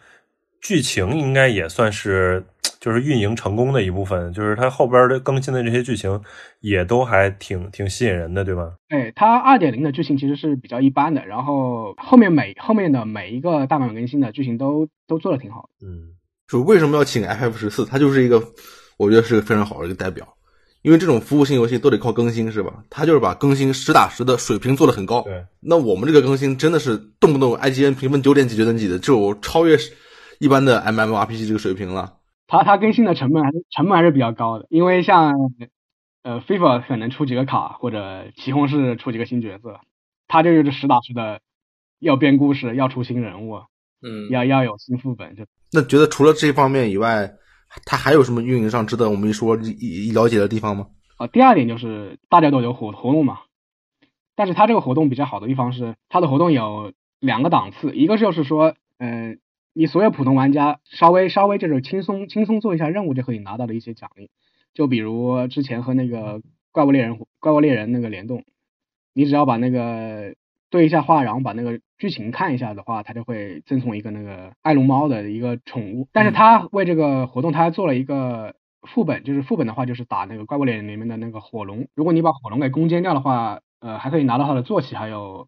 [0.62, 2.46] 剧情应该也算是
[2.80, 6.22] 就是运营成功的一部分，就是它后边的更新的这些剧情
[6.62, 8.72] 也都还挺挺吸引人的，对吧？
[8.88, 15.88] 对，它二点零的剧情其实是比较一般的，然后后面每后面的每一个大版本更新的剧情都都做的挺好的。
[15.88, 16.16] 嗯，
[16.48, 17.86] 就为什么要请 FF 十四？
[17.86, 18.42] 它就是一个
[18.98, 20.28] 我觉得是个非常好的一个代表。
[20.82, 22.86] 因为这种服务性游戏都得靠更新，是吧？
[22.90, 25.22] 它就是把更新实打实的水平做得很高。
[25.24, 29.78] 对，那我们这个更新真的是动不动 IGN 评分九点几、九点几的，就超越
[30.40, 32.14] 一般的 MMORPG 这个水平了。
[32.50, 35.34] 它它更新的成本还是成本还是比较高的，因为像
[36.24, 39.80] 呃 FIFA 可能出几个卡，或者奇红柿出几个新角色，
[40.28, 41.40] 它这就是实打实的
[42.00, 43.62] 要编故事，要出新人物，
[44.02, 45.38] 嗯，要要有新副本。
[45.38, 47.32] 就那觉得除了这方面以外。
[47.86, 50.88] 它还有什么运营上值得我们一说一一了解的地方吗？
[51.18, 53.42] 啊，第二点就是大家都有活活动嘛，
[54.36, 59.38] 但是它这个活动比较好的地方是，它的活动有两个档次，一个就是说，嗯，
[59.74, 64.30] 你所有普通玩家稍微稍微就是轻松轻松做一下任务就可以拿到的一些奖励，
[64.74, 66.42] 就比如之前和那个
[66.72, 68.44] 怪物猎人怪物猎人那个联动，
[69.14, 70.36] 你只要把那个。
[70.72, 76.08] 对一下话，然后把那个剧情看一下的话，它就会赠送一个那个爱龙猫的一个宠物。
[76.14, 81.88] 但是他为这个活动，他还做了一个副本，就是副本的话，就是打那个怪物猎人里面的那个火龙。
[81.96, 85.48] 如果你把火龙给攻坚掉的话，呃，还可以拿到他的坐骑，还有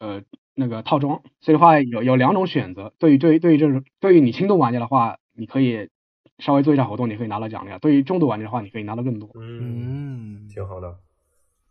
[0.00, 0.22] 呃
[0.56, 1.22] 那个套装。
[1.40, 2.92] 所以的话，有有两种选择。
[2.98, 5.90] 对于对于对于这种对于你轻度玩家的话，你可以
[6.38, 9.30] 稍微做一下活动，你可以拿到奖励；对于重度玩家的话，你可以拿到更多。
[9.34, 10.96] 嗯，挺好的。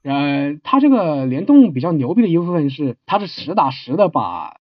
[0.04, 4.58] 呃，它这个联动比较牛逼的一部分是，它是实打实的把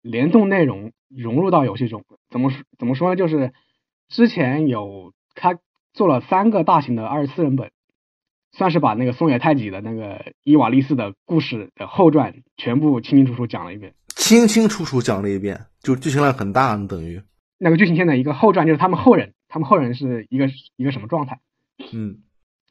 [0.00, 2.02] 联动内容融入到游戏中。
[2.30, 3.16] 怎么怎么说呢？
[3.16, 3.52] 就是
[4.08, 5.58] 之前有开
[5.92, 7.70] 做了三个大型的二十四人本，
[8.56, 13.94] 算是把那个松野太己的那个伊瓦利斯的故事的后传全部清清楚楚讲了一遍。
[14.08, 17.22] 清清楚楚讲了一遍，就剧情量很大，等于
[17.58, 21.40] 那个剧情线的一个后传，就是他们后人，他们后人是一个一个什么状态？
[21.92, 22.18] 嗯。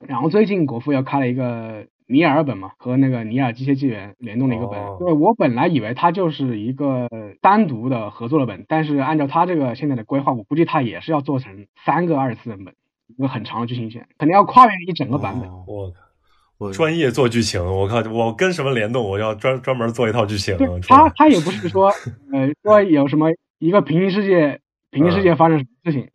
[0.05, 1.87] 然后最近国服又开了一个。
[2.07, 7.09] 尼尔本嘛，和那个尼尔机械纪元联动的一个本，对我本来以为它就是一个
[7.41, 12.75] 单独的合作的本，但是按照他这个现在的规划，我估计他也是要做成三个二次元本，
[13.07, 15.49] 一个很长的剧情线，肯定要跨越一整个版本。
[15.68, 15.98] 我靠，
[16.57, 20.57] 我专业做剧情，我靠，我跟什么联动，我要专专门做一套剧情。
[20.88, 21.88] 他他也不是说
[22.32, 23.30] 呃说有什么
[23.60, 24.60] 一个平行世界，
[24.91, 26.10] 平行世界发生什么事情，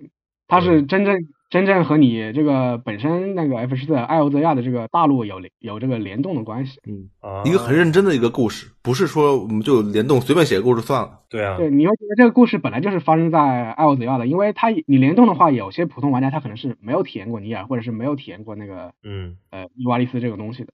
[0.48, 1.16] 他是真正。
[1.50, 7.10] 真正和你这个本身那个 F 十四艾欧泽亚的这个大陆有有这个联动的关系，嗯，
[7.44, 11.22] 一个很认真的一个故事，不是说我们就联动随便写个故事算了。
[11.28, 20.72] 对啊，对，你会觉得这个故事本来就是发生在艾欧泽亚的，因为它你联动的话，有些普通玩家他可能是没有体验过尼尔，或者是没有体验过那个嗯呃伊瓦利斯这个东西的，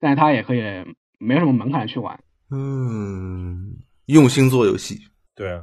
[0.00, 0.62] 但是他也可以
[1.20, 2.18] 没有什么门槛去玩。
[2.50, 3.76] 嗯，
[4.06, 4.98] 用心做游戏。
[5.36, 5.62] 对啊，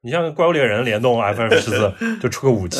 [0.00, 1.92] 你像怪物猎人联动 F 十四
[2.22, 2.78] 就出个武器。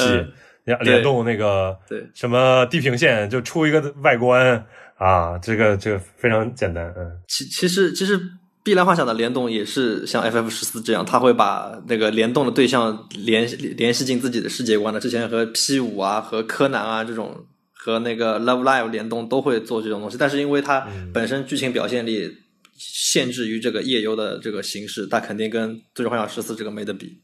[0.79, 4.65] 联联动那个对什么地平线就出一个外观
[4.97, 7.11] 啊，这个这个非常简单，嗯。
[7.27, 8.21] 其其实其实
[8.63, 15.01] 碧蓝幻想的联动也是像 FF 十四这样，它会把那个联动的对象联联系进自己的世界观的。
[15.01, 22.31] 之前和 P 五啊和柯南啊这种和那个 Love Live 联动都会做这种东西，但是因为它本身剧情表现力
[22.77, 27.19] 限制于这个夜游的这个形式，它肯定跟最终幻想十四这个没得比。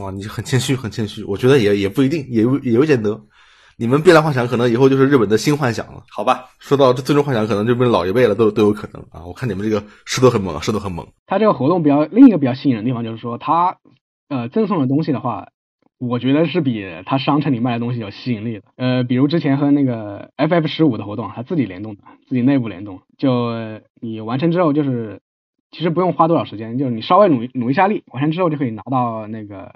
[0.00, 1.24] 哇，你很谦虚，很谦虚。
[1.24, 3.20] 我觉得也也不一定，也也有点得。
[3.78, 6.50] 你们变来幻想可能以后就是日本的新幻想了，好吧？
[6.58, 9.26] 说到这最终幻想，可能就变老一辈了，都都有可能啊。
[9.26, 11.06] 我看你们这个势头很猛，势头很猛。
[11.26, 13.78] 他这个活动比较另一个比较吸引人的地方就是说，他
[14.28, 15.48] 呃赠送的东西的话，
[15.98, 18.62] 我觉得是比他商城里卖的东西有吸引力的。
[18.76, 23.52] 呃，比如之前和那个 FF 十五的活动，他自己联动的，自己内部联动，就
[24.00, 25.20] 你完成之后就是。
[25.72, 29.72] 其实不用花多少时间，就是你稍微努努一下力，完成之后就可以拿到那个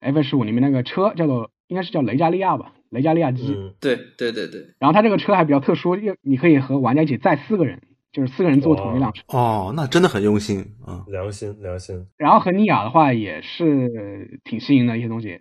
[0.00, 3.52] F 十五里面那个车，叫做应该是叫雷加利亚吧，雷加利亚机。
[3.54, 7.82] 嗯，对对对对，然后它这个车还比较特殊，又你可以和玩家一起载四个人，
[8.12, 9.22] 就是四个人坐同一辆车。
[9.28, 11.04] 哦，那真的很用心啊。
[11.08, 12.06] 良心良心。
[12.16, 15.40] 然后和尼亚的话也是挺新颖的一些东西。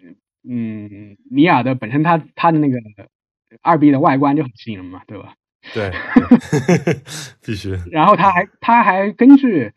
[0.49, 2.79] 嗯，尼亚的本身它它的那个
[3.61, 5.35] 二 B 的外观就很吸引人嘛，对吧？
[5.75, 5.91] 对，
[7.45, 7.77] 必须。
[7.91, 9.71] 然后它还它还根据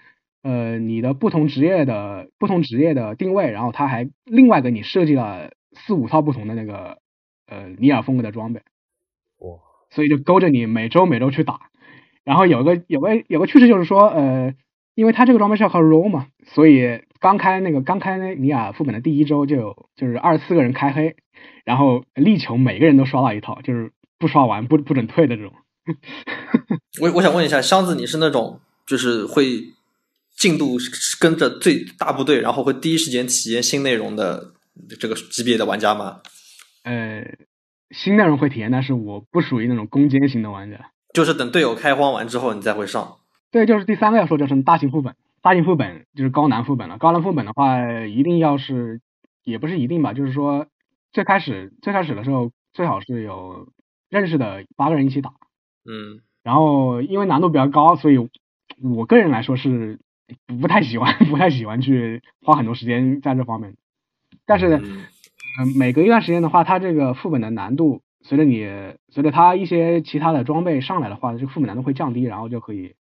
[0.44, 6.98] 呃你的不同职业的不同职业的定位，然后他还另外给你设计了四五套不同的那个
[7.48, 8.60] 呃尼尔风格的装备。
[9.38, 9.58] 哇！
[9.90, 11.60] 所以就勾着你每周每周去打。
[12.24, 14.54] 然后有个有个有个趋势就是说，呃，
[14.94, 21.16] 因为他这个装备是要靠 roll 嘛，所以刚开那个刚开尼尔副本的第一周就有就是二十四个人开黑，
[21.64, 25.52] 然后力求每个人都刷到一套，就是不刷完不不准退的这种。
[27.02, 29.74] 我我想问一下，箱子，你是那种就是会
[30.36, 30.76] 进度
[31.20, 34.52] 跟着最大部队，然后会第一时间体验新内容的
[35.00, 36.20] 这个级别的玩家吗？
[36.82, 37.24] 呃，
[37.90, 40.90] 新内容会体验，但是我不属于那种攻坚型的玩家。
[41.14, 43.16] 就是等队友开荒完之后，你再会上。
[43.50, 46.98] 对，就是第三个要说就是大型副本，大型副本就是高难副本了。
[46.98, 49.00] 高难副本的话，一定要是
[49.44, 50.66] 也不是一定吧，就是说
[51.12, 53.68] 最开始最开始的时候，最好是有
[54.10, 55.30] 认识的八个人一起打。
[55.88, 58.18] 嗯，然后因为难度比较高，所以
[58.82, 60.00] 我个人来说是
[60.60, 63.76] 不太喜欢， 不太喜欢去花很多时间在这方面。
[64.46, 65.04] 但是，嗯、
[65.76, 68.66] 每隔一段时间的话，它这个副本的难度随着你
[69.10, 72.94] 随着它一些其他的装备上来的话，这个副本难度会降低，然后就可以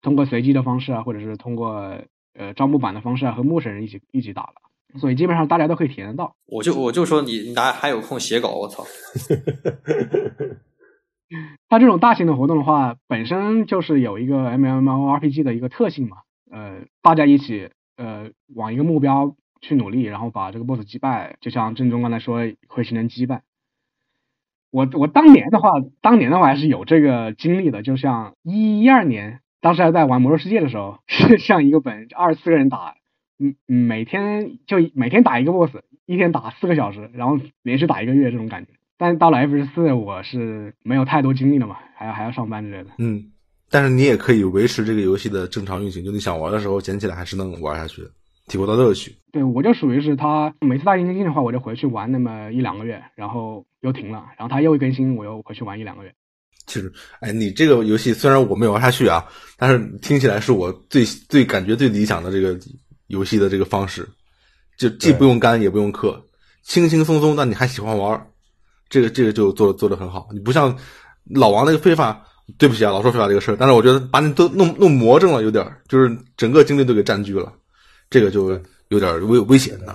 [0.00, 1.98] 通过随机的方式啊，或者是通过
[2.34, 4.54] 呃招募版的方式啊，和陌生人一起一起打了。
[4.98, 6.36] 所以基本上大家都可以体验得到。
[6.46, 8.50] 我就我就说你你哪还有空写稿？
[8.50, 8.84] 我操！
[11.68, 16.18] 它这种大型的活动的话，本身就是有一个 MMORPG 的一个特性嘛，
[16.52, 23.40] 呃，大家一起呃往一个目标去努力，然后把这个 BOSS 击败，就像郑中刚才说会形成羁绊。
[24.70, 25.70] 我我当年的话，
[26.00, 32.96] 当年的话还是有这个经历的，就像一一二年，当时还在玩魔兽世界的时候， 是像一个本二十四个人打，
[33.38, 35.76] 嗯嗯，每天就每天打一个 BOSS，
[36.06, 38.72] 一天打四个小时，然后连续打一个月这种感觉。
[38.98, 42.90] 但到了 F 十四，我是没有太多精力了嘛，还要还要上班之类的。
[42.98, 43.31] 嗯，
[43.72, 48.10] 但是你也可以维持这个游戏的正常运行，就你想玩的时候捡起来还是能玩下去的，
[48.48, 49.16] 体会到乐趣。
[49.32, 56.14] 对，我就属于是他每次大型更新的话，我就回去玩那么一两个月，然后又停了，然后他又一更新，我又回去玩一两个月。
[56.66, 59.24] 其实，哎，你这个游戏虽然我没有玩下去啊，
[59.56, 62.58] 但是听起来是我最最感觉最理想的这个
[63.06, 64.06] 游戏的这个方式，
[64.76, 66.14] 就既不用肝也不用氪，
[66.62, 68.28] 轻轻松松，但你还喜欢玩。
[68.88, 70.76] 这个这个就做做的很好，你不像
[71.34, 72.22] 老王那个非法，
[72.58, 77.52] 对不起啊，老说非法这个事儿，但是我觉得把你都弄弄魔怔了，有点就是整个精力都给占据了，
[78.10, 79.94] 这个就有点危危险的。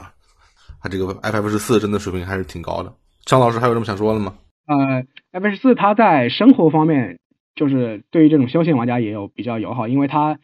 [0.81, 2.93] 他这个 iPad 十四真的水平还是挺高的。
[3.25, 4.35] 张老师还有什么想说的吗？
[4.67, 7.19] 呃，F 十四它在生活方面，
[7.55, 10.39] 就是对于这种休闲玩家也有比较友好，因为它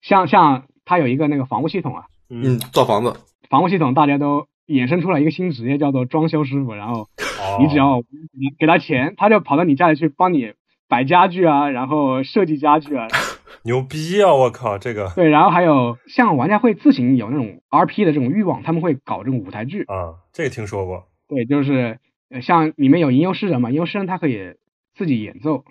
[0.00, 3.14] 像像它有一个那个房屋系统啊，嗯，造房子，
[3.48, 4.46] 房屋系统大家都。
[4.70, 7.08] 衍生出来一个新职业叫做装修师傅，然后
[7.58, 8.04] 你只要
[8.56, 10.52] 给他钱，他就跑到你家里去帮你
[10.90, 13.06] 摆家具啊，然后设计家具啊。
[13.62, 14.34] 牛逼啊！
[14.34, 21.08] 我靠，这个对，然后还有像玩家会自行有那种 RP 的这种欲望，他们会搞这种舞台剧啊，这个听说过。
[21.28, 21.98] 对，就是
[22.42, 24.54] 像里面有吟游诗人嘛，吟游诗人他可以
[24.94, 25.64] 自己演奏。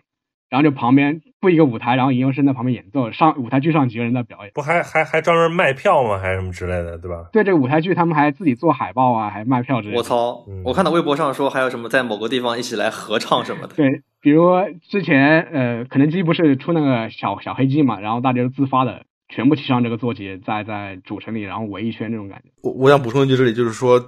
[0.49, 6.19] 然后就旁边布一个舞台，然后吟游生在旁边演奏，上舞台剧上几个人在表演，不还还还专门卖票吗？
[6.19, 7.29] 还是什么之类的，对吧？
[7.31, 9.97] 对这个舞台剧，他们还自己做海报啊，还卖票之类的。
[9.97, 10.45] 我操！
[10.65, 13.75] 我看到微博上说还有什么在某个地方一起来合唱什么的。
[13.75, 14.51] 对，比如
[14.89, 22.49] 之前呃，肯德基不是出那个小小黑鸡嘛，然后大家都自发的全部骑上这个坐骑，在在主城里然后围一圈这种感觉。
[22.63, 23.99] 我我想补充一句，这里就是说，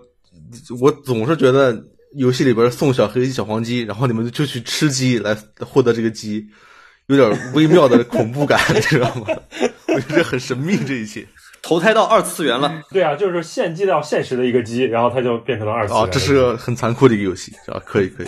[0.81, 1.85] 我总是觉得。
[2.13, 6.45] 游戏里边送小黑鸡、小黄鸡，然后你们就去吃鸡来获得这个鸡，
[7.11, 9.25] 有点微妙的恐怖感，你知道吗？
[9.93, 11.27] 我觉得很神秘，这一切
[11.61, 12.81] 投胎到二次元了。
[12.91, 16.03] 对啊，就是献祭到现实的一个鸡，然后它就变成了二次元。
[16.03, 17.81] 哦，这是个很残酷的一个游戏，是吧？
[17.85, 18.27] 可以，可以。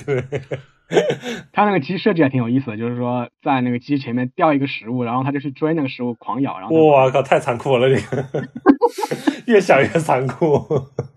[1.51, 7.89] 他那个鸡设计还挺有意思的，就是说在那个鸡前面掉一个食物，然后他就去追那个食物狂咬，然后我靠，太残酷了！
[7.89, 8.47] 这个
[9.47, 10.45] 越想越残酷。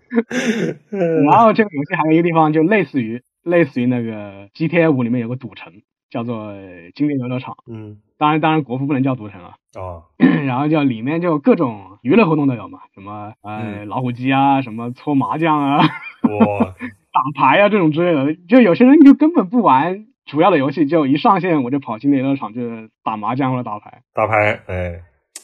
[0.89, 5.71] 然后这个游戏还有一个地方，就类似于类似于那个 GTA 五里面有个赌城，
[6.09, 6.53] 叫做
[6.95, 7.55] 经典游乐场。
[7.67, 9.55] 嗯，当然当然国服不能叫赌城啊。
[9.75, 10.03] 哦。
[10.47, 16.75] 然后就里面就各种娱乐活动都有嘛，什么呃老虎机啊，什么搓麻将啊，哇，
[17.11, 18.37] 打牌啊这种之类的。
[18.47, 24.01] 就有些人就根本不玩主要的游戏，就一上线我就跑经典游乐场，就是打麻将或者打牌。
[24.13, 25.01] 打牌，哎，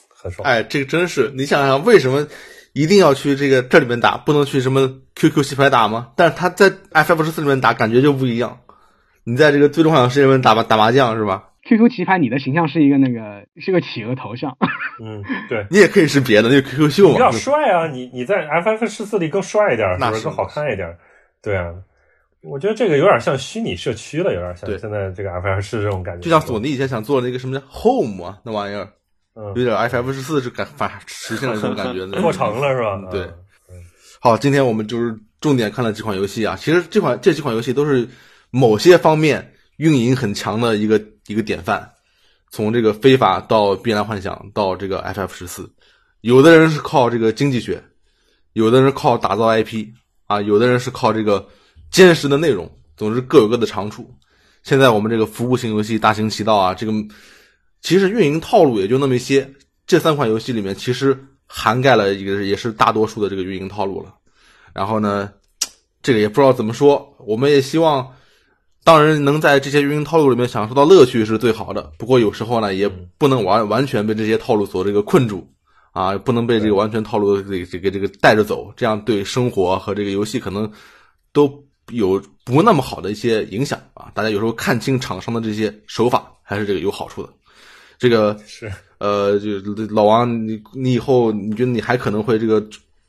[0.10, 0.48] 很爽。
[0.48, 2.27] 哎，这个真是你想想为什么？
[2.73, 6.10] 一定要去这个这里面打，不能去什么 QQ 棋牌打吗？
[6.15, 8.57] 但是他在 FF 十四里面打，感觉就不一样。
[9.26, 14.56] 你在这个最终幻想世界里面打打麻将是吧？QQ 棋牌你的形象是一个那个是个企鹅头像。
[15.02, 15.66] 嗯，对。
[15.70, 17.14] 你也可以是别的，那个 QQ 秀嘛。
[17.14, 20.98] 比较帅啊，你你在 FF 十四里更帅一点，是不是更好看一点？
[21.41, 21.74] 对啊。
[22.41, 26.22] 我觉得这个有点像虚拟社区了，有点像现在这个 FF 是这种感觉。
[26.22, 28.90] 就像索尼以前想做那个什么叫 Home 啊，那玩意儿，
[29.56, 33.02] 有点 FF 十四是感反实现了这种感觉， 做成了是吧？
[33.10, 33.30] 对。
[34.20, 36.58] 好，今天我们就是重点看了几款游戏啊。
[36.58, 38.06] 其实这款这几款游戏都是
[38.53, 41.91] 某些方面运营很强的一个一个典范。
[42.51, 45.73] 从这个非法到碧蓝幻想到这个 FF 十四，
[46.21, 47.84] 有的人是靠这个经济学，
[48.53, 49.88] 有的人靠打造 IP
[50.27, 51.49] 啊，有的人是靠这个。
[51.89, 52.67] 坚实的内容，
[52.97, 54.11] 总之各有各的长处。
[54.63, 56.91] 现在我们这个服务型游戏大行其道啊，这个
[57.81, 59.47] 其实运营套路也就那么一些。
[59.85, 61.15] 这三款游戏里面，其实
[61.45, 64.11] 涵盖了一个也是大多数的这个运营套路了。
[64.73, 65.31] 然后呢，
[66.01, 67.15] 这个也不知道怎么说。
[67.19, 68.11] 我们也希望，
[68.84, 71.91] 当然能在这些运营套路里面享受到乐趣是最好的。
[71.97, 75.47] 不过有时候呢，也不能完完全被这些套路所这个困住
[75.91, 80.72] 啊，不能被这个完全套路给这个这个带着走，这样对生活和这个游戏可能
[81.31, 81.64] 都。
[81.91, 84.10] 有不那么好的一些影响啊！
[84.15, 87.27] 大家有时候看清厂商的这些手法，还是这个有好处的。
[87.99, 92.65] 这个是呃，就老王，你你以后你觉得你还可能会这个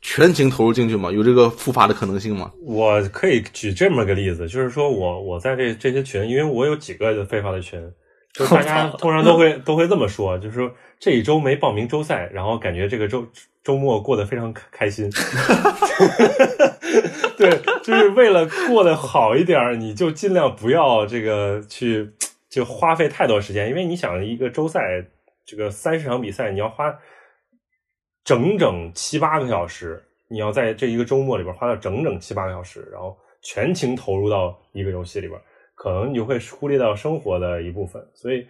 [0.07, 1.11] 全情投入进去吗？
[1.11, 2.51] 有这个复发的可能性吗？
[2.61, 7.81] 我可以举这么个例子，就是说我我在这这些群，因为我有几个非法的群，
[8.31, 13.25] 就大家通常都会都会这么说，就是说这一周没报名周赛，然后感觉这个周
[13.63, 15.09] 周末过得非常开心。
[17.35, 22.07] 对，就是为了过得好一点，你就尽量不要这个去，
[22.47, 24.79] 就花费太多时间，因为你想一个周赛，
[25.43, 26.95] 这个三十场比赛，你要花
[28.25, 35.39] 整整七八个小时，你要在这一个周末里边花了整整七八个小时，然后全情投入到一个游戏里边，
[35.75, 38.05] 可能你就会忽略到生活的一部分。
[38.13, 38.45] 所以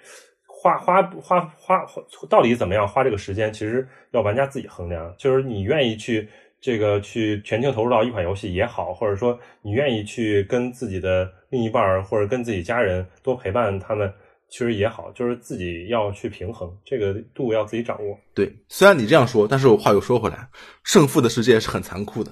[0.48, 6.28] 花花花花花到底怎么样花这个时间，其实要玩家自己衡量，就是你愿意去。
[6.62, 14.12] 这个去全情投入到一款游戏也好，或者说你愿意去跟自己的另一半或者跟自己家人多陪伴他们，
[14.50, 18.18] 其实也好，就是自己要去平衡这个度，要自己掌握。
[18.34, 20.48] 对，虽然你这样说，但是我话又说回来，
[20.84, 22.32] 胜负的世界是很残酷的。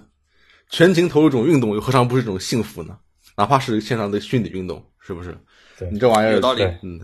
[0.69, 2.97] 全情投入一种运动，又何尝不是一种幸福呢？
[3.35, 5.37] 哪怕是线上的虚拟运动，是不是？
[5.91, 6.99] 你这玩意儿有道理，嗯，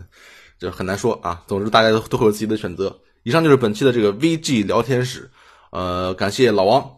[0.58, 1.42] 就很难说啊。
[1.46, 2.96] 总之，大家都都会有自己的选择。
[3.24, 5.30] 以上就是本期的这个 VG 聊天室，
[5.72, 6.88] 呃，感谢老王。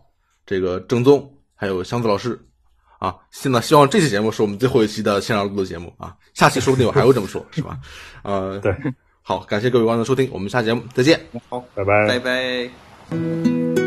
[0.44, 2.39] 这个正宗还有箱子老师
[3.03, 7.77] 啊，现在希望这期节目是我们最后一期的线上录的节目啊，下期说不定我还会这么说，是吧？
[8.23, 8.73] 呃，对，
[9.23, 13.82] 好，感谢各位观众收听，我们下节目再见，好，拜拜，拜拜。